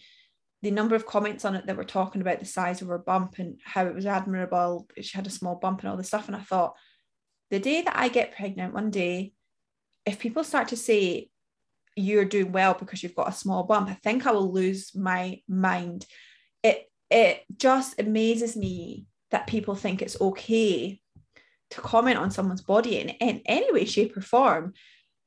the 0.62 0.72
number 0.72 0.96
of 0.96 1.06
comments 1.06 1.44
on 1.44 1.56
it 1.56 1.66
that 1.68 1.76
were 1.76 1.84
talking 1.84 2.22
about 2.22 2.40
the 2.40 2.46
size 2.46 2.82
of 2.82 2.88
her 2.88 2.98
bump 2.98 3.38
and 3.40 3.60
how 3.64 3.86
it 3.86 3.94
was 3.94 4.06
admirable. 4.06 4.88
She 5.02 5.16
had 5.16 5.28
a 5.28 5.32
small 5.32 5.56
bump 5.56 5.82
and 5.82 5.90
all 5.90 5.98
this 5.98 6.08
stuff. 6.08 6.28
And 6.28 6.38
I 6.38 6.40
thought, 6.40 6.76
the 7.52 7.60
day 7.60 7.82
that 7.82 7.98
I 7.98 8.08
get 8.08 8.36
pregnant, 8.36 8.74
one 8.74 8.90
day, 8.90 9.34
if 10.06 10.20
people 10.20 10.44
start 10.44 10.70
to 10.70 10.78
say 10.78 11.30
you're 11.96 12.26
doing 12.26 12.52
well 12.54 12.74
because 12.74 13.04
you've 13.04 13.16
got 13.16 13.30
a 13.30 13.34
small 13.34 13.64
bump, 13.64 13.90
I 13.90 13.96
think 13.96 14.26
I 14.26 14.32
will 14.32 14.52
lose 14.52 14.96
my 14.96 15.42
mind. 15.48 16.06
It 16.64 16.90
it 17.10 17.44
just 17.58 18.00
amazes 18.00 18.56
me 18.56 19.06
that 19.32 19.48
people 19.48 19.76
think 19.76 20.02
it's 20.02 20.20
okay 20.20 21.02
to 21.74 21.82
comment 21.82 22.18
on 22.18 22.32
someone's 22.32 22.62
body 22.62 23.00
in, 23.00 23.10
in 23.10 23.42
any 23.46 23.72
way, 23.72 23.86
shape, 23.86 24.16
or 24.16 24.22
form, 24.22 24.74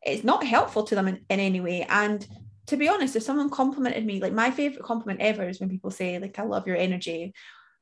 it's 0.03 0.25
not 0.25 0.45
helpful 0.47 0.85
to 0.85 0.95
them 0.95 1.09
in, 1.09 1.17
in 1.29 1.41
any 1.41 1.61
way. 1.61 1.85
And 1.89 2.27
to 2.67 2.77
be 2.77 2.89
honest, 2.89 3.17
if 3.17 3.23
someone 3.23 3.51
complimented 3.51 4.05
me, 4.07 4.21
like 4.21 4.33
my 4.33 4.51
favorite 4.51 4.85
compliment 4.85 5.21
ever 5.21 5.49
is 5.49 5.61
when 5.61 5.69
people 5.69 5.91
say, 5.91 6.19
like, 6.19 6.39
I 6.39 6.43
love 6.43 6.67
your 6.67 6.77
energy, 6.77 7.35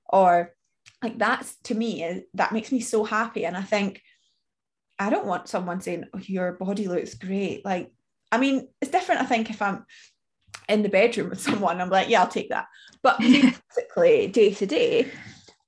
or 0.07 0.55
like 1.03 1.19
that's 1.19 1.57
to 1.65 1.75
me, 1.75 2.05
uh, 2.05 2.21
that 2.35 2.53
makes 2.53 2.73
me 2.73 2.81
so 2.81 3.05
happy. 3.05 3.45
And 3.45 3.57
I 3.57 3.63
think 3.63 4.03
I 4.99 5.11
don't 5.11 5.27
want 5.27 5.49
someone 5.49 5.81
saying, 5.81 6.05
oh, 6.15 6.19
your 6.19 6.53
body 6.53 6.89
looks 6.89 7.15
great. 7.15 7.65
Like, 7.65 7.93
I 8.33 8.39
mean, 8.39 8.69
it's 8.81 8.91
different, 8.91 9.21
I 9.21 9.27
think, 9.27 9.51
if 9.51 9.61
I'm 9.61 9.85
in 10.69 10.83
the 10.83 10.89
bedroom 10.89 11.31
with 11.31 11.41
someone, 11.49 11.81
I'm 11.81 11.91
like, 11.91 12.09
yeah, 12.09 12.23
I'll 12.23 12.29
take 12.29 12.49
that. 12.49 12.67
But 13.03 13.19
basically, 13.21 14.29
day 14.29 14.55
to 14.55 14.67
day, 14.67 15.11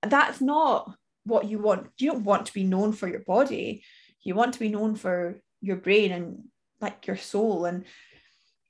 that's 0.03 0.41
not 0.41 0.95
what 1.27 1.49
you 1.49 1.59
want. 1.59 1.89
You 1.99 2.13
don't 2.13 2.25
want 2.25 2.47
to 2.47 2.55
be 2.55 2.65
known 2.65 2.93
for 2.93 3.09
your 3.09 3.21
body. 3.21 3.83
You 4.23 4.35
want 4.35 4.55
to 4.55 4.61
be 4.61 4.69
known 4.69 4.95
for 4.95 5.41
your 5.61 5.77
brain 5.77 6.13
and 6.13 6.45
like 6.81 7.07
your 7.07 7.17
soul. 7.17 7.65
And 7.65 7.85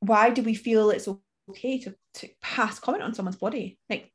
why 0.00 0.30
do 0.30 0.42
we 0.42 0.54
feel 0.54 0.90
it's 0.90 1.08
okay 1.50 1.78
to, 1.80 1.94
to 2.14 2.28
pass 2.40 2.78
comment 2.78 3.04
on 3.04 3.14
someone's 3.14 3.36
body? 3.36 3.78
Like 3.88 4.12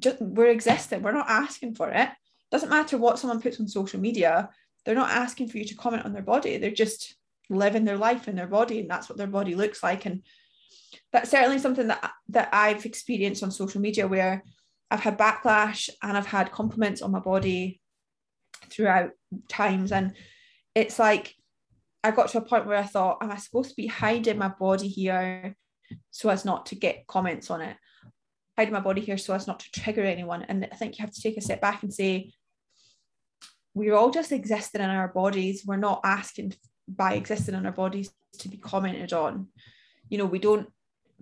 just 0.00 0.20
we're 0.20 0.50
existing. 0.50 1.02
We're 1.02 1.12
not 1.12 1.28
asking 1.28 1.74
for 1.74 1.90
it. 1.90 2.08
Doesn't 2.50 2.70
matter 2.70 2.98
what 2.98 3.18
someone 3.18 3.42
puts 3.42 3.60
on 3.60 3.68
social 3.68 4.00
media. 4.00 4.50
They're 4.84 4.94
not 4.94 5.10
asking 5.10 5.48
for 5.48 5.58
you 5.58 5.64
to 5.64 5.74
comment 5.74 6.04
on 6.04 6.12
their 6.12 6.22
body. 6.22 6.58
They're 6.58 6.70
just 6.70 7.16
living 7.48 7.84
their 7.84 7.96
life 7.96 8.28
in 8.28 8.36
their 8.36 8.46
body 8.46 8.80
and 8.80 8.90
that's 8.90 9.08
what 9.08 9.18
their 9.18 9.26
body 9.26 9.54
looks 9.54 9.82
like. 9.82 10.06
And 10.06 10.22
that's 11.12 11.30
certainly 11.30 11.58
something 11.58 11.88
that 11.88 12.12
that 12.28 12.48
I've 12.52 12.86
experienced 12.86 13.42
on 13.42 13.50
social 13.50 13.80
media 13.80 14.06
where 14.06 14.44
I've 14.90 15.00
had 15.00 15.18
backlash 15.18 15.90
and 16.02 16.16
I've 16.16 16.26
had 16.26 16.52
compliments 16.52 17.02
on 17.02 17.10
my 17.10 17.18
body 17.18 17.80
throughout 18.70 19.10
times. 19.48 19.92
And 19.92 20.14
it's 20.74 20.98
like 20.98 21.34
I 22.04 22.10
got 22.12 22.28
to 22.30 22.38
a 22.38 22.42
point 22.42 22.66
where 22.66 22.78
I 22.78 22.84
thought, 22.84 23.18
am 23.22 23.32
I 23.32 23.36
supposed 23.36 23.70
to 23.70 23.76
be 23.76 23.88
hiding 23.88 24.38
my 24.38 24.48
body 24.48 24.88
here 24.88 25.56
so 26.10 26.28
as 26.28 26.44
not 26.44 26.66
to 26.66 26.74
get 26.74 27.06
comments 27.06 27.50
on 27.50 27.60
it? 27.60 27.76
Hiding 28.56 28.74
my 28.74 28.80
body 28.80 29.00
here 29.00 29.18
so 29.18 29.34
as 29.34 29.46
not 29.46 29.60
to 29.60 29.70
trigger 29.72 30.04
anyone. 30.04 30.42
And 30.42 30.68
I 30.70 30.76
think 30.76 30.98
you 30.98 31.02
have 31.02 31.12
to 31.14 31.20
take 31.20 31.36
a 31.36 31.42
step 31.42 31.60
back 31.60 31.82
and 31.82 31.92
say, 31.92 32.32
we're 33.74 33.94
all 33.94 34.10
just 34.10 34.32
existing 34.32 34.80
in 34.80 34.88
our 34.88 35.08
bodies. 35.08 35.64
We're 35.66 35.76
not 35.76 36.00
asking 36.04 36.54
by 36.88 37.14
existing 37.14 37.54
in 37.54 37.66
our 37.66 37.72
bodies 37.72 38.10
to 38.38 38.48
be 38.48 38.56
commented 38.56 39.12
on. 39.12 39.48
You 40.08 40.18
know, 40.18 40.24
we 40.24 40.38
don't 40.38 40.68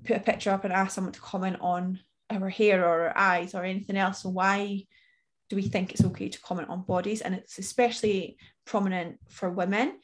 put 0.05 0.19
a 0.19 0.21
picture 0.21 0.51
up 0.51 0.65
and 0.65 0.73
ask 0.73 0.95
someone 0.95 1.13
to 1.15 1.21
comment 1.21 1.57
on 1.61 1.99
our 2.43 2.49
hair 2.49 2.85
or 2.85 3.09
our 3.09 3.19
eyes 3.19 3.55
or 3.55 3.65
anything 3.65 3.97
else. 3.97 4.23
So 4.23 4.31
why 4.31 4.85
do 5.51 5.57
we 5.57 5.63
think 5.63 5.93
it's 5.93 6.05
okay 6.05 6.29
to 6.29 6.41
comment 6.41 6.69
on 6.69 6.83
bodies? 6.83 7.21
And 7.21 7.35
it's 7.35 7.59
especially 7.59 8.39
prominent 8.65 9.19
for 9.29 9.51
women 9.51 9.99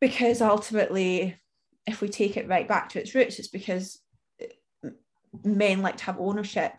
because 0.00 0.42
ultimately, 0.42 1.36
if 1.86 2.00
we 2.00 2.08
take 2.08 2.36
it 2.36 2.48
right 2.48 2.66
back 2.66 2.90
to 2.90 3.00
its 3.00 3.14
roots, 3.14 3.38
it's 3.38 3.48
because 3.48 4.00
uh, 4.42 4.90
men 5.44 5.82
like 5.82 5.96
to 5.98 6.04
have 6.04 6.18
ownership. 6.18 6.72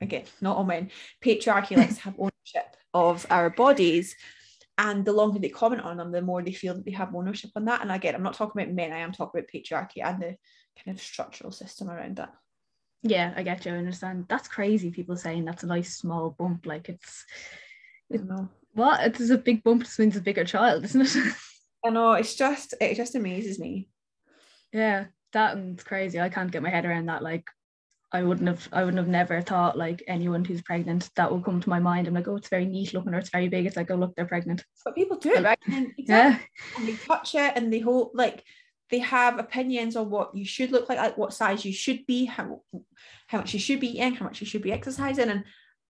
Again, 0.00 0.24
not 0.40 0.56
all 0.56 0.64
men. 0.64 0.90
Patriarchy 1.24 1.76
likes 1.76 1.96
to 1.96 2.02
have 2.02 2.14
ownership 2.18 2.76
of 2.94 3.26
our 3.30 3.50
bodies. 3.50 4.16
And 4.76 5.04
the 5.04 5.12
longer 5.12 5.40
they 5.40 5.48
comment 5.48 5.82
on 5.82 5.96
them, 5.96 6.12
the 6.12 6.22
more 6.22 6.40
they 6.40 6.52
feel 6.52 6.74
that 6.74 6.84
they 6.84 6.92
have 6.92 7.14
ownership 7.14 7.50
on 7.56 7.64
that. 7.64 7.82
And 7.82 7.90
again, 7.90 8.14
I'm 8.14 8.22
not 8.22 8.34
talking 8.34 8.62
about 8.62 8.74
men, 8.74 8.92
I 8.92 8.98
am 8.98 9.12
talking 9.12 9.40
about 9.40 9.50
patriarchy 9.52 10.04
and 10.04 10.22
the 10.22 10.36
kind 10.84 10.96
of 10.96 11.00
structural 11.00 11.50
system 11.50 11.90
around 11.90 12.16
that. 12.16 12.32
Yeah, 13.02 13.32
I 13.36 13.42
get 13.42 13.64
you. 13.64 13.72
I 13.72 13.78
understand. 13.78 14.26
That's 14.28 14.48
crazy. 14.48 14.90
People 14.90 15.16
saying 15.16 15.44
that's 15.44 15.62
a 15.62 15.68
nice 15.68 15.96
small 15.96 16.30
bump. 16.30 16.66
Like 16.66 16.88
it's, 16.88 17.24
it, 18.10 18.24
know. 18.24 18.48
what? 18.74 19.04
It 19.06 19.20
is 19.20 19.30
a 19.30 19.38
big 19.38 19.62
bump 19.62 19.84
just 19.84 19.98
means 19.98 20.16
a 20.16 20.20
bigger 20.20 20.44
child, 20.44 20.84
isn't 20.84 21.00
it? 21.16 21.34
I 21.86 21.90
know. 21.90 22.12
It's 22.12 22.34
just 22.34 22.74
it 22.80 22.96
just 22.96 23.14
amazes 23.14 23.58
me. 23.58 23.88
Yeah, 24.72 25.06
that's 25.32 25.84
crazy. 25.84 26.20
I 26.20 26.28
can't 26.28 26.50
get 26.50 26.62
my 26.62 26.70
head 26.70 26.84
around 26.84 27.06
that. 27.06 27.22
Like, 27.22 27.44
I 28.10 28.24
wouldn't 28.24 28.48
have. 28.48 28.68
I 28.72 28.82
wouldn't 28.82 28.98
have 28.98 29.08
never 29.08 29.42
thought 29.42 29.78
like 29.78 30.02
anyone 30.08 30.44
who's 30.44 30.62
pregnant 30.62 31.08
that 31.14 31.30
will 31.30 31.40
come 31.40 31.60
to 31.60 31.68
my 31.68 31.78
mind. 31.78 32.08
I'm 32.08 32.14
like, 32.14 32.26
oh, 32.26 32.36
it's 32.36 32.48
very 32.48 32.66
neat 32.66 32.94
looking, 32.94 33.14
or 33.14 33.18
it's 33.18 33.30
very 33.30 33.48
big. 33.48 33.66
It's 33.66 33.76
like, 33.76 33.92
oh, 33.92 33.96
look, 33.96 34.16
they're 34.16 34.26
pregnant. 34.26 34.64
But 34.84 34.96
people 34.96 35.18
do, 35.18 35.34
right? 35.40 35.58
And 35.66 35.92
exactly. 35.96 36.06
Yeah. 36.06 36.38
And 36.76 36.88
they 36.88 36.96
touch 36.96 37.36
it, 37.36 37.52
and 37.54 37.72
they 37.72 37.78
hold 37.78 38.10
like 38.14 38.42
they 38.90 38.98
have 39.00 39.38
opinions 39.38 39.96
on 39.96 40.10
what 40.10 40.34
you 40.34 40.44
should 40.44 40.72
look 40.72 40.88
like, 40.88 40.98
like 40.98 41.18
what 41.18 41.32
size 41.32 41.64
you 41.64 41.72
should 41.72 42.06
be, 42.06 42.24
how 42.24 42.62
how 43.26 43.38
much 43.38 43.52
you 43.52 43.60
should 43.60 43.80
be 43.80 43.98
eating, 43.98 44.14
how 44.14 44.24
much 44.24 44.40
you 44.40 44.46
should 44.46 44.62
be 44.62 44.72
exercising. 44.72 45.28
And 45.28 45.44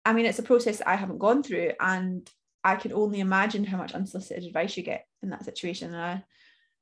I 0.05 0.13
mean, 0.13 0.27
it's 0.27 0.39
a 0.39 0.45
process 0.45 0.79
that 0.79 0.89
I 0.89 0.97
haven't 0.97 1.19
gone 1.19 1.43
through, 1.43 1.73
and 1.81 2.29
I 2.65 2.77
can 2.77 2.93
only 2.93 3.21
imagine 3.21 3.65
how 3.65 3.77
much 3.77 3.93
unsolicited 3.93 4.45
advice 4.45 4.77
you 4.77 4.83
get 4.83 5.07
in 5.23 5.31
that 5.31 5.45
situation. 5.45 5.95
And 5.95 6.03
I, 6.03 6.25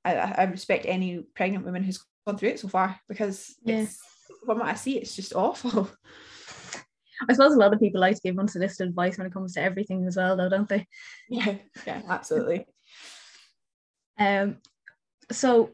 I, 0.04 0.34
I 0.38 0.44
respect 0.44 0.86
any 0.86 1.18
pregnant 1.34 1.64
woman 1.64 1.82
who's 1.82 2.04
gone 2.26 2.38
through 2.38 2.50
it 2.50 2.60
so 2.60 2.68
far 2.68 3.00
because 3.08 3.54
yeah. 3.64 3.86
from 4.46 4.60
what 4.60 4.68
I 4.68 4.74
see, 4.74 4.98
it's 4.98 5.16
just 5.16 5.34
awful. 5.34 5.90
I 7.28 7.32
suppose 7.32 7.54
a 7.54 7.58
lot 7.58 7.72
of 7.72 7.80
people 7.80 8.00
like 8.00 8.16
to 8.16 8.22
give 8.22 8.38
unsolicited 8.38 8.88
advice 8.88 9.18
when 9.18 9.26
it 9.26 9.32
comes 9.32 9.54
to 9.54 9.62
everything 9.62 10.06
as 10.06 10.16
well, 10.16 10.36
though, 10.36 10.48
don't 10.48 10.68
they? 10.68 10.86
Yeah, 11.28 11.56
yeah, 11.86 12.02
absolutely. 12.08 12.66
Um, 14.16 14.58
so 15.32 15.70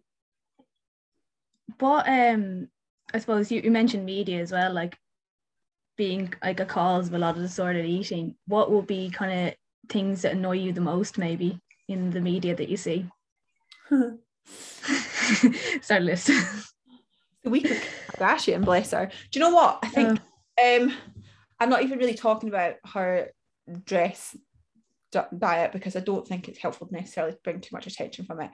what 1.81 2.09
um 2.09 2.69
I 3.13 3.19
suppose 3.19 3.51
you, 3.51 3.61
you 3.63 3.71
mentioned 3.71 4.05
media 4.05 4.41
as 4.41 4.53
well, 4.53 4.73
like 4.73 4.97
being 5.97 6.33
like 6.43 6.61
a 6.61 6.65
cause 6.65 7.09
of 7.09 7.15
a 7.15 7.19
lot 7.19 7.37
of 7.37 7.43
disordered 7.43 7.87
eating. 7.87 8.37
What 8.47 8.71
will 8.71 8.83
be 8.83 9.11
kind 9.11 9.49
of 9.49 9.55
things 9.89 10.23
that 10.23 10.33
annoy 10.33 10.59
you 10.59 10.73
the 10.73 10.81
most, 10.81 11.19
maybe 11.19 11.61
in 11.89 12.11
the 12.11 12.21
media 12.21 12.55
that 12.55 12.69
you 12.69 12.77
see? 12.77 13.07
Start 15.81 16.03
list. 16.03 16.31
The 17.43 17.51
week 17.51 17.71
of 17.71 17.77
Kardashian, 18.13 18.65
bless 18.65 18.93
her. 18.93 19.07
Do 19.07 19.39
you 19.39 19.45
know 19.45 19.55
what? 19.55 19.81
I 19.83 19.89
think 19.89 20.21
uh, 20.63 20.77
um 20.77 20.93
I'm 21.59 21.71
not 21.71 21.83
even 21.83 21.99
really 21.99 22.15
talking 22.15 22.49
about 22.49 22.77
her 22.95 23.31
dress 23.85 24.37
diet 25.13 25.73
because 25.73 25.97
I 25.97 26.01
don't 26.01 26.27
think 26.27 26.49
it's 26.49 26.59
helpful 26.59 26.89
necessarily 26.91 27.33
to 27.33 27.39
bring 27.43 27.61
too 27.61 27.75
much 27.75 27.87
attention 27.87 28.25
from 28.25 28.41
it. 28.41 28.51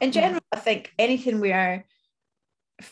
In 0.00 0.12
general, 0.12 0.40
I 0.52 0.58
think 0.58 0.92
anything 0.98 1.40
where 1.40 1.86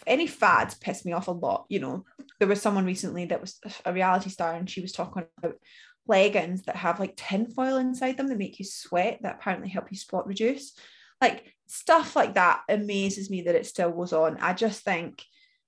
any 0.06 0.26
fads 0.26 0.74
piss 0.74 1.04
me 1.04 1.12
off 1.12 1.28
a 1.28 1.32
lot. 1.32 1.66
You 1.68 1.80
know, 1.80 2.04
there 2.38 2.48
was 2.48 2.62
someone 2.62 2.84
recently 2.84 3.26
that 3.26 3.40
was 3.40 3.60
a 3.84 3.92
reality 3.92 4.30
star 4.30 4.54
and 4.54 4.68
she 4.68 4.80
was 4.80 4.92
talking 4.92 5.24
about 5.38 5.56
leggings 6.06 6.62
that 6.62 6.76
have 6.76 6.98
like 6.98 7.14
tinfoil 7.16 7.76
inside 7.76 8.16
them 8.16 8.28
that 8.28 8.38
make 8.38 8.58
you 8.58 8.64
sweat 8.64 9.20
that 9.22 9.36
apparently 9.36 9.68
help 9.68 9.90
you 9.90 9.96
spot 9.96 10.26
reduce. 10.26 10.74
Like 11.20 11.52
stuff 11.66 12.16
like 12.16 12.34
that 12.34 12.62
amazes 12.68 13.30
me 13.30 13.42
that 13.42 13.54
it 13.54 13.66
still 13.66 13.92
goes 13.92 14.12
on. 14.12 14.38
I 14.38 14.54
just 14.54 14.82
think, 14.82 15.22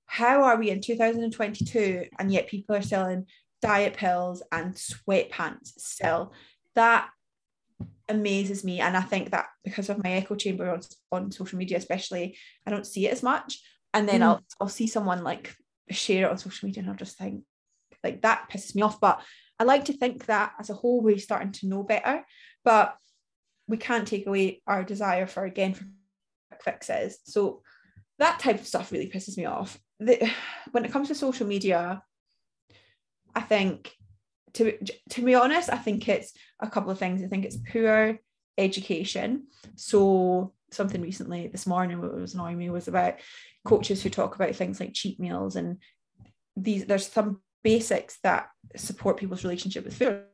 how 0.07 0.43
are 0.43 0.57
we 0.57 0.71
in 0.71 0.81
2022 0.81 2.07
and 2.19 2.33
yet 2.33 2.49
people 2.49 2.75
are 2.75 2.83
selling 2.83 3.27
diet 3.63 3.95
pills 3.95 4.43
and 4.51 4.75
sweatpants 4.75 5.79
still? 5.79 6.33
That 6.75 7.11
amazes 8.09 8.65
me. 8.65 8.81
And 8.81 8.97
I 8.97 9.03
think 9.03 9.31
that 9.31 9.47
because 9.63 9.89
of 9.89 10.03
my 10.03 10.13
echo 10.13 10.35
chamber 10.35 10.71
on, 10.71 10.81
on 11.13 11.31
social 11.31 11.59
media, 11.59 11.79
especially, 11.79 12.37
I 12.67 12.71
don't 12.71 12.87
see 12.87 13.07
it 13.07 13.13
as 13.13 13.23
much. 13.23 13.63
And 13.93 14.09
then 14.09 14.21
mm. 14.21 14.25
I'll 14.25 14.45
I'll 14.61 14.69
see 14.69 14.87
someone 14.87 15.25
like 15.25 15.55
share 15.91 16.27
it 16.27 16.31
on 16.31 16.39
social 16.39 16.67
media 16.67 16.83
and 16.83 16.91
I'll 16.91 16.97
just 16.97 17.19
think 17.19 17.43
like 18.05 18.23
that 18.23 18.49
pisses 18.51 18.75
me 18.75 18.83
off. 18.83 19.01
But 19.01 19.23
I 19.59 19.65
like 19.65 19.87
to 19.87 19.93
think 19.93 20.27
that 20.27 20.53
as 20.59 20.71
a 20.71 20.75
whole 20.75 21.01
we're 21.01 21.19
starting 21.19 21.53
to 21.53 21.69
know 21.69 21.83
better. 21.83 22.25
But 22.65 22.97
we 23.67 23.77
can't 23.77 24.07
take 24.07 24.27
away 24.27 24.63
our 24.67 24.83
desire 24.85 25.27
for 25.27 25.45
again 25.45 25.75
for 25.75 25.87
fixes. 26.63 27.19
So 27.25 27.63
that 28.19 28.39
type 28.39 28.61
of 28.61 28.67
stuff 28.67 28.93
really 28.93 29.11
pisses 29.11 29.37
me 29.37 29.47
off. 29.47 29.79
The, 29.99 30.31
when 30.73 30.85
it 30.85 30.93
comes 30.93 31.09
to 31.09 31.15
social 31.15 31.47
media, 31.47 32.03
I 33.35 33.41
think 33.41 33.93
to 34.55 34.77
to 35.11 35.23
be 35.23 35.35
honest, 35.35 35.73
I 35.73 35.77
think 35.77 36.09
it's 36.09 36.33
a 36.61 36.69
couple 36.69 36.91
of 36.91 36.99
things. 36.99 37.23
I 37.23 37.29
think 37.29 37.45
it's 37.45 37.57
poor 37.57 38.19
education. 38.59 39.47
So 39.77 40.53
something 40.73 41.01
recently 41.01 41.49
this 41.49 41.67
morning 41.67 42.01
what 42.01 42.15
was 42.15 42.35
annoying 42.35 42.59
me 42.59 42.71
was 42.71 42.89
about 42.89 43.15
coaches 43.65 44.03
who 44.03 44.11
talk 44.11 44.35
about 44.35 44.55
things 44.55 44.81
like 44.81 44.95
cheat 44.95 45.19
meals 45.19 45.57
and 45.57 45.79
these 46.57 46.85
there's 46.87 47.07
some 47.07 47.41
basics 47.63 48.19
that 48.23 48.49
support 48.77 49.17
people's 49.17 49.45
relationship 49.45 49.85
with 49.85 49.97
food 49.97 50.25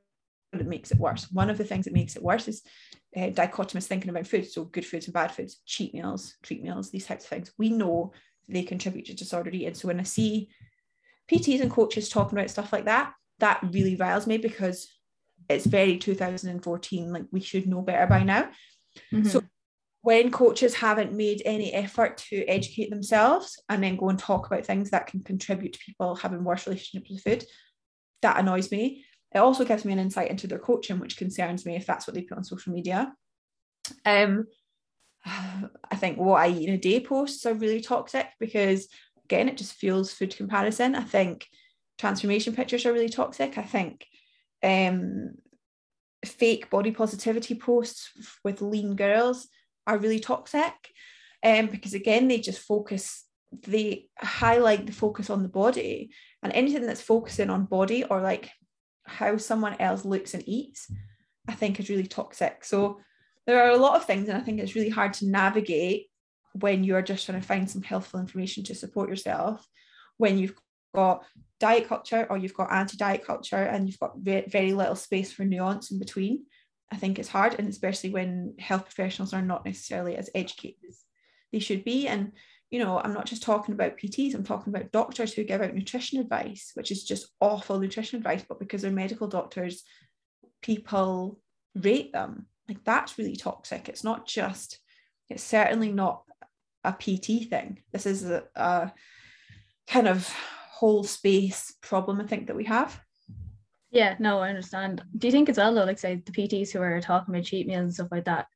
that 0.52 0.66
makes 0.66 0.90
it 0.90 0.98
worse. 0.98 1.30
One 1.30 1.50
of 1.50 1.58
the 1.58 1.64
things 1.64 1.84
that 1.84 1.94
makes 1.94 2.16
it 2.16 2.22
worse 2.22 2.48
is 2.48 2.62
uh, 3.16 3.30
dichotomous 3.30 3.86
thinking 3.86 4.10
about 4.10 4.26
food. 4.26 4.48
So 4.50 4.64
good 4.64 4.86
foods 4.86 5.06
and 5.06 5.14
bad 5.14 5.32
foods, 5.32 5.60
cheat 5.66 5.94
meals, 5.94 6.36
treat 6.42 6.62
meals, 6.62 6.90
these 6.90 7.06
types 7.06 7.24
of 7.24 7.30
things. 7.30 7.52
We 7.58 7.70
know 7.70 8.12
they 8.48 8.62
contribute 8.62 9.06
to 9.06 9.14
disordered 9.14 9.54
eating. 9.54 9.74
So 9.74 9.88
when 9.88 10.00
I 10.00 10.04
see 10.04 10.48
PTs 11.30 11.60
and 11.60 11.70
coaches 11.70 12.08
talking 12.08 12.38
about 12.38 12.50
stuff 12.50 12.72
like 12.72 12.84
that, 12.84 13.12
that 13.38 13.60
really 13.72 13.96
riles 13.96 14.26
me 14.26 14.38
because 14.38 14.88
it's 15.48 15.66
very 15.66 15.98
2014. 15.98 17.12
Like 17.12 17.24
we 17.32 17.40
should 17.40 17.66
know 17.66 17.82
better 17.82 18.06
by 18.06 18.22
now. 18.22 18.44
Mm-hmm. 19.12 19.24
So 19.24 19.42
when 20.06 20.30
coaches 20.30 20.72
haven't 20.72 21.12
made 21.12 21.42
any 21.44 21.72
effort 21.72 22.16
to 22.16 22.44
educate 22.44 22.90
themselves 22.90 23.60
and 23.68 23.82
then 23.82 23.96
go 23.96 24.08
and 24.08 24.20
talk 24.20 24.46
about 24.46 24.64
things 24.64 24.90
that 24.90 25.08
can 25.08 25.20
contribute 25.20 25.72
to 25.72 25.80
people 25.84 26.14
having 26.14 26.44
worse 26.44 26.64
relationships 26.64 27.10
with 27.10 27.24
food, 27.24 27.44
that 28.22 28.38
annoys 28.38 28.70
me. 28.70 29.04
It 29.34 29.38
also 29.38 29.64
gives 29.64 29.84
me 29.84 29.92
an 29.92 29.98
insight 29.98 30.30
into 30.30 30.46
their 30.46 30.60
coaching, 30.60 31.00
which 31.00 31.16
concerns 31.16 31.66
me 31.66 31.74
if 31.74 31.86
that's 31.86 32.06
what 32.06 32.14
they 32.14 32.22
put 32.22 32.38
on 32.38 32.44
social 32.44 32.72
media. 32.72 33.12
Um, 34.04 34.46
I 35.26 35.96
think 35.96 36.18
what 36.18 36.40
I 36.40 36.50
eat 36.50 36.68
in 36.68 36.76
a 36.76 36.78
day 36.78 37.00
posts 37.00 37.44
are 37.44 37.54
really 37.54 37.80
toxic 37.80 38.28
because 38.38 38.86
again, 39.24 39.48
it 39.48 39.56
just 39.56 39.74
fuels 39.74 40.12
food 40.12 40.36
comparison. 40.36 40.94
I 40.94 41.02
think 41.02 41.48
transformation 41.98 42.54
pictures 42.54 42.86
are 42.86 42.92
really 42.92 43.08
toxic. 43.08 43.58
I 43.58 43.64
think 43.64 44.06
um, 44.62 45.32
fake 46.24 46.70
body 46.70 46.92
positivity 46.92 47.56
posts 47.56 48.38
with 48.44 48.62
lean 48.62 48.94
girls 48.94 49.48
are 49.86 49.98
really 49.98 50.20
toxic 50.20 50.74
um, 51.42 51.66
because 51.66 51.94
again 51.94 52.28
they 52.28 52.38
just 52.38 52.60
focus 52.60 53.24
they 53.62 54.08
highlight 54.18 54.86
the 54.86 54.92
focus 54.92 55.30
on 55.30 55.42
the 55.42 55.48
body 55.48 56.10
and 56.42 56.52
anything 56.52 56.86
that's 56.86 57.00
focusing 57.00 57.50
on 57.50 57.64
body 57.64 58.04
or 58.04 58.20
like 58.20 58.50
how 59.04 59.36
someone 59.36 59.76
else 59.80 60.04
looks 60.04 60.34
and 60.34 60.42
eats 60.48 60.90
i 61.48 61.52
think 61.52 61.78
is 61.78 61.88
really 61.88 62.06
toxic. 62.06 62.64
So 62.64 63.00
there 63.46 63.62
are 63.62 63.70
a 63.70 63.76
lot 63.76 63.96
of 63.96 64.04
things 64.04 64.28
and 64.28 64.36
i 64.36 64.40
think 64.40 64.58
it's 64.58 64.74
really 64.74 64.90
hard 64.90 65.12
to 65.14 65.28
navigate 65.28 66.08
when 66.52 66.84
you're 66.84 67.02
just 67.02 67.26
trying 67.26 67.40
to 67.40 67.46
find 67.46 67.70
some 67.70 67.82
helpful 67.82 68.18
information 68.18 68.64
to 68.64 68.74
support 68.74 69.08
yourself 69.08 69.66
when 70.16 70.38
you've 70.38 70.56
got 70.94 71.24
diet 71.60 71.86
culture 71.86 72.26
or 72.30 72.38
you've 72.38 72.54
got 72.54 72.72
anti-diet 72.72 73.24
culture 73.24 73.56
and 73.56 73.86
you've 73.86 73.98
got 73.98 74.18
very 74.18 74.72
little 74.72 74.96
space 74.96 75.32
for 75.32 75.44
nuance 75.44 75.90
in 75.90 75.98
between 75.98 76.44
I 76.92 76.96
think 76.96 77.18
it's 77.18 77.28
hard, 77.28 77.56
and 77.58 77.68
especially 77.68 78.10
when 78.10 78.54
health 78.58 78.84
professionals 78.84 79.32
are 79.34 79.42
not 79.42 79.64
necessarily 79.64 80.16
as 80.16 80.30
educated 80.34 80.80
as 80.88 81.00
they 81.52 81.58
should 81.58 81.84
be. 81.84 82.06
And 82.06 82.32
you 82.70 82.80
know, 82.80 82.98
I'm 82.98 83.14
not 83.14 83.26
just 83.26 83.42
talking 83.42 83.74
about 83.74 83.96
PTs, 83.96 84.34
I'm 84.34 84.44
talking 84.44 84.74
about 84.74 84.92
doctors 84.92 85.32
who 85.32 85.44
give 85.44 85.62
out 85.62 85.74
nutrition 85.74 86.18
advice, 86.18 86.72
which 86.74 86.90
is 86.90 87.04
just 87.04 87.28
awful 87.40 87.78
nutrition 87.78 88.18
advice, 88.18 88.44
but 88.48 88.58
because 88.58 88.82
they're 88.82 88.90
medical 88.90 89.28
doctors, 89.28 89.84
people 90.62 91.38
rate 91.76 92.12
them. 92.12 92.46
Like 92.68 92.82
that's 92.84 93.18
really 93.18 93.36
toxic. 93.36 93.88
It's 93.88 94.02
not 94.02 94.26
just, 94.26 94.80
it's 95.28 95.44
certainly 95.44 95.92
not 95.92 96.22
a 96.82 96.92
PT 96.92 97.48
thing. 97.48 97.82
This 97.92 98.06
is 98.06 98.24
a, 98.24 98.44
a 98.56 98.92
kind 99.86 100.08
of 100.08 100.28
whole 100.70 101.04
space 101.04 101.72
problem, 101.80 102.20
I 102.20 102.26
think, 102.26 102.48
that 102.48 102.56
we 102.56 102.64
have. 102.64 103.00
Yeah, 103.90 104.16
no, 104.18 104.40
I 104.40 104.48
understand. 104.48 105.02
Do 105.16 105.26
you 105.26 105.32
think 105.32 105.48
as 105.48 105.58
well 105.58 105.74
though, 105.74 105.84
like 105.84 105.98
say 105.98 106.16
the 106.16 106.32
PTs 106.32 106.72
who 106.72 106.82
are 106.82 107.00
talking 107.00 107.34
about 107.34 107.44
cheat 107.44 107.66
meals 107.66 107.80
and 107.80 107.94
stuff 107.94 108.08
like 108.10 108.24
that, 108.24 108.46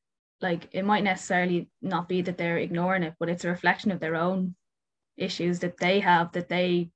like 0.41 0.67
it 0.71 0.85
might 0.85 1.03
necessarily 1.03 1.69
not 1.81 2.09
be 2.09 2.21
that 2.21 2.37
they're 2.37 2.57
ignoring 2.57 3.03
it, 3.03 3.13
but 3.19 3.29
it's 3.29 3.45
a 3.45 3.49
reflection 3.49 3.91
of 3.91 3.99
their 3.99 4.15
own 4.15 4.55
issues 5.17 5.59
that 5.59 5.77
they 5.77 5.99
have 5.99 6.31
that 6.31 6.49
they 6.49 6.89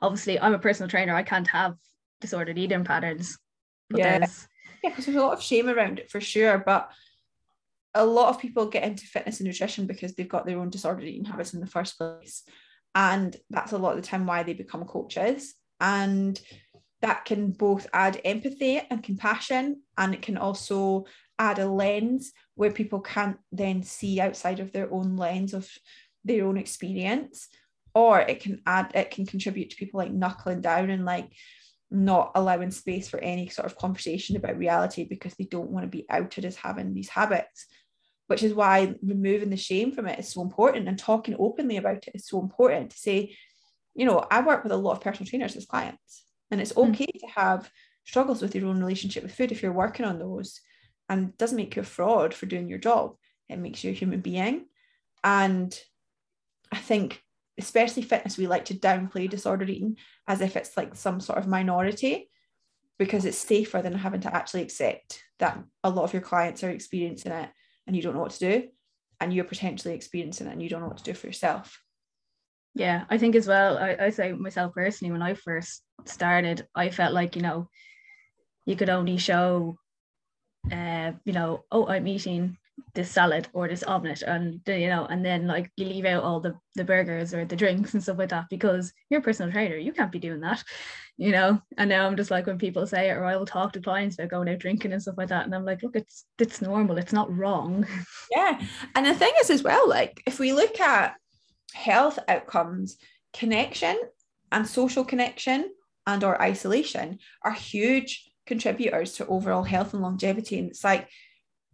obviously 0.00 0.38
I'm 0.40 0.54
a 0.54 0.58
personal 0.58 0.88
trainer, 0.88 1.14
I 1.14 1.22
can't 1.22 1.48
have 1.48 1.76
disordered 2.20 2.58
eating 2.58 2.84
patterns. 2.84 3.38
But 3.90 4.00
yeah. 4.00 4.18
There's... 4.18 4.48
Yeah, 4.82 4.90
because 4.90 5.06
there's 5.06 5.16
a 5.16 5.22
lot 5.22 5.32
of 5.32 5.42
shame 5.42 5.68
around 5.68 5.98
it 5.98 6.10
for 6.10 6.20
sure. 6.20 6.58
But 6.58 6.90
a 7.94 8.04
lot 8.04 8.28
of 8.28 8.40
people 8.40 8.66
get 8.66 8.84
into 8.84 9.06
fitness 9.06 9.40
and 9.40 9.46
nutrition 9.46 9.86
because 9.86 10.14
they've 10.14 10.28
got 10.28 10.46
their 10.46 10.58
own 10.58 10.70
disordered 10.70 11.04
eating 11.04 11.24
habits 11.24 11.52
in 11.54 11.60
the 11.60 11.66
first 11.66 11.98
place. 11.98 12.44
And 12.94 13.36
that's 13.50 13.72
a 13.72 13.78
lot 13.78 13.96
of 13.96 14.02
the 14.02 14.06
time 14.06 14.26
why 14.26 14.42
they 14.42 14.52
become 14.52 14.84
coaches. 14.84 15.54
And 15.80 16.40
that 17.00 17.24
can 17.24 17.52
both 17.52 17.86
add 17.92 18.20
empathy 18.24 18.80
and 18.90 19.02
compassion, 19.02 19.82
and 19.96 20.14
it 20.14 20.22
can 20.22 20.36
also 20.36 21.06
add 21.38 21.58
a 21.58 21.66
lens 21.66 22.32
where 22.54 22.72
people 22.72 23.00
can't 23.00 23.38
then 23.52 23.82
see 23.82 24.20
outside 24.20 24.60
of 24.60 24.72
their 24.72 24.92
own 24.92 25.16
lens 25.16 25.54
of 25.54 25.70
their 26.24 26.44
own 26.44 26.56
experience 26.56 27.48
or 27.94 28.20
it 28.20 28.40
can 28.40 28.60
add 28.66 28.90
it 28.94 29.10
can 29.10 29.26
contribute 29.26 29.70
to 29.70 29.76
people 29.76 29.98
like 29.98 30.12
knuckling 30.12 30.60
down 30.60 30.90
and 30.90 31.04
like 31.04 31.32
not 31.90 32.32
allowing 32.34 32.70
space 32.70 33.08
for 33.08 33.18
any 33.20 33.48
sort 33.48 33.66
of 33.66 33.76
conversation 33.76 34.36
about 34.36 34.58
reality 34.58 35.04
because 35.04 35.34
they 35.34 35.44
don't 35.44 35.70
want 35.70 35.84
to 35.84 35.88
be 35.88 36.04
outed 36.10 36.44
as 36.44 36.56
having 36.56 36.92
these 36.92 37.08
habits 37.08 37.66
which 38.26 38.42
is 38.42 38.52
why 38.52 38.94
removing 39.02 39.48
the 39.48 39.56
shame 39.56 39.90
from 39.90 40.06
it 40.06 40.18
is 40.18 40.28
so 40.28 40.42
important 40.42 40.86
and 40.86 40.98
talking 40.98 41.34
openly 41.38 41.76
about 41.78 42.06
it 42.06 42.12
is 42.14 42.26
so 42.26 42.40
important 42.40 42.90
to 42.90 42.98
say 42.98 43.34
you 43.94 44.04
know 44.04 44.24
i 44.30 44.40
work 44.40 44.62
with 44.62 44.72
a 44.72 44.76
lot 44.76 44.92
of 44.92 45.00
personal 45.00 45.28
trainers 45.28 45.56
as 45.56 45.66
clients 45.66 46.24
and 46.50 46.60
it's 46.60 46.72
hmm. 46.72 46.90
okay 46.90 47.06
mm. 47.06 47.20
to 47.20 47.26
have 47.34 47.70
struggles 48.04 48.40
with 48.40 48.54
your 48.54 48.66
own 48.68 48.80
relationship 48.80 49.22
with 49.22 49.34
food 49.34 49.52
if 49.52 49.62
you're 49.62 49.72
working 49.72 50.06
on 50.06 50.18
those 50.18 50.60
and 51.08 51.36
doesn't 51.36 51.56
make 51.56 51.76
you 51.76 51.82
a 51.82 51.84
fraud 51.84 52.34
for 52.34 52.46
doing 52.46 52.68
your 52.68 52.78
job. 52.78 53.14
It 53.48 53.58
makes 53.58 53.82
you 53.84 53.90
a 53.90 53.94
human 53.94 54.20
being. 54.20 54.66
And 55.24 55.78
I 56.70 56.78
think, 56.78 57.22
especially 57.58 58.02
fitness, 58.02 58.38
we 58.38 58.46
like 58.46 58.66
to 58.66 58.74
downplay 58.74 59.28
disordered 59.28 59.70
eating 59.70 59.96
as 60.26 60.40
if 60.40 60.56
it's 60.56 60.76
like 60.76 60.94
some 60.94 61.20
sort 61.20 61.38
of 61.38 61.46
minority 61.46 62.30
because 62.98 63.24
it's 63.24 63.38
safer 63.38 63.80
than 63.80 63.94
having 63.94 64.20
to 64.22 64.34
actually 64.34 64.62
accept 64.62 65.22
that 65.38 65.62
a 65.84 65.90
lot 65.90 66.04
of 66.04 66.12
your 66.12 66.22
clients 66.22 66.64
are 66.64 66.70
experiencing 66.70 67.32
it 67.32 67.48
and 67.86 67.96
you 67.96 68.02
don't 68.02 68.14
know 68.14 68.20
what 68.20 68.32
to 68.32 68.38
do. 68.38 68.68
And 69.20 69.32
you're 69.32 69.44
potentially 69.44 69.94
experiencing 69.94 70.46
it 70.46 70.52
and 70.52 70.62
you 70.62 70.68
don't 70.68 70.80
know 70.80 70.88
what 70.88 70.98
to 70.98 71.04
do 71.04 71.14
for 71.14 71.26
yourself. 71.26 71.82
Yeah, 72.74 73.04
I 73.10 73.18
think 73.18 73.34
as 73.34 73.48
well, 73.48 73.76
I, 73.76 73.96
I 73.98 74.10
say 74.10 74.32
myself 74.32 74.74
personally, 74.74 75.10
when 75.10 75.22
I 75.22 75.34
first 75.34 75.82
started, 76.04 76.66
I 76.74 76.90
felt 76.90 77.14
like, 77.14 77.36
you 77.36 77.42
know, 77.42 77.68
you 78.66 78.76
could 78.76 78.90
only 78.90 79.18
show, 79.18 79.78
uh, 80.70 81.12
you 81.24 81.32
know, 81.32 81.64
oh, 81.70 81.86
I'm 81.86 82.06
eating 82.06 82.56
this 82.94 83.10
salad 83.10 83.48
or 83.52 83.66
this 83.66 83.82
omelet 83.82 84.22
and 84.22 84.60
you 84.66 84.88
know 84.88 85.04
and 85.06 85.24
then 85.24 85.48
like 85.48 85.68
you 85.76 85.84
leave 85.84 86.04
out 86.04 86.22
all 86.22 86.38
the 86.38 86.54
the 86.76 86.84
burgers 86.84 87.34
or 87.34 87.44
the 87.44 87.56
drinks 87.56 87.92
and 87.92 88.00
stuff 88.02 88.18
like 88.18 88.28
that 88.28 88.46
because 88.48 88.92
you're 89.10 89.18
a 89.18 89.22
personal 89.22 89.50
trainer. 89.50 89.76
You 89.76 89.92
can't 89.92 90.12
be 90.12 90.20
doing 90.20 90.40
that 90.40 90.62
you 91.18 91.32
know? 91.32 91.60
And 91.76 91.90
now 91.90 92.06
i'm 92.06 92.16
just 92.16 92.30
like 92.30 92.46
when 92.46 92.58
people 92.58 92.86
say 92.86 93.10
it 93.10 93.14
or 93.14 93.24
i 93.24 93.36
will 93.36 93.44
talk 93.44 93.72
to 93.72 93.80
clients 93.80 94.14
about 94.14 94.30
going 94.30 94.48
out 94.48 94.60
drinking 94.60 94.92
and 94.92 95.02
stuff 95.02 95.16
like 95.18 95.28
that 95.28 95.44
and 95.44 95.54
i'm 95.54 95.64
like 95.64 95.82
look 95.82 95.96
it's 95.96 96.24
it's 96.38 96.62
normal. 96.62 96.96
It's 96.96 97.12
not 97.12 97.36
wrong. 97.36 97.86
Yeah. 98.30 98.60
And 98.94 99.06
the 99.06 99.14
thing 99.14 99.32
is 99.40 99.50
as 99.50 99.62
well 99.62 99.88
like 99.88 100.22
if 100.26 100.38
we 100.38 100.52
look 100.52 100.78
at 100.80 101.16
health 101.74 102.18
outcomes 102.28 102.98
connection 103.32 103.98
and 104.52 104.66
social 104.66 105.04
connection 105.04 105.70
and 106.08 106.24
or 106.24 106.42
isolation 106.42 107.20
are 107.42 107.52
huge 107.52 108.28
contributors 108.46 109.12
to 109.12 109.26
overall 109.26 109.62
health 109.62 109.92
and 109.92 110.02
longevity 110.02 110.58
and 110.58 110.70
it's 110.70 110.82
like 110.82 111.08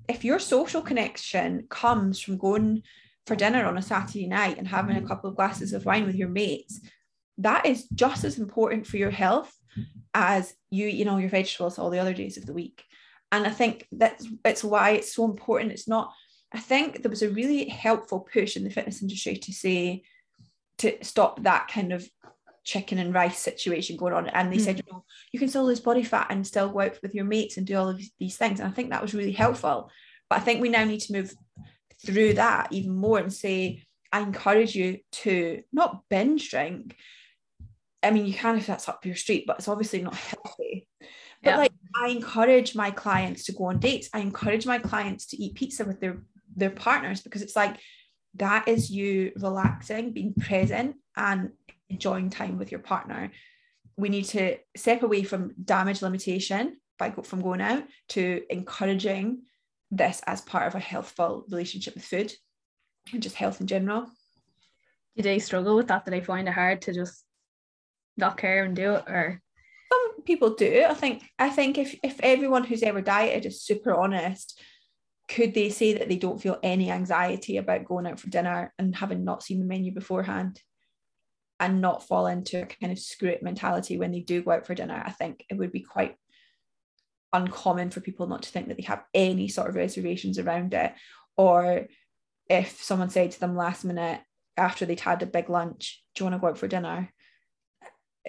if 0.09 0.25
your 0.25 0.39
social 0.39 0.83
connection 0.83 1.67
comes 1.71 2.21
from 2.21 2.37
going 2.37 2.83
for 3.27 3.37
dinner 3.37 3.65
on 3.65 3.79
a 3.79 3.83
Saturday 3.83 4.27
night 4.27 4.59
and 4.59 4.69
having 4.69 4.97
a 4.97 5.01
mm. 5.01 5.09
couple 5.09 5.31
of 5.31 5.37
glasses 5.37 5.73
of 5.73 5.85
wine 5.85 6.07
with 6.07 6.15
your 6.15 6.29
mates, 6.29 6.81
that 7.39 7.67
is 7.67 7.89
just 7.95 8.25
as 8.25 8.39
important 8.39 8.87
for 8.87 8.97
your 8.97 9.11
health 9.11 9.53
as 10.13 10.55
you, 10.71 10.87
you 10.87 11.05
know, 11.05 11.17
your 11.17 11.31
vegetables 11.31 11.79
all 11.79 11.91
the 11.91 11.99
other 11.99 12.15
days 12.15 12.37
of 12.37 12.47
the 12.47 12.53
week. 12.53 12.85
And 13.33 13.47
I 13.47 13.51
think 13.51 13.87
that's 13.91 14.29
it's 14.45 14.63
why 14.63 14.91
it's 14.91 15.15
so 15.15 15.25
important. 15.25 15.73
It's 15.73 15.89
not, 15.89 16.13
I 16.53 16.61
think 16.61 17.03
there 17.03 17.11
was 17.11 17.23
a 17.23 17.31
really 17.31 17.69
helpful 17.69 18.21
push 18.21 18.57
in 18.57 18.63
the 18.63 18.71
fitness 18.71 19.03
industry 19.03 19.37
to 19.37 19.53
say 19.53 20.03
to 20.79 21.03
stop 21.03 21.43
that 21.43 21.69
kind 21.69 21.93
of 21.93 22.09
chicken 22.65 22.99
and 22.99 23.15
rice 23.15 23.39
situation 23.39 23.97
going 23.97 24.15
on. 24.15 24.29
And 24.29 24.53
they 24.53 24.57
mm. 24.57 24.61
said, 24.65 24.79
you 24.79 24.93
know, 24.93 25.05
you 25.33 25.39
can 25.39 25.49
still 25.49 25.65
lose 25.65 25.81
body 25.81 26.03
fat 26.03 26.29
and 26.31 26.47
still 26.47 26.71
go 26.71 26.81
out 26.81 26.99
with 27.03 27.15
your 27.15 27.25
mates 27.25 27.57
and 27.57 27.67
do 27.67 27.77
all 27.77 27.89
of 27.89 28.03
these 28.19 28.37
things. 28.37 28.59
And 28.59 28.69
I 28.69 28.73
think 28.73 28.91
that 28.91 29.03
was 29.03 29.15
really 29.15 29.33
helpful. 29.33 29.91
But 30.29 30.41
I 30.41 30.43
think 30.43 30.61
we 30.61 30.71
now 30.71 30.85
need 30.85 31.01
to 31.01 31.13
move 31.13 31.35
through 32.05 32.35
that 32.35 32.69
even 32.73 32.95
more 32.95 33.19
and 33.19 33.33
say, 33.33 33.83
I 34.13 34.21
encourage 34.21 34.75
you 34.75 34.99
to 35.13 35.63
not 35.73 36.03
binge 36.09 36.51
drink. 36.51 36.97
I 38.03 38.11
mean, 38.11 38.27
you 38.27 38.35
can 38.35 38.57
if 38.57 38.67
that's 38.67 38.89
up 38.89 39.05
your 39.05 39.17
street, 39.17 39.45
but 39.47 39.59
it's 39.59 39.69
obviously 39.69 40.03
not 40.03 40.15
healthy. 40.15 40.87
But 41.43 41.51
yeah. 41.51 41.57
like, 41.57 41.73
I 42.01 42.09
encourage 42.09 42.75
my 42.75 42.91
clients 42.91 43.45
to 43.45 43.53
go 43.53 43.65
on 43.65 43.79
dates. 43.79 44.09
I 44.15 44.21
encourage 44.21 44.67
my 44.67 44.79
clients 44.79 45.27
to 45.27 45.37
eat 45.37 45.55
pizza 45.55 45.85
with 45.85 46.01
their 46.01 46.23
their 46.57 46.71
partners 46.71 47.21
because 47.21 47.43
it's 47.43 47.57
like 47.57 47.77
that 48.37 48.69
is 48.69 48.91
you 48.91 49.33
relaxing, 49.37 50.13
being 50.13 50.35
present, 50.35 50.97
and 51.17 51.51
enjoying 51.95 52.31
time 52.31 52.59
with 52.59 52.71
your 52.71 52.81
partner. 52.81 53.31
We 53.97 54.09
need 54.09 54.25
to 54.27 54.59
step 54.77 55.03
away 55.03 55.23
from 55.23 55.55
damage 55.63 56.03
limitation 56.03 56.79
by 56.99 57.11
from 57.11 57.43
going 57.43 57.61
out 57.61 57.85
to 58.11 58.43
encouraging 58.51 59.43
this 59.91 60.21
as 60.27 60.41
part 60.41 60.67
of 60.67 60.75
a 60.75 60.81
healthful 60.81 61.45
relationship 61.49 61.95
with 61.95 62.05
food 62.05 62.33
and 63.13 63.23
just 63.23 63.37
health 63.37 63.61
in 63.61 63.67
general. 63.67 64.07
Do 65.17 65.23
they 65.23 65.39
struggle 65.39 65.77
with 65.77 65.89
that? 65.89 66.05
Do 66.05 66.11
they 66.11 66.21
find 66.21 66.49
it 66.49 66.55
hard 66.55 66.83
to 66.83 66.93
just 66.93 67.25
not 68.17 68.37
care 68.37 68.65
and 68.65 68.77
do 68.77 68.95
it 68.95 69.05
or 69.09 69.41
some 70.15 70.23
people 70.25 70.55
do. 70.55 70.85
I 70.89 70.95
think 70.95 71.23
I 71.39 71.51
think 71.51 71.79
if 71.79 71.99
if 72.03 72.19
everyone 72.21 72.65
who's 72.65 72.83
ever 72.83 73.01
dieted 73.01 73.47
is 73.47 73.63
super 73.63 73.95
honest, 73.95 74.61
could 75.29 75.55
they 75.55 75.71
say 75.71 75.95
that 75.95 76.09
they 76.09 76.17
don't 76.17 76.41
feel 76.41 76.59
any 76.63 76.91
anxiety 76.91 77.57
about 77.57 77.85
going 77.85 78.07
out 78.07 78.21
for 78.21 78.31
dinner 78.31 78.73
and 78.79 78.95
having 78.95 79.25
not 79.25 79.43
seen 79.43 79.59
the 79.59 79.65
menu 79.65 79.93
beforehand? 79.93 80.61
And 81.61 81.81
not 81.81 82.07
fall 82.07 82.27
into 82.27 82.63
a 82.63 82.67
kind 82.67 82.93
of 82.93 82.99
screw 82.99 83.29
it 83.29 83.43
mentality 83.43 83.97
when 83.97 84.13
they 84.13 84.21
do 84.21 84.43
go 84.43 84.53
out 84.53 84.67
for 84.67 84.75
dinner. 84.75 85.03
I 85.05 85.11
think 85.13 85.45
it 85.49 85.57
would 85.57 85.73
be 85.73 85.81
quite 85.81 86.17
uncommon 87.33 87.91
for 87.91 88.01
people 88.01 88.27
not 88.27 88.43
to 88.43 88.51
think 88.51 88.69
that 88.69 88.77
they 88.77 88.85
have 88.85 89.05
any 89.13 89.49
sort 89.49 89.69
of 89.69 89.75
reservations 89.75 90.39
around 90.39 90.75
it. 90.75 90.93
Or 91.37 91.87
if 92.49 92.83
someone 92.83 93.11
said 93.11 93.33
to 93.33 93.41
them 93.41 93.57
last 93.57 93.85
minute 93.85 94.21
after 94.57 94.87
they'd 94.87 95.01
had 95.01 95.23
a 95.23 95.27
big 95.27 95.49
lunch, 95.49 96.03
Do 96.15 96.25
you 96.25 96.31
want 96.31 96.37
to 96.37 96.41
go 96.41 96.49
out 96.49 96.59
for 96.59 96.69
dinner? 96.69 97.11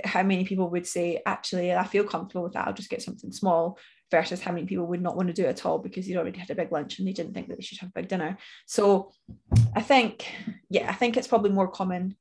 How 0.04 0.24
many 0.24 0.46
people 0.46 0.70
would 0.70 0.88
say, 0.88 1.22
Actually, 1.26 1.74
I 1.74 1.84
feel 1.86 2.04
comfortable 2.04 2.44
with 2.44 2.54
that, 2.54 2.68
I'll 2.68 2.74
just 2.74 2.90
get 2.90 3.02
something 3.02 3.32
small, 3.32 3.78
versus 4.12 4.42
how 4.42 4.52
many 4.52 4.66
people 4.66 4.86
would 4.86 5.02
not 5.02 5.16
want 5.16 5.28
to 5.28 5.34
do 5.34 5.46
it 5.46 5.50
at 5.50 5.66
all 5.66 5.80
because 5.80 6.08
they'd 6.08 6.18
already 6.18 6.40
had 6.40 6.50
a 6.50 6.56
big 6.56 6.72
lunch 6.72 7.00
and 7.00 7.08
they 7.08 7.14
didn't 7.14 7.34
think 7.34 7.48
that 7.48 7.58
they 7.58 7.64
should 7.64 7.80
have 7.80 7.90
a 7.90 8.00
big 8.00 8.08
dinner. 8.08 8.38
So 8.66 9.12
I 9.76 9.82
think, 9.82 10.28
yeah, 10.70 10.90
I 10.90 10.94
think 10.94 11.18
it's 11.18 11.28
probably 11.28 11.52
more 11.52 11.68
common 11.68 12.16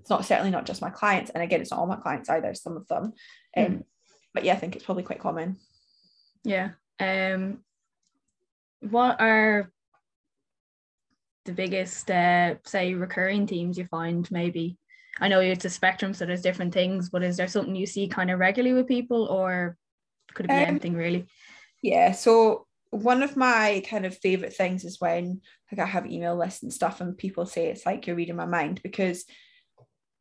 it's 0.00 0.10
not 0.10 0.24
certainly 0.24 0.50
not 0.50 0.66
just 0.66 0.82
my 0.82 0.90
clients 0.90 1.30
and 1.30 1.42
again 1.42 1.60
it's 1.60 1.70
not 1.70 1.80
all 1.80 1.86
my 1.86 1.96
clients 1.96 2.28
either 2.28 2.54
some 2.54 2.76
of 2.76 2.86
them. 2.88 3.12
Um, 3.56 3.64
mm. 3.64 3.84
but 4.34 4.44
yeah 4.44 4.52
i 4.52 4.56
think 4.56 4.76
it's 4.76 4.84
probably 4.84 5.02
quite 5.02 5.20
common. 5.20 5.56
Yeah 6.44 6.70
um 7.00 7.58
what 8.80 9.20
are 9.20 9.70
the 11.44 11.52
biggest 11.52 12.10
uh 12.10 12.54
say 12.64 12.94
recurring 12.94 13.46
themes 13.46 13.78
you 13.78 13.86
find 13.86 14.30
maybe? 14.30 14.78
I 15.20 15.28
know 15.28 15.40
it's 15.40 15.64
a 15.64 15.70
spectrum 15.70 16.12
so 16.14 16.26
there's 16.26 16.42
different 16.42 16.74
things 16.74 17.08
but 17.10 17.22
is 17.22 17.36
there 17.36 17.48
something 17.48 17.74
you 17.74 17.86
see 17.86 18.08
kind 18.08 18.30
of 18.30 18.38
regularly 18.38 18.74
with 18.74 18.86
people 18.86 19.24
or 19.26 19.76
could 20.34 20.46
it 20.46 20.50
be 20.50 20.54
um, 20.54 20.60
anything 20.62 20.94
really? 20.94 21.26
yeah 21.82 22.12
so 22.12 22.66
one 22.90 23.22
of 23.22 23.36
my 23.36 23.82
kind 23.88 24.06
of 24.06 24.16
favorite 24.18 24.54
things 24.54 24.84
is 24.84 25.00
when 25.00 25.40
like 25.70 25.80
I 25.80 25.86
have 25.86 26.06
email 26.06 26.36
lists 26.36 26.62
and 26.62 26.72
stuff 26.72 27.00
and 27.00 27.16
people 27.16 27.46
say 27.46 27.66
it's 27.66 27.84
like 27.84 28.06
you're 28.06 28.16
reading 28.16 28.36
my 28.36 28.46
mind 28.46 28.80
because 28.82 29.24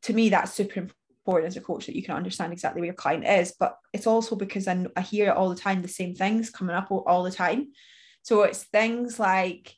to 0.06 0.14
me 0.14 0.30
that's 0.30 0.54
super 0.54 0.80
important 0.80 1.48
as 1.48 1.58
a 1.58 1.62
coach 1.62 1.88
that 1.88 1.96
you 1.96 2.04
can 2.04 2.16
understand 2.16 2.54
exactly 2.54 2.82
where 2.82 2.88
your 2.88 2.94
client 2.94 3.26
is 3.26 3.56
but 3.60 3.78
it's 3.92 4.06
also 4.06 4.36
because 4.36 4.68
I, 4.68 4.86
I 4.96 5.02
hear 5.02 5.32
all 5.32 5.50
the 5.50 5.56
time 5.56 5.82
the 5.82 5.88
same 5.88 6.14
things 6.14 6.50
coming 6.50 6.76
up 6.76 6.92
all, 6.92 7.24
the 7.24 7.32
time. 7.32 7.72
So 8.22 8.44
it's 8.44 8.64
things 8.64 9.20
like 9.20 9.74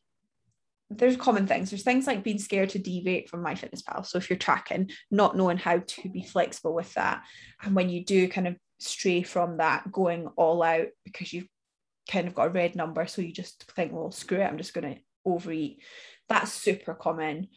there's 0.89 1.17
common 1.17 1.47
things. 1.47 1.69
There's 1.69 1.84
things 1.84 2.07
like 2.07 2.23
being 2.23 2.39
scared 2.39 2.69
to 2.69 2.80
deviate 2.80 3.30
from 3.30 3.41
my 3.41 3.55
fitness 3.55 3.84
MyFitnessPal 3.84 4.05
so 4.05 4.17
if 4.17 4.30
you're 4.30 4.39
tracking 4.39 4.89
not 5.11 5.38
knowing 5.38 5.57
how 5.57 5.80
to 5.80 6.09
be 6.09 6.23
flexible 6.23 6.73
with 6.73 6.93
that. 6.95 7.23
And 7.61 7.75
when 7.75 7.89
you 7.89 8.03
do 8.03 8.28
kind 8.28 8.47
of 8.47 8.57
stray 8.80 9.21
from 9.21 9.57
that 9.57 9.91
going 9.91 10.28
all 10.36 10.63
out 10.63 10.88
because 11.05 11.32
you've 11.32 11.47
kind 12.09 12.28
of 12.28 12.36
got 12.36 12.47
a 12.47 12.51
red 12.51 12.75
number 12.75 13.05
so 13.05 13.21
you 13.21 13.34
just 13.34 13.69
think 13.75 13.91
well 13.91 14.11
screw 14.11 14.39
it 14.39 14.45
i'm 14.45 14.57
just 14.57 14.73
going 14.73 14.95
to 14.95 15.01
overeat. 15.25 15.82
That's 16.30 16.51
super 16.51 16.93
common. 16.93 17.49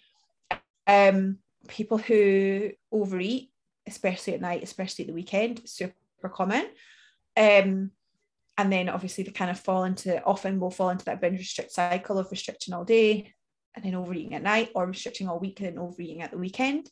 Um 0.86 1.38
people 1.68 1.98
who 1.98 2.70
overeat, 2.92 3.50
especially 3.86 4.34
at 4.34 4.40
night, 4.40 4.62
especially 4.62 5.04
at 5.04 5.08
the 5.08 5.14
weekend, 5.14 5.62
super 5.66 5.94
common. 6.32 6.66
Um, 7.36 7.90
and 8.58 8.72
then 8.72 8.88
obviously 8.88 9.24
they 9.24 9.30
kind 9.30 9.50
of 9.50 9.58
fall 9.58 9.84
into 9.84 10.22
often 10.24 10.60
will 10.60 10.70
fall 10.70 10.90
into 10.90 11.04
that 11.06 11.20
binge 11.20 11.38
restrict 11.38 11.72
cycle 11.72 12.18
of 12.18 12.30
restricting 12.30 12.74
all 12.74 12.84
day 12.84 13.32
and 13.74 13.84
then 13.84 13.94
overeating 13.94 14.34
at 14.34 14.42
night 14.42 14.70
or 14.74 14.86
restricting 14.86 15.28
all 15.28 15.38
week 15.38 15.60
and 15.60 15.68
then 15.68 15.78
overeating 15.78 16.22
at 16.22 16.30
the 16.30 16.38
weekend. 16.38 16.88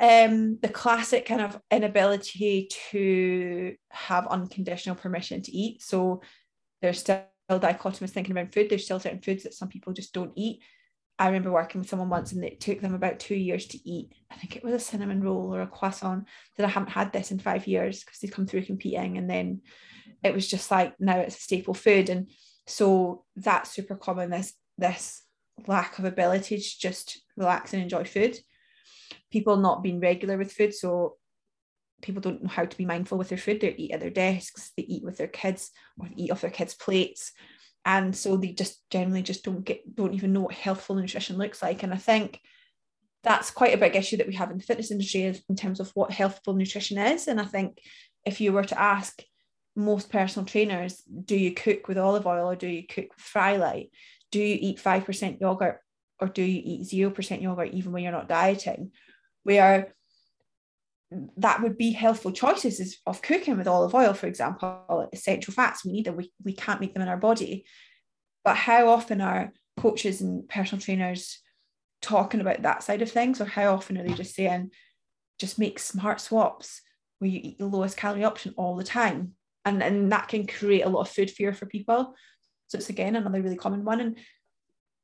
Um, 0.00 0.58
the 0.62 0.68
classic 0.68 1.26
kind 1.26 1.42
of 1.42 1.60
inability 1.70 2.68
to 2.90 3.76
have 3.90 4.26
unconditional 4.26 4.96
permission 4.96 5.42
to 5.42 5.52
eat. 5.52 5.82
So 5.82 6.22
there's 6.80 7.00
still 7.00 7.26
dichotomous 7.50 8.10
thinking 8.10 8.32
about 8.32 8.52
food. 8.52 8.70
There's 8.70 8.84
still 8.84 8.98
certain 8.98 9.20
foods 9.20 9.42
that 9.42 9.54
some 9.54 9.68
people 9.68 9.92
just 9.92 10.14
don't 10.14 10.32
eat. 10.36 10.62
I 11.20 11.26
remember 11.26 11.52
working 11.52 11.82
with 11.82 11.90
someone 11.90 12.08
once 12.08 12.32
and 12.32 12.42
it 12.42 12.60
took 12.60 12.80
them 12.80 12.94
about 12.94 13.20
two 13.20 13.34
years 13.34 13.66
to 13.66 13.88
eat. 13.88 14.14
I 14.30 14.36
think 14.36 14.56
it 14.56 14.64
was 14.64 14.72
a 14.72 14.78
cinnamon 14.78 15.22
roll 15.22 15.54
or 15.54 15.60
a 15.60 15.66
croissant 15.66 16.24
that 16.56 16.64
I 16.64 16.70
haven't 16.70 16.92
had 16.92 17.12
this 17.12 17.30
in 17.30 17.38
five 17.38 17.66
years 17.66 18.02
because 18.02 18.18
they'd 18.18 18.32
come 18.32 18.46
through 18.46 18.64
competing. 18.64 19.18
And 19.18 19.28
then 19.28 19.60
it 20.24 20.32
was 20.32 20.48
just 20.48 20.70
like 20.70 20.94
now 20.98 21.18
it's 21.18 21.36
a 21.36 21.40
staple 21.40 21.74
food. 21.74 22.08
And 22.08 22.30
so 22.66 23.26
that's 23.36 23.70
super 23.70 23.96
common, 23.96 24.30
this 24.30 24.54
this 24.78 25.22
lack 25.66 25.98
of 25.98 26.06
ability 26.06 26.56
to 26.56 26.78
just 26.80 27.20
relax 27.36 27.74
and 27.74 27.82
enjoy 27.82 28.04
food. 28.04 28.38
People 29.30 29.58
not 29.58 29.82
being 29.82 30.00
regular 30.00 30.38
with 30.38 30.50
food. 30.50 30.72
So 30.72 31.16
people 32.00 32.22
don't 32.22 32.44
know 32.44 32.48
how 32.48 32.64
to 32.64 32.76
be 32.78 32.86
mindful 32.86 33.18
with 33.18 33.28
their 33.28 33.36
food. 33.36 33.60
They 33.60 33.74
eat 33.76 33.92
at 33.92 34.00
their 34.00 34.08
desks, 34.08 34.72
they 34.74 34.84
eat 34.84 35.04
with 35.04 35.18
their 35.18 35.28
kids 35.28 35.70
or 35.98 36.08
eat 36.16 36.30
off 36.30 36.40
their 36.40 36.48
kids' 36.48 36.72
plates 36.72 37.32
and 37.84 38.14
so 38.14 38.36
they 38.36 38.52
just 38.52 38.80
generally 38.90 39.22
just 39.22 39.44
don't 39.44 39.64
get 39.64 39.94
don't 39.94 40.14
even 40.14 40.32
know 40.32 40.40
what 40.42 40.54
healthful 40.54 40.96
nutrition 40.96 41.36
looks 41.36 41.62
like. 41.62 41.82
And 41.82 41.92
i 41.92 41.96
think 41.96 42.40
that's 43.22 43.50
quite 43.50 43.74
a 43.74 43.78
big 43.78 43.96
issue 43.96 44.16
that 44.16 44.26
we 44.26 44.34
have 44.34 44.50
in 44.50 44.56
the 44.56 44.64
fitness 44.64 44.90
industry 44.90 45.22
in 45.48 45.56
terms 45.56 45.78
of 45.78 45.90
what 45.94 46.10
healthful 46.10 46.54
nutrition 46.54 46.98
is. 46.98 47.28
And 47.28 47.40
i 47.40 47.44
think 47.44 47.78
if 48.24 48.40
you 48.40 48.52
were 48.52 48.64
to 48.64 48.80
ask 48.80 49.22
most 49.76 50.10
personal 50.10 50.44
trainers 50.44 51.02
do 51.02 51.36
you 51.36 51.52
cook 51.52 51.88
with 51.88 51.96
olive 51.96 52.26
oil 52.26 52.50
or 52.50 52.56
do 52.56 52.66
you 52.66 52.86
cook 52.86 53.06
with 53.16 53.24
frylight 53.24 53.88
do 54.30 54.38
you 54.38 54.56
eat 54.60 54.78
5% 54.78 55.40
yogurt 55.40 55.80
or 56.20 56.28
do 56.28 56.42
you 56.42 56.62
eat 56.64 56.82
0% 56.82 57.42
yogurt 57.42 57.72
even 57.72 57.92
when 57.92 58.02
you're 58.02 58.12
not 58.12 58.28
dieting? 58.28 58.92
Where 59.42 59.94
that 61.36 61.62
would 61.62 61.76
be 61.76 61.90
healthful 61.90 62.30
choices 62.30 62.98
of 63.06 63.22
cooking 63.22 63.56
with 63.56 63.66
olive 63.66 63.94
oil, 63.94 64.14
for 64.14 64.26
example, 64.26 65.08
essential 65.12 65.52
fats. 65.52 65.84
We 65.84 65.92
need 65.92 66.04
them, 66.06 66.16
we, 66.16 66.32
we 66.44 66.52
can't 66.52 66.80
make 66.80 66.94
them 66.94 67.02
in 67.02 67.08
our 67.08 67.16
body. 67.16 67.64
But 68.44 68.56
how 68.56 68.88
often 68.88 69.20
are 69.20 69.52
coaches 69.76 70.20
and 70.20 70.48
personal 70.48 70.80
trainers 70.80 71.40
talking 72.00 72.40
about 72.40 72.62
that 72.62 72.82
side 72.82 73.02
of 73.02 73.10
things? 73.10 73.40
Or 73.40 73.44
how 73.44 73.74
often 73.74 73.98
are 73.98 74.04
they 74.04 74.14
just 74.14 74.34
saying, 74.34 74.70
just 75.38 75.58
make 75.58 75.78
smart 75.78 76.20
swaps 76.20 76.80
where 77.18 77.30
you 77.30 77.40
eat 77.42 77.58
the 77.58 77.66
lowest 77.66 77.96
calorie 77.96 78.24
option 78.24 78.54
all 78.56 78.76
the 78.76 78.84
time? 78.84 79.32
And, 79.64 79.82
and 79.82 80.12
that 80.12 80.28
can 80.28 80.46
create 80.46 80.82
a 80.82 80.88
lot 80.88 81.02
of 81.02 81.10
food 81.10 81.30
fear 81.30 81.52
for 81.52 81.66
people. 81.66 82.14
So 82.68 82.78
it's 82.78 82.88
again 82.88 83.16
another 83.16 83.42
really 83.42 83.56
common 83.56 83.84
one. 83.84 84.00
And 84.00 84.16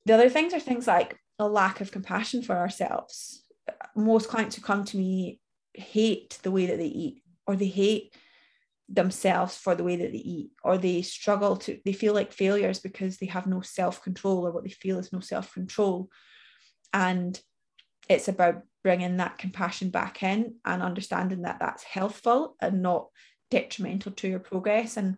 the 0.04 0.14
other 0.14 0.30
things 0.30 0.54
are 0.54 0.60
things 0.60 0.86
like 0.86 1.18
a 1.40 1.48
lack 1.48 1.80
of 1.80 1.90
compassion 1.90 2.42
for 2.42 2.56
ourselves. 2.56 3.42
Most 3.96 4.28
clients 4.28 4.54
who 4.54 4.62
come 4.62 4.84
to 4.84 4.96
me 4.96 5.40
hate 5.78 6.38
the 6.42 6.50
way 6.50 6.66
that 6.66 6.78
they 6.78 6.86
eat, 6.86 7.22
or 7.46 7.56
they 7.56 7.66
hate 7.68 8.14
themselves 8.88 9.56
for 9.56 9.74
the 9.74 9.84
way 9.84 9.96
that 9.96 10.12
they 10.12 10.18
eat, 10.18 10.50
or 10.62 10.78
they 10.78 11.02
struggle 11.02 11.56
to, 11.56 11.80
they 11.84 11.92
feel 11.92 12.14
like 12.14 12.32
failures 12.32 12.78
because 12.78 13.18
they 13.18 13.26
have 13.26 13.46
no 13.46 13.60
self 13.60 14.02
control, 14.02 14.46
or 14.46 14.52
what 14.52 14.64
they 14.64 14.70
feel 14.70 14.98
is 14.98 15.12
no 15.12 15.20
self 15.20 15.52
control. 15.52 16.08
And 16.92 17.38
it's 18.08 18.28
about 18.28 18.62
bringing 18.82 19.16
that 19.16 19.38
compassion 19.38 19.90
back 19.90 20.22
in 20.22 20.54
and 20.64 20.82
understanding 20.82 21.42
that 21.42 21.58
that's 21.58 21.82
healthful 21.82 22.56
and 22.60 22.82
not 22.82 23.08
detrimental 23.50 24.12
to 24.12 24.28
your 24.28 24.38
progress. 24.38 24.96
And 24.96 25.16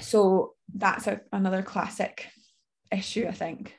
so 0.00 0.54
that's 0.72 1.06
a, 1.06 1.20
another 1.32 1.62
classic 1.62 2.28
issue, 2.92 3.26
I 3.26 3.32
think. 3.32 3.76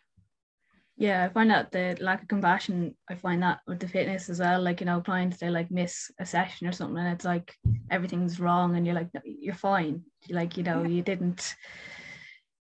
Yeah, 0.95 1.25
I 1.25 1.29
find 1.29 1.49
that 1.49 1.71
the 1.71 1.97
lack 1.99 2.21
of 2.21 2.27
compassion, 2.27 2.95
I 3.09 3.15
find 3.15 3.41
that 3.41 3.61
with 3.65 3.79
the 3.79 3.87
fitness 3.87 4.29
as 4.29 4.39
well. 4.39 4.61
Like, 4.61 4.79
you 4.79 4.85
know, 4.85 5.01
clients 5.01 5.37
they 5.37 5.49
like 5.49 5.71
miss 5.71 6.11
a 6.19 6.25
session 6.25 6.67
or 6.67 6.71
something 6.71 6.97
and 6.97 7.13
it's 7.13 7.25
like 7.25 7.55
everything's 7.89 8.39
wrong 8.39 8.75
and 8.75 8.85
you're 8.85 8.95
like, 8.95 9.09
you're 9.25 9.55
fine. 9.55 10.03
Like, 10.29 10.55
you 10.55 10.63
know, 10.63 10.83
you 10.83 11.01
didn't 11.01 11.55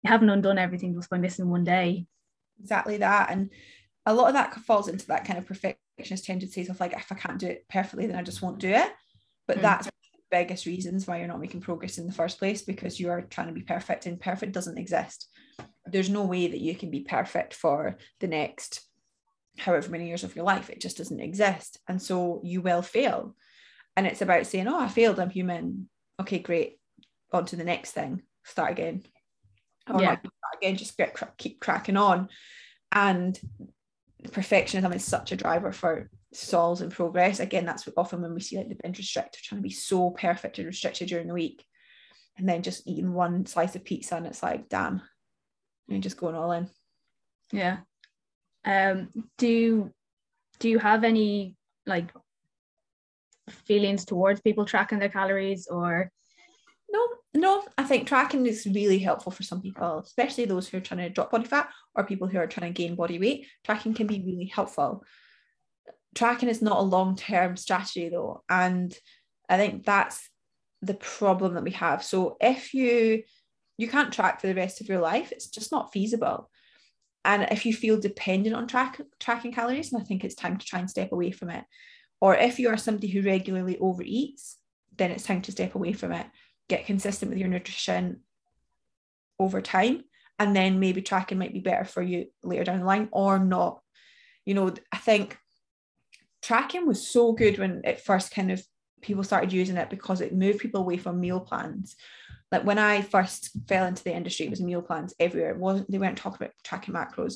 you 0.03 0.09
haven't 0.09 0.29
undone 0.29 0.57
everything 0.57 0.93
just 0.93 1.09
by 1.09 1.17
missing 1.17 1.49
one 1.49 1.63
day. 1.63 2.05
Exactly 2.59 2.97
that. 2.97 3.31
And 3.31 3.49
a 4.05 4.13
lot 4.13 4.27
of 4.27 4.33
that 4.33 4.53
falls 4.61 4.89
into 4.89 5.07
that 5.07 5.25
kind 5.25 5.39
of 5.39 5.45
perfectionist 5.45 6.25
tendencies 6.25 6.69
of 6.69 6.79
like, 6.81 6.93
if 6.93 7.11
I 7.11 7.15
can't 7.15 7.39
do 7.39 7.47
it 7.47 7.65
perfectly, 7.69 8.07
then 8.07 8.17
I 8.17 8.23
just 8.23 8.41
won't 8.41 8.59
do 8.59 8.69
it. 8.69 8.91
But 9.47 9.59
mm. 9.59 9.61
that's 9.61 9.89
biggest 10.29 10.65
reasons 10.65 11.07
why 11.07 11.17
you're 11.17 11.27
not 11.27 11.39
making 11.39 11.61
progress 11.61 11.97
in 11.97 12.05
the 12.05 12.13
first 12.13 12.37
place 12.37 12.61
because 12.61 12.99
you 12.99 13.09
are 13.09 13.21
trying 13.21 13.47
to 13.47 13.53
be 13.53 13.61
perfect 13.61 14.05
and 14.05 14.19
perfect 14.19 14.51
doesn't 14.51 14.77
exist 14.77 15.29
there's 15.91 16.09
no 16.09 16.25
way 16.25 16.47
that 16.47 16.59
you 16.59 16.75
can 16.75 16.91
be 16.91 17.01
perfect 17.01 17.53
for 17.53 17.97
the 18.19 18.27
next 18.27 18.87
however 19.57 19.89
many 19.89 20.07
years 20.07 20.23
of 20.23 20.35
your 20.35 20.45
life. 20.45 20.69
It 20.69 20.81
just 20.81 20.97
doesn't 20.97 21.19
exist. 21.19 21.79
And 21.87 22.01
so 22.01 22.41
you 22.43 22.61
will 22.61 22.81
fail. 22.81 23.35
And 23.95 24.05
it's 24.05 24.21
about 24.21 24.45
saying 24.45 24.67
oh 24.67 24.79
i 24.79 24.87
failed 24.87 25.19
i'm 25.19 25.29
human. 25.29 25.89
Okay 26.19 26.39
great. 26.39 26.79
On 27.33 27.45
to 27.45 27.55
the 27.55 27.63
next 27.63 27.91
thing. 27.91 28.21
Start 28.43 28.71
again. 28.71 29.03
Or 29.91 30.01
yeah. 30.01 30.17
again 30.61 30.77
just 30.77 30.97
get 30.97 31.19
keep 31.37 31.59
cracking 31.59 31.97
on. 31.97 32.29
And 32.91 33.39
perfectionism 34.23 34.93
is 34.95 35.03
such 35.03 35.31
a 35.31 35.37
driver 35.37 35.71
for 35.71 36.09
stalls 36.33 36.81
and 36.81 36.91
progress. 36.91 37.39
Again 37.39 37.65
that's 37.65 37.87
often 37.97 38.21
when 38.21 38.33
we 38.33 38.41
see 38.41 38.57
like 38.57 38.69
the 38.69 38.77
binge 38.81 38.99
restrictor 38.99 39.41
trying 39.41 39.59
to 39.59 39.67
be 39.67 39.73
so 39.73 40.11
perfect 40.11 40.59
and 40.59 40.67
restricted 40.67 41.09
during 41.09 41.27
the 41.27 41.33
week 41.33 41.65
and 42.37 42.47
then 42.47 42.61
just 42.61 42.87
eating 42.87 43.13
one 43.13 43.45
slice 43.45 43.75
of 43.75 43.83
pizza 43.83 44.15
and 44.15 44.27
it's 44.27 44.43
like 44.43 44.69
damn 44.69 45.01
you're 45.87 46.01
just 46.01 46.17
going 46.17 46.35
all 46.35 46.51
in. 46.51 46.69
Yeah. 47.51 47.77
Um 48.65 49.09
do 49.37 49.91
do 50.59 50.69
you 50.69 50.79
have 50.79 51.03
any 51.03 51.55
like 51.85 52.11
feelings 53.49 54.03
towards 54.05 54.41
people 54.41 54.65
tracking 54.65 54.99
their 54.99 55.09
calories 55.09 55.67
or? 55.67 56.11
No 56.91 57.07
no. 57.33 57.63
I 57.77 57.83
think 57.83 58.07
tracking 58.07 58.45
is 58.45 58.65
really 58.65 58.99
helpful 58.99 59.31
for 59.31 59.43
some 59.43 59.61
people 59.61 59.99
especially 59.99 60.45
those 60.45 60.67
who 60.67 60.77
are 60.77 60.81
trying 60.81 61.01
to 61.01 61.09
drop 61.09 61.31
body 61.31 61.45
fat 61.45 61.69
or 61.95 62.03
people 62.03 62.27
who 62.27 62.37
are 62.37 62.47
trying 62.47 62.73
to 62.73 62.77
gain 62.81 62.95
body 62.95 63.19
weight. 63.19 63.47
Tracking 63.63 63.93
can 63.93 64.07
be 64.07 64.23
really 64.25 64.51
helpful. 64.53 65.03
Tracking 66.15 66.49
is 66.49 66.61
not 66.61 66.79
a 66.79 66.81
long-term 66.81 67.57
strategy 67.57 68.09
though 68.09 68.43
and 68.49 68.97
i 69.49 69.55
think 69.55 69.85
that's 69.85 70.29
the 70.81 70.93
problem 70.93 71.55
that 71.55 71.63
we 71.63 71.71
have. 71.71 72.03
So 72.03 72.37
if 72.39 72.73
you 72.73 73.23
you 73.77 73.87
can't 73.87 74.11
track 74.11 74.41
for 74.41 74.47
the 74.47 74.55
rest 74.55 74.81
of 74.81 74.89
your 74.89 74.99
life. 74.99 75.31
It's 75.31 75.47
just 75.47 75.71
not 75.71 75.93
feasible. 75.93 76.49
And 77.23 77.47
if 77.51 77.65
you 77.65 77.73
feel 77.73 77.99
dependent 77.99 78.55
on 78.55 78.67
track, 78.67 78.99
tracking 79.19 79.53
calories, 79.53 79.93
and 79.93 80.01
I 80.01 80.05
think 80.05 80.23
it's 80.23 80.35
time 80.35 80.57
to 80.57 80.65
try 80.65 80.79
and 80.79 80.89
step 80.89 81.11
away 81.11 81.31
from 81.31 81.49
it. 81.49 81.63
Or 82.19 82.35
if 82.35 82.57
you 82.57 82.69
are 82.69 82.77
somebody 82.77 83.07
who 83.07 83.21
regularly 83.21 83.77
overeats, 83.77 84.55
then 84.97 85.11
it's 85.11 85.23
time 85.23 85.41
to 85.43 85.51
step 85.51 85.75
away 85.75 85.93
from 85.93 86.11
it. 86.11 86.25
Get 86.67 86.87
consistent 86.87 87.29
with 87.29 87.37
your 87.37 87.49
nutrition 87.49 88.21
over 89.39 89.61
time. 89.61 90.03
And 90.39 90.55
then 90.55 90.79
maybe 90.79 91.01
tracking 91.01 91.37
might 91.37 91.53
be 91.53 91.59
better 91.59 91.85
for 91.85 92.01
you 92.01 92.27
later 92.43 92.63
down 92.63 92.79
the 92.79 92.85
line 92.85 93.09
or 93.11 93.37
not. 93.39 93.81
You 94.45 94.53
know, 94.53 94.73
I 94.91 94.97
think 94.97 95.37
tracking 96.41 96.87
was 96.87 97.07
so 97.07 97.33
good 97.33 97.59
when 97.59 97.81
it 97.83 97.99
first 97.99 98.31
kind 98.31 98.51
of 98.51 98.63
people 99.01 99.23
started 99.23 99.53
using 99.53 99.77
it 99.77 99.89
because 99.89 100.21
it 100.21 100.33
moved 100.33 100.59
people 100.59 100.81
away 100.81 100.97
from 100.97 101.19
meal 101.19 101.39
plans 101.39 101.95
like 102.51 102.63
when 102.63 102.77
I 102.77 103.01
first 103.01 103.51
fell 103.67 103.85
into 103.85 104.03
the 104.03 104.15
industry, 104.15 104.45
it 104.45 104.49
was 104.49 104.61
meal 104.61 104.81
plans 104.81 105.13
everywhere. 105.19 105.51
It 105.51 105.57
wasn't 105.57 105.91
they 105.91 105.97
weren't 105.97 106.17
talking 106.17 106.37
about 106.37 106.53
tracking 106.63 106.93
macros. 106.93 107.35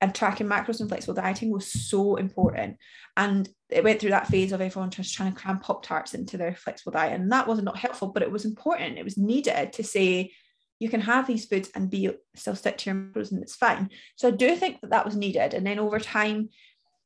And 0.00 0.14
tracking 0.14 0.46
macros 0.46 0.78
and 0.78 0.88
flexible 0.88 1.14
dieting 1.14 1.50
was 1.50 1.66
so 1.66 2.16
important. 2.16 2.76
And 3.16 3.48
it 3.68 3.82
went 3.82 4.00
through 4.00 4.10
that 4.10 4.28
phase 4.28 4.52
of 4.52 4.60
everyone 4.60 4.90
just 4.90 5.12
trying 5.12 5.32
to 5.32 5.38
cram 5.38 5.58
Pop 5.58 5.82
Tarts 5.82 6.14
into 6.14 6.36
their 6.36 6.54
flexible 6.54 6.92
diet. 6.92 7.20
And 7.20 7.32
that 7.32 7.48
wasn't 7.48 7.76
helpful, 7.76 8.08
but 8.08 8.22
it 8.22 8.30
was 8.30 8.44
important. 8.44 8.96
It 8.96 9.04
was 9.04 9.18
needed 9.18 9.72
to 9.72 9.82
say, 9.82 10.30
you 10.78 10.88
can 10.88 11.00
have 11.00 11.26
these 11.26 11.46
foods 11.46 11.70
and 11.74 11.90
be 11.90 12.10
still 12.36 12.54
stick 12.54 12.78
to 12.78 12.90
your 12.90 12.94
macros 12.94 13.32
and 13.32 13.42
it's 13.42 13.56
fine. 13.56 13.90
So 14.14 14.28
I 14.28 14.30
do 14.30 14.54
think 14.54 14.80
that 14.80 14.90
that 14.90 15.04
was 15.04 15.16
needed. 15.16 15.54
And 15.54 15.66
then 15.66 15.80
over 15.80 15.98
time, 15.98 16.50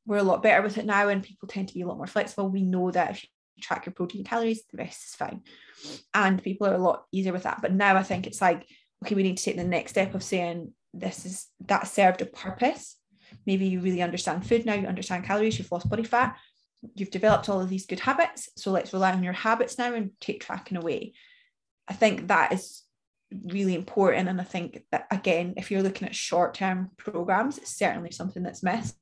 we're 0.04 0.18
a 0.18 0.22
lot 0.22 0.42
better 0.42 0.62
with 0.62 0.78
it 0.78 0.84
now 0.84 1.08
and 1.08 1.22
people 1.22 1.48
tend 1.48 1.68
to 1.68 1.74
be 1.74 1.82
a 1.82 1.86
lot 1.86 1.96
more 1.96 2.06
flexible. 2.06 2.50
We 2.50 2.62
know 2.62 2.90
that 2.90 3.12
if 3.12 3.24
you 3.24 3.30
track 3.60 3.86
your 3.86 3.92
protein 3.92 4.24
calories, 4.24 4.62
the 4.70 4.78
rest 4.78 5.04
is 5.04 5.14
fine. 5.14 5.42
And 6.14 6.42
people 6.42 6.66
are 6.66 6.74
a 6.74 6.78
lot 6.78 7.04
easier 7.12 7.32
with 7.32 7.44
that. 7.44 7.60
But 7.62 7.72
now 7.72 7.96
I 7.96 8.02
think 8.02 8.26
it's 8.26 8.40
like, 8.40 8.66
okay, 9.04 9.14
we 9.14 9.22
need 9.22 9.36
to 9.36 9.44
take 9.44 9.56
the 9.56 9.64
next 9.64 9.92
step 9.92 10.14
of 10.14 10.22
saying 10.22 10.72
this 10.94 11.26
is 11.26 11.46
that 11.66 11.88
served 11.88 12.22
a 12.22 12.26
purpose. 12.26 12.96
Maybe 13.46 13.66
you 13.66 13.80
really 13.80 14.02
understand 14.02 14.46
food 14.46 14.66
now, 14.66 14.74
you 14.74 14.86
understand 14.86 15.24
calories, 15.24 15.58
you've 15.58 15.72
lost 15.72 15.88
body 15.88 16.04
fat, 16.04 16.36
you've 16.94 17.10
developed 17.10 17.48
all 17.48 17.60
of 17.60 17.68
these 17.68 17.86
good 17.86 18.00
habits. 18.00 18.48
So 18.56 18.70
let's 18.70 18.92
rely 18.92 19.12
on 19.12 19.22
your 19.22 19.32
habits 19.32 19.78
now 19.78 19.94
and 19.94 20.10
take 20.20 20.42
tracking 20.42 20.76
away. 20.76 21.14
I 21.88 21.94
think 21.94 22.28
that 22.28 22.52
is 22.52 22.82
really 23.44 23.74
important. 23.74 24.28
And 24.28 24.40
I 24.40 24.44
think 24.44 24.82
that 24.92 25.06
again, 25.10 25.54
if 25.56 25.70
you're 25.70 25.82
looking 25.82 26.06
at 26.06 26.14
short-term 26.14 26.90
programs, 26.98 27.58
it's 27.58 27.76
certainly 27.76 28.10
something 28.10 28.42
that's 28.42 28.62
missed. 28.62 28.96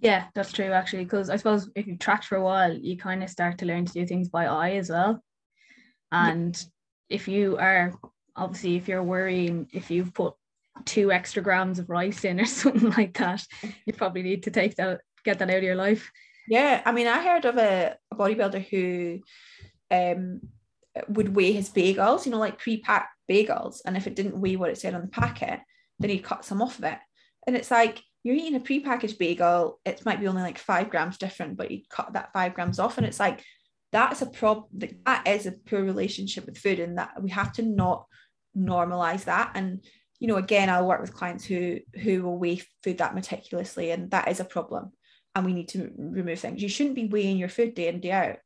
Yeah, 0.00 0.26
that's 0.34 0.52
true 0.52 0.72
actually. 0.72 1.04
Because 1.04 1.30
I 1.30 1.36
suppose 1.36 1.70
if 1.74 1.86
you've 1.86 1.98
tracked 1.98 2.24
for 2.24 2.36
a 2.36 2.42
while, 2.42 2.72
you 2.72 2.96
kind 2.96 3.22
of 3.22 3.30
start 3.30 3.58
to 3.58 3.66
learn 3.66 3.84
to 3.84 3.92
do 3.92 4.06
things 4.06 4.28
by 4.28 4.46
eye 4.46 4.72
as 4.72 4.90
well. 4.90 5.22
And 6.10 6.56
yeah. 6.56 7.16
if 7.16 7.28
you 7.28 7.58
are 7.58 7.92
obviously 8.36 8.76
if 8.76 8.88
you're 8.88 9.02
worrying 9.02 9.68
if 9.72 9.90
you've 9.90 10.14
put 10.14 10.34
two 10.86 11.12
extra 11.12 11.42
grams 11.42 11.78
of 11.78 11.90
rice 11.90 12.24
in 12.24 12.40
or 12.40 12.44
something 12.46 12.90
like 12.90 13.16
that, 13.18 13.44
you 13.86 13.92
probably 13.92 14.22
need 14.22 14.44
to 14.44 14.50
take 14.50 14.76
that 14.76 15.00
get 15.24 15.38
that 15.38 15.50
out 15.50 15.56
of 15.56 15.62
your 15.62 15.76
life. 15.76 16.10
Yeah, 16.48 16.82
I 16.84 16.92
mean, 16.92 17.06
I 17.06 17.22
heard 17.22 17.44
of 17.44 17.58
a, 17.58 17.96
a 18.10 18.16
bodybuilder 18.16 18.66
who 18.68 19.20
um 19.90 20.40
would 21.08 21.36
weigh 21.36 21.52
his 21.52 21.68
bagels, 21.68 22.24
you 22.24 22.32
know, 22.32 22.38
like 22.38 22.58
pre-packed 22.58 23.14
bagels, 23.30 23.80
and 23.84 23.96
if 23.96 24.06
it 24.06 24.16
didn't 24.16 24.40
weigh 24.40 24.56
what 24.56 24.70
it 24.70 24.78
said 24.78 24.94
on 24.94 25.02
the 25.02 25.08
packet, 25.08 25.60
then 25.98 26.10
he'd 26.10 26.24
cut 26.24 26.44
some 26.44 26.62
off 26.62 26.78
of 26.78 26.84
it. 26.84 26.98
And 27.46 27.54
it's 27.54 27.70
like 27.70 28.02
you're 28.22 28.36
eating 28.36 28.54
a 28.54 28.60
pre-packaged 28.60 29.18
bagel, 29.18 29.80
it 29.84 30.04
might 30.04 30.20
be 30.20 30.28
only 30.28 30.42
like 30.42 30.58
five 30.58 30.90
grams 30.90 31.16
different, 31.16 31.56
but 31.56 31.70
you 31.70 31.82
cut 31.88 32.12
that 32.12 32.32
five 32.32 32.54
grams 32.54 32.78
off. 32.78 32.98
And 32.98 33.06
it's 33.06 33.20
like 33.20 33.42
that's 33.92 34.22
a 34.22 34.26
problem 34.26 34.66
that 35.04 35.26
is 35.26 35.46
a 35.46 35.52
poor 35.52 35.82
relationship 35.82 36.46
with 36.46 36.58
food, 36.58 36.78
and 36.80 36.98
that 36.98 37.20
we 37.22 37.30
have 37.30 37.52
to 37.54 37.62
not 37.62 38.06
normalize 38.56 39.24
that. 39.24 39.52
And 39.54 39.84
you 40.18 40.28
know, 40.28 40.36
again, 40.36 40.68
I'll 40.68 40.86
work 40.86 41.00
with 41.00 41.14
clients 41.14 41.44
who 41.44 41.78
who 42.02 42.22
will 42.22 42.38
weigh 42.38 42.62
food 42.84 42.98
that 42.98 43.14
meticulously, 43.14 43.90
and 43.90 44.10
that 44.10 44.28
is 44.28 44.40
a 44.40 44.44
problem. 44.44 44.92
And 45.34 45.46
we 45.46 45.52
need 45.52 45.68
to 45.68 45.90
remove 45.96 46.40
things. 46.40 46.62
You 46.62 46.68
shouldn't 46.68 46.96
be 46.96 47.06
weighing 47.06 47.38
your 47.38 47.48
food 47.48 47.74
day 47.74 47.88
in, 47.88 48.00
day 48.00 48.10
out. 48.10 48.36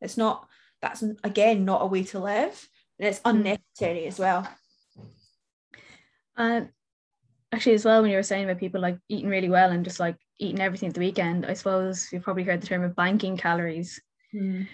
It's 0.00 0.16
not 0.16 0.48
that's 0.80 1.04
again 1.22 1.64
not 1.64 1.82
a 1.82 1.86
way 1.86 2.04
to 2.04 2.20
live, 2.20 2.68
and 2.98 3.08
it's 3.08 3.20
hmm. 3.20 3.30
unnecessary 3.30 4.06
as 4.06 4.18
well. 4.18 4.48
Uh, 6.36 6.62
actually 7.52 7.74
as 7.74 7.84
well 7.84 8.02
when 8.02 8.10
you 8.10 8.16
were 8.16 8.22
saying 8.22 8.44
about 8.44 8.58
people 8.58 8.80
like 8.80 8.98
eating 9.08 9.28
really 9.28 9.48
well 9.48 9.70
and 9.70 9.84
just 9.84 10.00
like 10.00 10.16
eating 10.38 10.60
everything 10.60 10.88
at 10.88 10.94
the 10.94 11.00
weekend 11.00 11.46
i 11.46 11.54
suppose 11.54 12.08
you've 12.12 12.22
probably 12.22 12.42
heard 12.42 12.60
the 12.60 12.66
term 12.66 12.84
of 12.84 12.96
banking 12.96 13.36
calories 13.36 14.00
mm. 14.34 14.66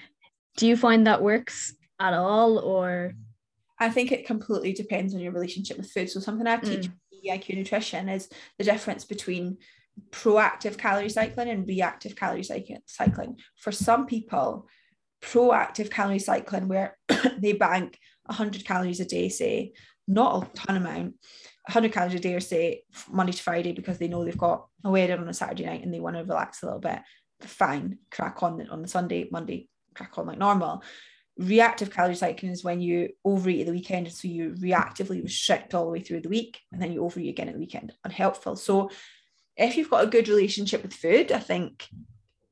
do 0.57 0.67
you 0.67 0.77
find 0.77 1.07
that 1.07 1.23
works 1.23 1.75
at 2.01 2.13
all 2.13 2.59
or 2.59 3.13
i 3.79 3.89
think 3.89 4.13
it 4.13 4.27
completely 4.27 4.73
depends 4.73 5.15
on 5.15 5.21
your 5.21 5.33
relationship 5.33 5.77
with 5.77 5.91
food 5.91 6.11
so 6.11 6.21
something 6.21 6.47
i 6.47 6.57
teach 6.57 6.89
mm. 6.89 7.31
eiq 7.31 7.55
nutrition 7.55 8.09
is 8.09 8.29
the 8.59 8.65
difference 8.65 9.05
between 9.05 9.57
proactive 10.11 10.77
calorie 10.77 11.09
cycling 11.09 11.49
and 11.49 11.69
reactive 11.69 12.17
calorie 12.17 12.43
cycling 12.43 13.39
for 13.57 13.71
some 13.71 14.07
people 14.07 14.67
proactive 15.23 15.91
calorie 15.91 16.19
cycling 16.19 16.69
where 16.69 16.99
they 17.39 17.53
bank 17.53 17.99
100 18.27 18.65
calories 18.65 19.01
a 19.01 19.05
day 19.05 19.29
say 19.29 19.73
not 20.09 20.43
a 20.43 20.51
ton 20.55 20.77
amount 20.77 21.15
100 21.67 21.93
calories 21.93 22.15
a 22.15 22.19
day 22.19 22.35
or 22.35 22.41
say 22.41 22.83
Monday 23.11 23.33
to 23.33 23.43
Friday 23.43 23.73
because 23.73 23.99
they 23.99 24.09
know 24.09 24.25
they've 24.25 24.37
got 24.37 24.67
a 24.85 24.91
wedding 24.91 25.19
on 25.19 25.29
a 25.29 25.35
Saturday 25.35 25.65
night 25.65 25.83
and 25.83 25.93
they 25.93 26.01
want 26.01 26.17
to 26.17 26.25
relax 26.25 26.63
a 26.63 26.67
little 26.67 26.81
bit, 26.81 27.01
fine, 27.41 27.99
crack 28.11 28.43
on 28.43 28.69
on 28.69 28.83
the 28.83 28.89
Sunday, 28.89 29.29
Monday, 29.31 29.69
crack 29.95 30.19
on 30.19 30.27
like 30.27 30.39
normal. 30.39 30.83
reactive 31.39 31.91
calorie 31.91 32.15
cycling 32.15 32.53
is 32.53 32.63
when 32.65 32.81
you 32.81 33.09
overeat 33.25 33.61
at 33.61 33.67
the 33.67 33.73
weekend 33.73 34.11
so 34.13 34.29
you 34.29 34.55
reactively 34.61 35.23
restrict 35.23 35.75
all 35.75 35.87
the 35.87 35.91
way 35.91 36.01
through 36.01 36.21
the 36.21 36.29
week 36.29 36.61
and 36.73 36.81
then 36.81 36.93
you 36.93 37.05
overeat 37.05 37.29
again 37.29 37.49
at 37.49 37.55
the 37.55 37.61
weekend 37.61 37.93
unhelpful 38.05 38.55
so 38.57 38.91
if 39.57 39.77
you've 39.77 39.91
got 39.91 40.05
a 40.05 40.09
good 40.09 40.29
relationship 40.29 40.83
with 40.83 40.95
food 40.95 41.33
i 41.33 41.39
think 41.39 41.89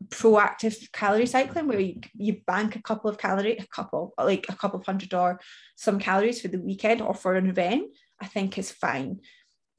proactive 0.09 0.91
calorie 0.93 1.27
cycling 1.27 1.69
where 1.69 1.79
you, 1.81 2.01
you 2.15 2.41
bank 2.47 2.75
a 2.75 2.83
couple 2.83 3.09
of 3.09 3.19
calorie 3.19 3.57
a 3.57 3.67
couple 3.69 4.13
like 4.19 4.47
a 4.49 4.57
couple 4.57 4.81
of 4.81 4.87
hundred 4.87 5.15
or 5.15 5.41
some 5.77 5.99
calories 5.99 6.41
for 6.41 6.49
the 6.49 6.61
weekend 6.61 7.01
or 7.01 7.15
for 7.15 7.35
an 7.35 7.49
event 7.49 7.85
i 8.23 8.27
think 8.27 8.57
is 8.57 8.71
fine 8.71 9.21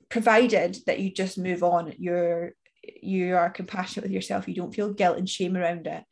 provided 0.09 0.77
that 0.85 0.99
you 0.99 1.11
just 1.11 1.37
move 1.37 1.63
on 1.63 1.93
you're 1.97 2.51
you 3.01 3.35
are 3.35 3.49
compassionate 3.49 4.03
with 4.03 4.11
yourself 4.11 4.47
you 4.47 4.53
don't 4.53 4.75
feel 4.75 4.93
guilt 4.93 5.17
and 5.17 5.29
shame 5.29 5.55
around 5.55 5.87
it 5.87 6.03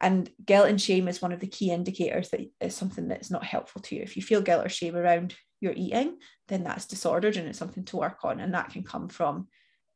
and 0.00 0.30
guilt 0.44 0.68
and 0.68 0.80
shame 0.80 1.08
is 1.08 1.22
one 1.22 1.32
of 1.32 1.40
the 1.40 1.46
key 1.46 1.70
indicators 1.70 2.28
that 2.30 2.40
is 2.60 2.74
something 2.74 3.08
that's 3.08 3.30
not 3.30 3.44
helpful 3.44 3.80
to 3.82 3.96
you. 3.96 4.02
If 4.02 4.16
you 4.16 4.22
feel 4.22 4.42
guilt 4.42 4.66
or 4.66 4.68
shame 4.68 4.94
around 4.94 5.34
your 5.60 5.72
eating, 5.74 6.18
then 6.48 6.64
that's 6.64 6.86
disordered 6.86 7.36
and 7.36 7.48
it's 7.48 7.58
something 7.58 7.84
to 7.86 7.96
work 7.96 8.18
on. 8.22 8.40
And 8.40 8.52
that 8.52 8.70
can 8.70 8.82
come 8.82 9.08
from 9.08 9.48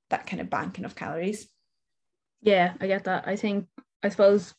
that 0.08 0.26
kind 0.26 0.40
of 0.40 0.48
banking 0.48 0.86
of 0.86 0.96
calories. 0.96 1.48
Yeah, 2.40 2.72
I 2.80 2.86
get 2.86 3.04
that. 3.04 3.28
I 3.28 3.36
think, 3.36 3.66
I 4.02 4.08
suppose, 4.08 4.54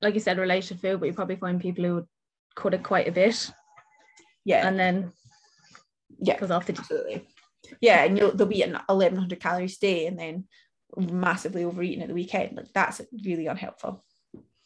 like 0.00 0.14
you 0.14 0.20
said, 0.20 0.38
related 0.38 0.68
to 0.68 0.76
food, 0.76 1.00
but 1.00 1.06
you 1.06 1.12
probably 1.12 1.36
find 1.36 1.60
people 1.60 1.84
who 1.84 2.06
cut 2.54 2.74
it 2.74 2.84
quite 2.84 3.08
a 3.08 3.12
bit. 3.12 3.50
Yeah. 4.44 4.66
And 4.66 4.78
then 4.78 5.12
yeah, 6.26 6.38
goes 6.38 6.50
off 6.50 6.66
the 6.66 6.74
absolutely. 6.76 7.26
Yeah, 7.80 8.04
and 8.04 8.18
you'll 8.18 8.32
they'll 8.32 8.46
be 8.46 8.62
an 8.62 8.78
1100 8.86 9.40
calories 9.40 9.76
a 9.76 9.80
day 9.80 10.06
and 10.06 10.18
then 10.18 10.44
massively 10.96 11.64
overeating 11.64 12.02
at 12.02 12.08
the 12.08 12.14
weekend. 12.14 12.56
Like 12.56 12.72
that's 12.72 13.00
really 13.24 13.46
unhelpful. 13.46 14.04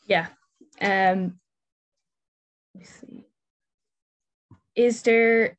Yeah. 0.06 0.26
Um 0.80 1.38
is 4.74 5.02
there 5.02 5.58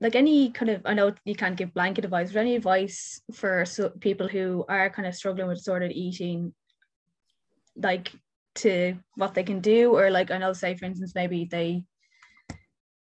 like 0.00 0.16
any 0.16 0.50
kind 0.50 0.70
of 0.70 0.82
i 0.84 0.92
know 0.92 1.12
you 1.24 1.34
can't 1.34 1.56
give 1.56 1.72
blanket 1.72 2.04
advice 2.04 2.32
but 2.32 2.40
any 2.40 2.56
advice 2.56 3.20
for 3.32 3.64
so, 3.64 3.90
people 3.90 4.26
who 4.26 4.64
are 4.68 4.90
kind 4.90 5.06
of 5.06 5.14
struggling 5.14 5.46
with 5.46 5.58
disordered 5.58 5.92
eating 5.92 6.52
like 7.76 8.10
to 8.56 8.96
what 9.14 9.34
they 9.34 9.44
can 9.44 9.60
do? 9.60 9.96
Or 9.96 10.10
like 10.10 10.30
i 10.30 10.38
know 10.38 10.52
say 10.52 10.74
for 10.74 10.86
instance 10.86 11.14
maybe 11.14 11.44
they 11.44 11.84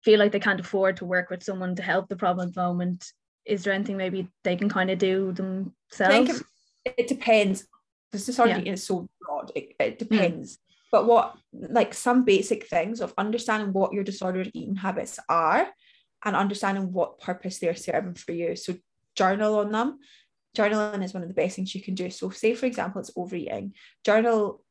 feel 0.05 0.19
like 0.19 0.33
they 0.33 0.41
can't 0.41 0.61
afford 0.61 0.97
to 0.97 1.05
work 1.05 1.31
with 1.31 1.43
someone 1.43 1.75
to 1.77 1.83
help 1.83 2.09
the 2.09 2.17
problem 2.17 2.49
at 2.49 2.55
the 2.55 2.61
moment 2.61 3.13
is 3.45 3.65
there 3.65 3.73
anything 3.73 3.97
maybe 3.97 4.29
they 4.45 4.57
can 4.57 4.69
kind 4.69 4.91
of 4.91 4.99
do 4.99 5.33
themselves 5.33 6.43
it 6.85 7.09
depends 7.09 7.67
because 8.11 8.27
disordered 8.27 8.67
yeah. 8.67 8.73
is 8.73 8.85
so 8.85 9.09
broad 9.21 9.51
it, 9.55 9.75
it 9.79 9.99
depends 9.99 10.57
mm. 10.57 10.59
But 10.93 11.07
what, 11.07 11.37
like 11.53 11.95
some 11.95 12.25
basic 12.25 12.69
things 12.69 13.01
of 13.01 13.15
understanding 13.17 13.73
what 13.73 13.95
your 13.95 14.05
disordered 14.05 14.51
eating 14.53 14.77
habits 14.77 15.19
are 15.27 15.67
and 16.23 16.37
understanding 16.37 16.93
what 16.93 17.19
purpose 17.19 17.59
they're 17.59 17.75
serving 17.75 18.15
for 18.15 18.33
you. 18.33 18.55
So 18.55 18.75
journal 19.17 19.59
on 19.59 19.73
them. 19.73 19.99
Journaling 20.57 21.03
is 21.03 21.15
one 21.15 21.23
of 21.23 21.31
the 21.31 21.35
best 21.35 21.57
things 21.57 21.75
you 21.75 21.83
can 21.83 21.95
do. 21.95 22.11
So, 22.11 22.29
say 22.29 22.55
for 22.55 22.67
example, 22.67 23.01
it's 23.01 23.11
overeating. 23.17 23.73
Journal 24.05 24.63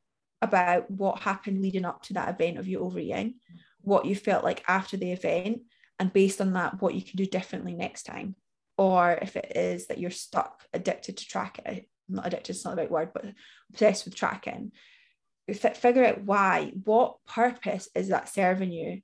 about 0.43 0.89
what 0.91 1.21
happened 1.21 1.59
leading 1.59 1.86
up 1.86 2.03
to 2.03 2.13
that 2.13 2.29
event 2.29 2.59
of 2.59 2.67
you 2.67 2.82
overeating, 2.82 3.36
what 3.82 4.05
you 4.05 4.15
felt 4.15 4.43
like 4.43 4.63
after 4.67 4.97
the 4.97 5.11
event, 5.11 5.61
and 5.99 6.13
based 6.13 6.41
on 6.41 6.53
that, 6.53 6.82
what 6.82 6.95
you 6.95 7.01
can 7.01 7.17
do 7.17 7.25
differently 7.25 7.73
next 7.73 8.03
time. 8.03 8.36
Or 8.77 9.11
if 9.21 9.36
it 9.36 9.53
is 9.55 9.88
that 9.88 9.99
you're 9.99 10.09
stuck, 10.09 10.63
addicted 10.73 11.17
to 11.17 11.27
tracking, 11.27 11.86
not 12.09 12.25
addicted, 12.25 12.55
it's 12.55 12.65
not 12.65 12.75
the 12.75 12.84
right 12.84 12.91
word, 12.91 13.11
but 13.13 13.25
obsessed 13.69 14.05
with 14.05 14.15
tracking, 14.15 14.71
figure 15.53 16.05
out 16.05 16.23
why 16.23 16.71
what 16.84 17.17
purpose 17.27 17.89
is 17.95 18.09
that 18.09 18.29
serving 18.29 18.71
you? 18.71 19.01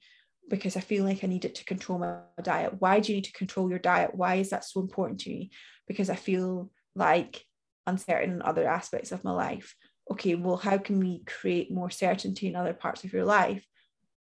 Because 0.49 0.78
i 0.78 0.80
feel 0.80 1.03
like 1.03 1.23
i 1.23 1.28
need 1.28 1.45
it 1.45 1.55
to 1.55 1.65
control 1.65 1.99
my 1.99 2.19
diet. 2.41 2.75
Why 2.80 2.99
do 2.99 3.11
you 3.11 3.17
need 3.17 3.25
to 3.25 3.34
control 3.34 3.69
your 3.69 3.80
diet? 3.80 4.15
Why 4.15 4.36
is 4.36 4.51
that 4.51 4.63
so 4.63 4.80
important 4.80 5.19
to 5.21 5.30
me? 5.30 5.51
Because 5.88 6.09
i 6.09 6.15
feel 6.15 6.71
like 6.95 7.43
uncertain 7.86 8.32
in 8.36 8.41
other 8.41 8.67
aspects 8.67 9.11
of 9.11 9.23
my 9.23 9.32
life. 9.32 9.75
Okay 10.09 10.36
well 10.36 10.57
how 10.57 10.78
can 10.78 10.99
we 10.99 11.23
create 11.25 11.71
more 11.71 11.89
certainty 11.89 12.47
in 12.47 12.55
other 12.55 12.73
parts 12.73 13.03
of 13.03 13.13
your 13.13 13.25
life 13.25 13.65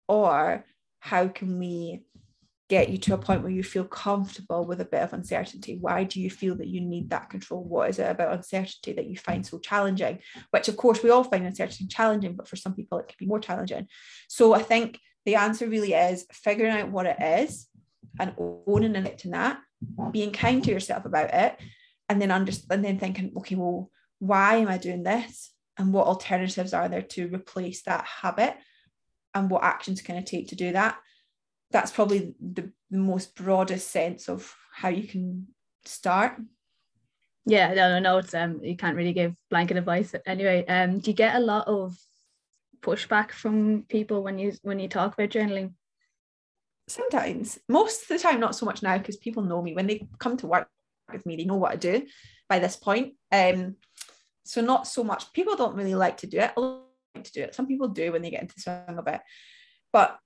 or 0.08 0.64
how 1.00 1.28
can 1.28 1.58
we 1.58 2.02
get 2.68 2.88
you 2.88 2.98
to 2.98 3.14
a 3.14 3.18
point 3.18 3.42
where 3.42 3.52
you 3.52 3.62
feel 3.62 3.84
comfortable 3.84 4.66
with 4.66 4.80
a 4.80 4.84
bit 4.84 5.02
of 5.02 5.12
uncertainty? 5.12 5.78
Why 5.80 6.02
do 6.02 6.20
you 6.20 6.30
feel 6.30 6.56
that 6.56 6.66
you 6.66 6.80
need 6.80 7.10
that 7.10 7.30
control? 7.30 7.62
What 7.62 7.90
is 7.90 7.98
it 7.98 8.10
about 8.10 8.34
uncertainty 8.34 8.92
that 8.94 9.06
you 9.06 9.16
find 9.16 9.46
so 9.46 9.58
challenging? 9.60 10.18
Which, 10.50 10.68
of 10.68 10.76
course, 10.76 11.02
we 11.02 11.10
all 11.10 11.22
find 11.22 11.46
uncertainty 11.46 11.86
challenging, 11.86 12.34
but 12.34 12.48
for 12.48 12.56
some 12.56 12.74
people, 12.74 12.98
it 12.98 13.08
can 13.08 13.16
be 13.20 13.26
more 13.26 13.38
challenging. 13.38 13.86
So 14.28 14.52
I 14.52 14.62
think 14.62 14.98
the 15.24 15.36
answer 15.36 15.68
really 15.68 15.94
is 15.94 16.26
figuring 16.32 16.72
out 16.72 16.90
what 16.90 17.06
it 17.06 17.16
is 17.20 17.68
and 18.18 18.34
owning 18.38 18.96
and 18.96 19.06
accepting 19.06 19.32
that, 19.32 19.60
being 20.10 20.32
kind 20.32 20.64
to 20.64 20.70
yourself 20.70 21.04
about 21.04 21.32
it, 21.32 21.56
and 22.08 22.20
then 22.20 22.30
understand, 22.30 22.72
and 22.72 22.84
then 22.84 22.98
thinking, 22.98 23.32
okay, 23.36 23.54
well, 23.54 23.90
why 24.18 24.56
am 24.56 24.68
I 24.68 24.78
doing 24.78 25.02
this? 25.02 25.52
And 25.78 25.92
what 25.92 26.06
alternatives 26.06 26.72
are 26.72 26.88
there 26.88 27.02
to 27.02 27.28
replace 27.28 27.82
that 27.82 28.06
habit? 28.06 28.56
And 29.36 29.48
what 29.48 29.62
actions 29.62 30.02
can 30.02 30.16
I 30.16 30.22
take 30.22 30.48
to 30.48 30.56
do 30.56 30.72
that? 30.72 30.98
that's 31.70 31.90
probably 31.90 32.34
the, 32.40 32.70
the 32.90 32.98
most 32.98 33.34
broadest 33.34 33.90
sense 33.90 34.28
of 34.28 34.54
how 34.72 34.88
you 34.88 35.06
can 35.06 35.46
start. 35.84 36.40
Yeah 37.48 37.74
no 37.74 37.98
no 38.00 38.18
it's 38.18 38.34
um 38.34 38.60
you 38.62 38.76
can't 38.76 38.96
really 38.96 39.12
give 39.12 39.34
blanket 39.50 39.76
advice 39.76 40.14
anyway. 40.26 40.64
Um 40.66 40.98
do 40.98 41.10
you 41.10 41.16
get 41.16 41.36
a 41.36 41.40
lot 41.40 41.66
of 41.68 41.96
pushback 42.80 43.32
from 43.32 43.84
people 43.88 44.22
when 44.22 44.38
you 44.38 44.52
when 44.62 44.78
you 44.78 44.88
talk 44.88 45.14
about 45.14 45.30
journaling? 45.30 45.74
Sometimes. 46.88 47.58
Most 47.68 48.02
of 48.02 48.08
the 48.08 48.18
time 48.18 48.40
not 48.40 48.56
so 48.56 48.66
much 48.66 48.82
now 48.82 48.98
because 48.98 49.16
people 49.16 49.42
know 49.42 49.62
me. 49.62 49.74
When 49.74 49.86
they 49.86 50.08
come 50.18 50.36
to 50.38 50.46
work 50.46 50.68
with 51.12 51.24
me 51.24 51.36
they 51.36 51.44
know 51.44 51.56
what 51.56 51.72
i 51.72 51.76
do 51.76 52.04
by 52.48 52.58
this 52.58 52.76
point. 52.76 53.14
Um 53.32 53.76
so 54.44 54.60
not 54.60 54.86
so 54.86 55.02
much. 55.02 55.32
People 55.32 55.56
don't 55.56 55.74
really 55.74 55.96
like 55.96 56.18
to 56.18 56.26
do 56.26 56.38
it. 56.38 56.52
like 56.56 56.85
to 57.24 57.32
do 57.32 57.42
it. 57.42 57.54
Some 57.54 57.66
people 57.66 57.88
do 57.88 58.12
when 58.12 58.22
they 58.22 58.30
get 58.30 58.42
into 58.42 58.54
the 58.54 58.60
swing 58.60 58.98
of 58.98 59.06
it. 59.08 59.20
But 59.92 60.18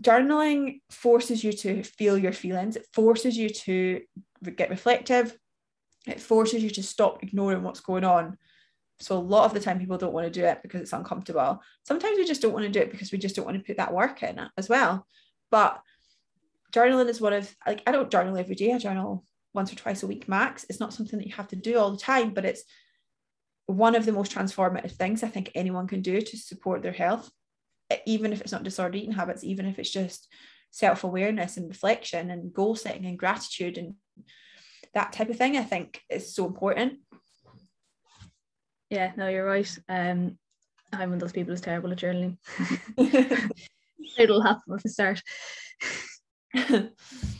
journaling 0.00 0.80
forces 0.90 1.44
you 1.44 1.52
to 1.52 1.82
feel 1.82 2.18
your 2.18 2.32
feelings. 2.32 2.76
It 2.76 2.86
forces 2.92 3.36
you 3.36 3.48
to 3.48 4.00
get 4.56 4.70
reflective. 4.70 5.36
It 6.06 6.20
forces 6.20 6.62
you 6.62 6.70
to 6.70 6.82
stop 6.82 7.22
ignoring 7.22 7.62
what's 7.62 7.80
going 7.80 8.04
on. 8.04 8.36
So 9.00 9.16
a 9.16 9.18
lot 9.18 9.44
of 9.44 9.54
the 9.54 9.60
time 9.60 9.78
people 9.78 9.98
don't 9.98 10.12
want 10.12 10.26
to 10.26 10.40
do 10.40 10.46
it 10.46 10.60
because 10.62 10.80
it's 10.80 10.92
uncomfortable. 10.92 11.60
Sometimes 11.84 12.16
we 12.18 12.24
just 12.24 12.42
don't 12.42 12.52
want 12.52 12.64
to 12.64 12.70
do 12.70 12.80
it 12.80 12.90
because 12.90 13.10
we 13.10 13.18
just 13.18 13.34
don't 13.36 13.44
want 13.44 13.56
to 13.56 13.64
put 13.64 13.76
that 13.78 13.92
work 13.92 14.22
in 14.22 14.40
as 14.56 14.68
well. 14.68 15.06
But 15.50 15.80
journaling 16.72 17.08
is 17.08 17.20
one 17.20 17.32
of 17.32 17.54
like 17.66 17.82
i 17.86 17.92
don't 17.92 18.10
journal 18.10 18.36
every 18.36 18.54
day. 18.54 18.72
I 18.72 18.78
journal 18.78 19.24
once 19.52 19.72
or 19.72 19.76
twice 19.76 20.02
a 20.02 20.06
week 20.06 20.28
max. 20.28 20.66
It's 20.68 20.80
not 20.80 20.92
something 20.92 21.18
that 21.18 21.26
you 21.26 21.34
have 21.34 21.48
to 21.48 21.56
do 21.56 21.78
all 21.78 21.90
the 21.90 21.98
time 21.98 22.34
but 22.34 22.44
it's 22.44 22.64
one 23.66 23.94
of 23.94 24.04
the 24.04 24.12
most 24.12 24.32
transformative 24.32 24.92
things 24.92 25.22
i 25.22 25.28
think 25.28 25.50
anyone 25.54 25.86
can 25.86 26.02
do 26.02 26.20
to 26.20 26.36
support 26.36 26.82
their 26.82 26.92
health 26.92 27.30
even 28.06 28.32
if 28.32 28.40
it's 28.40 28.52
not 28.52 28.62
disordered 28.62 28.96
eating 28.96 29.12
habits, 29.12 29.44
even 29.44 29.66
if 29.66 29.78
it's 29.78 29.90
just 29.90 30.28
self 30.70 31.04
awareness 31.04 31.56
and 31.56 31.68
reflection 31.68 32.30
and 32.30 32.52
goal 32.52 32.74
setting 32.74 33.06
and 33.06 33.18
gratitude 33.18 33.78
and 33.78 33.94
that 34.94 35.12
type 35.12 35.28
of 35.28 35.36
thing, 35.36 35.56
I 35.56 35.64
think 35.64 36.00
is 36.08 36.34
so 36.34 36.46
important. 36.46 37.00
Yeah, 38.90 39.12
no, 39.16 39.28
you're 39.28 39.46
right. 39.46 39.78
Um, 39.88 40.38
I'm 40.92 41.10
one 41.10 41.14
of 41.14 41.20
those 41.20 41.32
people 41.32 41.52
who's 41.52 41.60
terrible 41.60 41.90
at 41.90 41.98
journaling. 41.98 42.38
It'll 44.18 44.42
happen 44.42 44.62
from 44.66 44.80
the 44.82 44.88
start. 44.88 45.22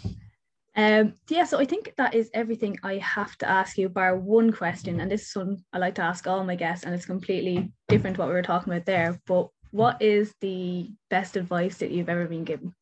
um, 0.77 1.15
yeah, 1.29 1.45
so 1.45 1.59
I 1.59 1.65
think 1.65 1.95
that 1.97 2.15
is 2.15 2.31
everything 2.35 2.79
I 2.83 2.97
have 2.97 3.37
to 3.39 3.49
ask 3.49 3.79
you, 3.79 3.89
bar 3.89 4.17
one 4.17 4.53
question. 4.53 5.01
And 5.01 5.11
this 5.11 5.29
is 5.29 5.37
one 5.37 5.65
I 5.73 5.79
like 5.79 5.95
to 5.97 6.03
ask 6.03 6.27
all 6.27 6.43
my 6.45 6.57
guests, 6.57 6.85
and 6.85 6.95
it's 6.95 7.07
completely 7.07 7.73
different 7.89 8.17
to 8.17 8.23
what 8.23 8.29
we 8.29 8.35
were 8.35 8.43
talking 8.43 8.73
about 8.73 8.87
there. 8.87 9.21
But 9.27 9.49
what 9.71 10.03
is 10.03 10.35
the 10.41 10.91
best 11.11 11.37
advice 11.37 11.79
that 11.79 11.93
you've 11.93 12.09
ever 12.09 12.27
been 12.27 12.45
given? 12.45 12.75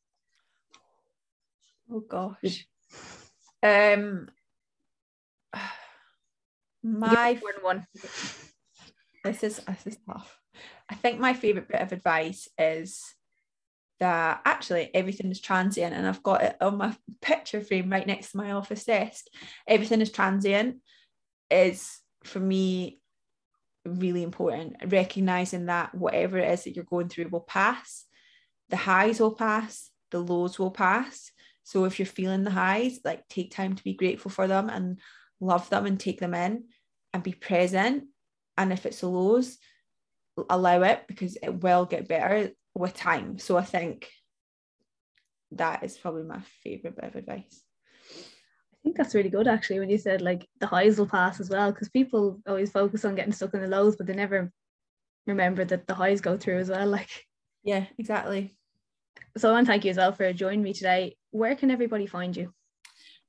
Oh 1.91 2.01
gosh. 2.01 2.67
Um 3.63 4.29
my 6.83 7.39
one. 7.61 7.87
This 9.25 9.45
is 9.45 9.61
this 9.67 9.87
is 9.87 9.99
tough. 10.07 10.39
I 10.89 10.95
think 10.95 11.21
my 11.21 11.35
favorite 11.35 11.69
bit 11.69 11.81
of 11.81 11.93
advice 11.93 12.49
is 12.59 13.15
that 14.01 14.43
actually 14.45 14.91
everything 14.95 15.31
is 15.31 15.41
transient 15.41 15.95
and 15.95 16.07
I've 16.07 16.23
got 16.23 16.43
it 16.43 16.57
on 16.61 16.79
my 16.79 16.97
picture 17.21 17.61
frame 17.61 17.91
right 17.91 18.07
next 18.07 18.33
to 18.33 18.37
my 18.37 18.53
office 18.53 18.85
desk. 18.85 19.27
Everything 19.67 20.01
is 20.01 20.11
transient 20.11 20.79
is 21.51 22.01
for 22.25 22.41
me 22.41 23.01
really 23.85 24.23
important. 24.23 24.77
Recognizing 24.87 25.67
that 25.67 25.95
whatever 25.95 26.39
it 26.39 26.51
is 26.51 26.65
that 26.65 26.75
you're 26.75 26.85
going 26.85 27.09
through 27.09 27.29
will 27.29 27.41
pass. 27.41 28.05
The 28.71 28.77
highs 28.77 29.21
will 29.21 29.35
pass. 29.35 29.91
The 30.11 30.19
lows 30.19 30.59
will 30.59 30.71
pass. 30.71 31.31
So 31.65 31.85
if 31.85 31.99
you're 31.99 32.07
feeling 32.07 32.45
the 32.45 32.51
highs 32.51 33.01
like 33.05 33.29
take 33.29 33.53
time 33.55 33.77
to 33.77 33.85
be 33.85 33.95
grateful 33.95 34.31
for 34.31 34.49
them 34.49 34.69
and 34.69 34.99
love 35.41 35.69
them 35.71 35.87
and 35.87 35.99
take 35.99 36.19
them 36.19 36.35
in 36.35 36.65
and 37.13 37.23
be 37.23 37.33
present. 37.33 38.05
And 38.59 38.73
if 38.73 38.85
it's 38.85 39.01
the 39.01 39.09
lows 39.09 39.59
allow 40.49 40.83
it 40.83 41.05
because 41.07 41.37
it 41.37 41.63
will 41.63 41.85
get 41.85 42.09
better 42.09 42.51
with 42.75 42.95
time. 42.95 43.39
So 43.39 43.57
I 43.57 43.63
think 43.65 44.09
that 45.53 45.83
is 45.83 45.99
probably 45.99 46.23
my 46.23 46.41
favorite 46.63 46.97
bit 46.97 47.05
of 47.05 47.17
advice. 47.17 47.63
I 48.11 48.79
think 48.83 48.97
that's 48.97 49.15
really 49.15 49.31
good 49.31 49.47
actually 49.47 49.79
when 49.79 49.91
you 49.91 49.99
said 49.99 50.23
like 50.23 50.49
the 50.59 50.67
highs 50.67 50.99
will 50.99 51.07
pass 51.07 51.39
as 51.39 51.49
well 51.49 51.71
because 51.71 51.89
people 51.89 52.41
always 52.49 52.73
focus 52.73 53.05
on 53.05 53.15
getting 53.15 53.33
stuck 53.33 53.55
in 53.55 53.61
the 53.61 53.69
lows 53.69 53.95
but 53.95 54.07
they 54.07 54.15
never 54.15 54.51
remember 55.27 55.65
that 55.65 55.87
the 55.87 55.95
highs 55.95 56.21
go 56.21 56.37
through 56.37 56.59
as 56.59 56.69
well 56.69 56.87
like. 56.99 57.27
Yeah 57.63 57.87
exactly. 57.99 58.57
So 59.37 59.49
I 59.49 59.53
want 59.53 59.67
to 59.67 59.73
thank 59.73 59.85
you 59.85 59.91
as 59.91 59.97
well 59.99 60.13
for 60.13 60.33
joining 60.33 60.63
me 60.63 60.73
today. 60.73 61.17
Where 61.31 61.55
can 61.55 61.71
everybody 61.71 62.07
find 62.07 62.37
you? 62.37 62.53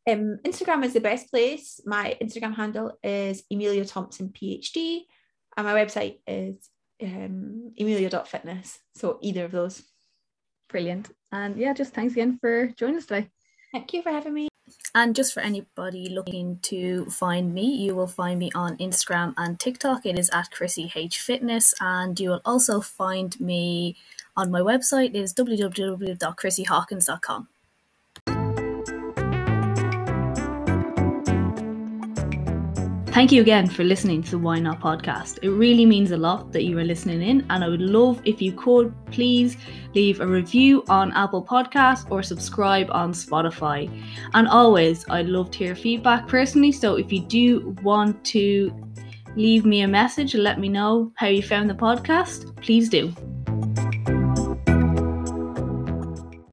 Um, 0.10 0.40
Instagram 0.46 0.84
is 0.84 0.94
the 0.94 1.00
best 1.00 1.30
place. 1.30 1.80
My 1.86 2.18
Instagram 2.22 2.56
handle 2.56 2.98
is 3.04 3.44
Emilia 3.52 3.86
Thompson 3.86 4.30
PhD 4.30 5.02
and 5.56 5.68
my 5.68 5.74
website 5.74 6.18
is 6.28 6.70
um, 7.02 7.72
emilia.fitness 7.78 8.80
so 8.96 9.18
either 9.22 9.46
of 9.46 9.52
those 9.52 9.84
brilliant 10.70 11.10
and 11.32 11.58
yeah 11.58 11.74
just 11.74 11.94
thanks 11.94 12.14
again 12.14 12.38
for 12.40 12.68
joining 12.78 12.98
us 12.98 13.06
today 13.06 13.30
thank 13.72 13.94
you 13.94 14.02
for 14.02 14.12
having 14.12 14.34
me 14.34 14.48
and 14.96 15.16
just 15.16 15.34
for 15.34 15.40
anybody 15.42 16.08
looking 16.10 16.60
to 16.64 17.06
find 17.06 17.54
me, 17.54 17.64
you 17.66 17.96
will 17.96 18.08
find 18.08 18.40
me 18.40 18.52
on 18.56 18.78
Instagram 18.78 19.34
and 19.38 19.60
TikTok. 19.60 20.06
It 20.06 20.18
is 20.20 20.30
at 20.32 20.52
Chrissy 20.52 20.92
H 20.96 21.20
Fitness, 21.20 21.74
and 21.82 22.18
you 22.20 22.30
will 22.30 22.42
also 22.46 22.80
find 22.82 23.40
me 23.40 23.96
on 24.38 24.52
my 24.52 24.60
website. 24.62 25.10
It 25.10 25.16
is 25.18 25.34
www.chrissyhawkins.com. 25.34 27.48
Thank 33.14 33.32
you 33.32 33.44
again 33.44 33.70
for 33.70 33.84
listening 33.84 34.24
to 34.24 34.32
the 34.32 34.40
Why 34.40 34.58
Not 34.58 34.80
podcast. 34.80 35.38
It 35.44 35.52
really 35.52 35.86
means 35.86 36.10
a 36.10 36.18
lot 36.18 36.52
that 36.52 36.64
you 36.64 36.80
are 36.80 36.84
listening 36.84 37.22
in, 37.22 37.46
and 37.52 37.64
I 37.64 37.70
would 37.70 37.80
love 37.80 38.20
if 38.26 38.42
you 38.42 38.52
could 38.54 38.92
please 39.12 39.56
leave 39.94 40.20
a 40.20 40.26
review 40.26 40.84
on 40.90 41.12
Apple 41.12 41.46
Podcasts 41.46 42.10
or 42.10 42.24
subscribe 42.24 42.88
on 42.90 43.14
Spotify. 43.14 43.88
And 44.34 44.48
always, 44.48 45.06
I'd 45.12 45.28
love 45.28 45.52
to 45.52 45.60
hear 45.60 45.76
feedback 45.76 46.28
personally. 46.28 46.72
So 46.72 46.96
if 46.96 47.14
you 47.14 47.20
do 47.20 47.76
want 47.84 48.26
to 48.26 48.74
leave 49.36 49.64
me 49.64 49.82
a 49.82 49.88
message 49.88 50.34
and 50.34 50.44
let 50.44 50.60
me 50.60 50.68
know 50.68 51.12
how 51.16 51.28
you 51.28 51.44
found 51.44 51.70
the 51.70 51.76
podcast, 51.76 52.60
please 52.64 52.90
do. 52.90 53.14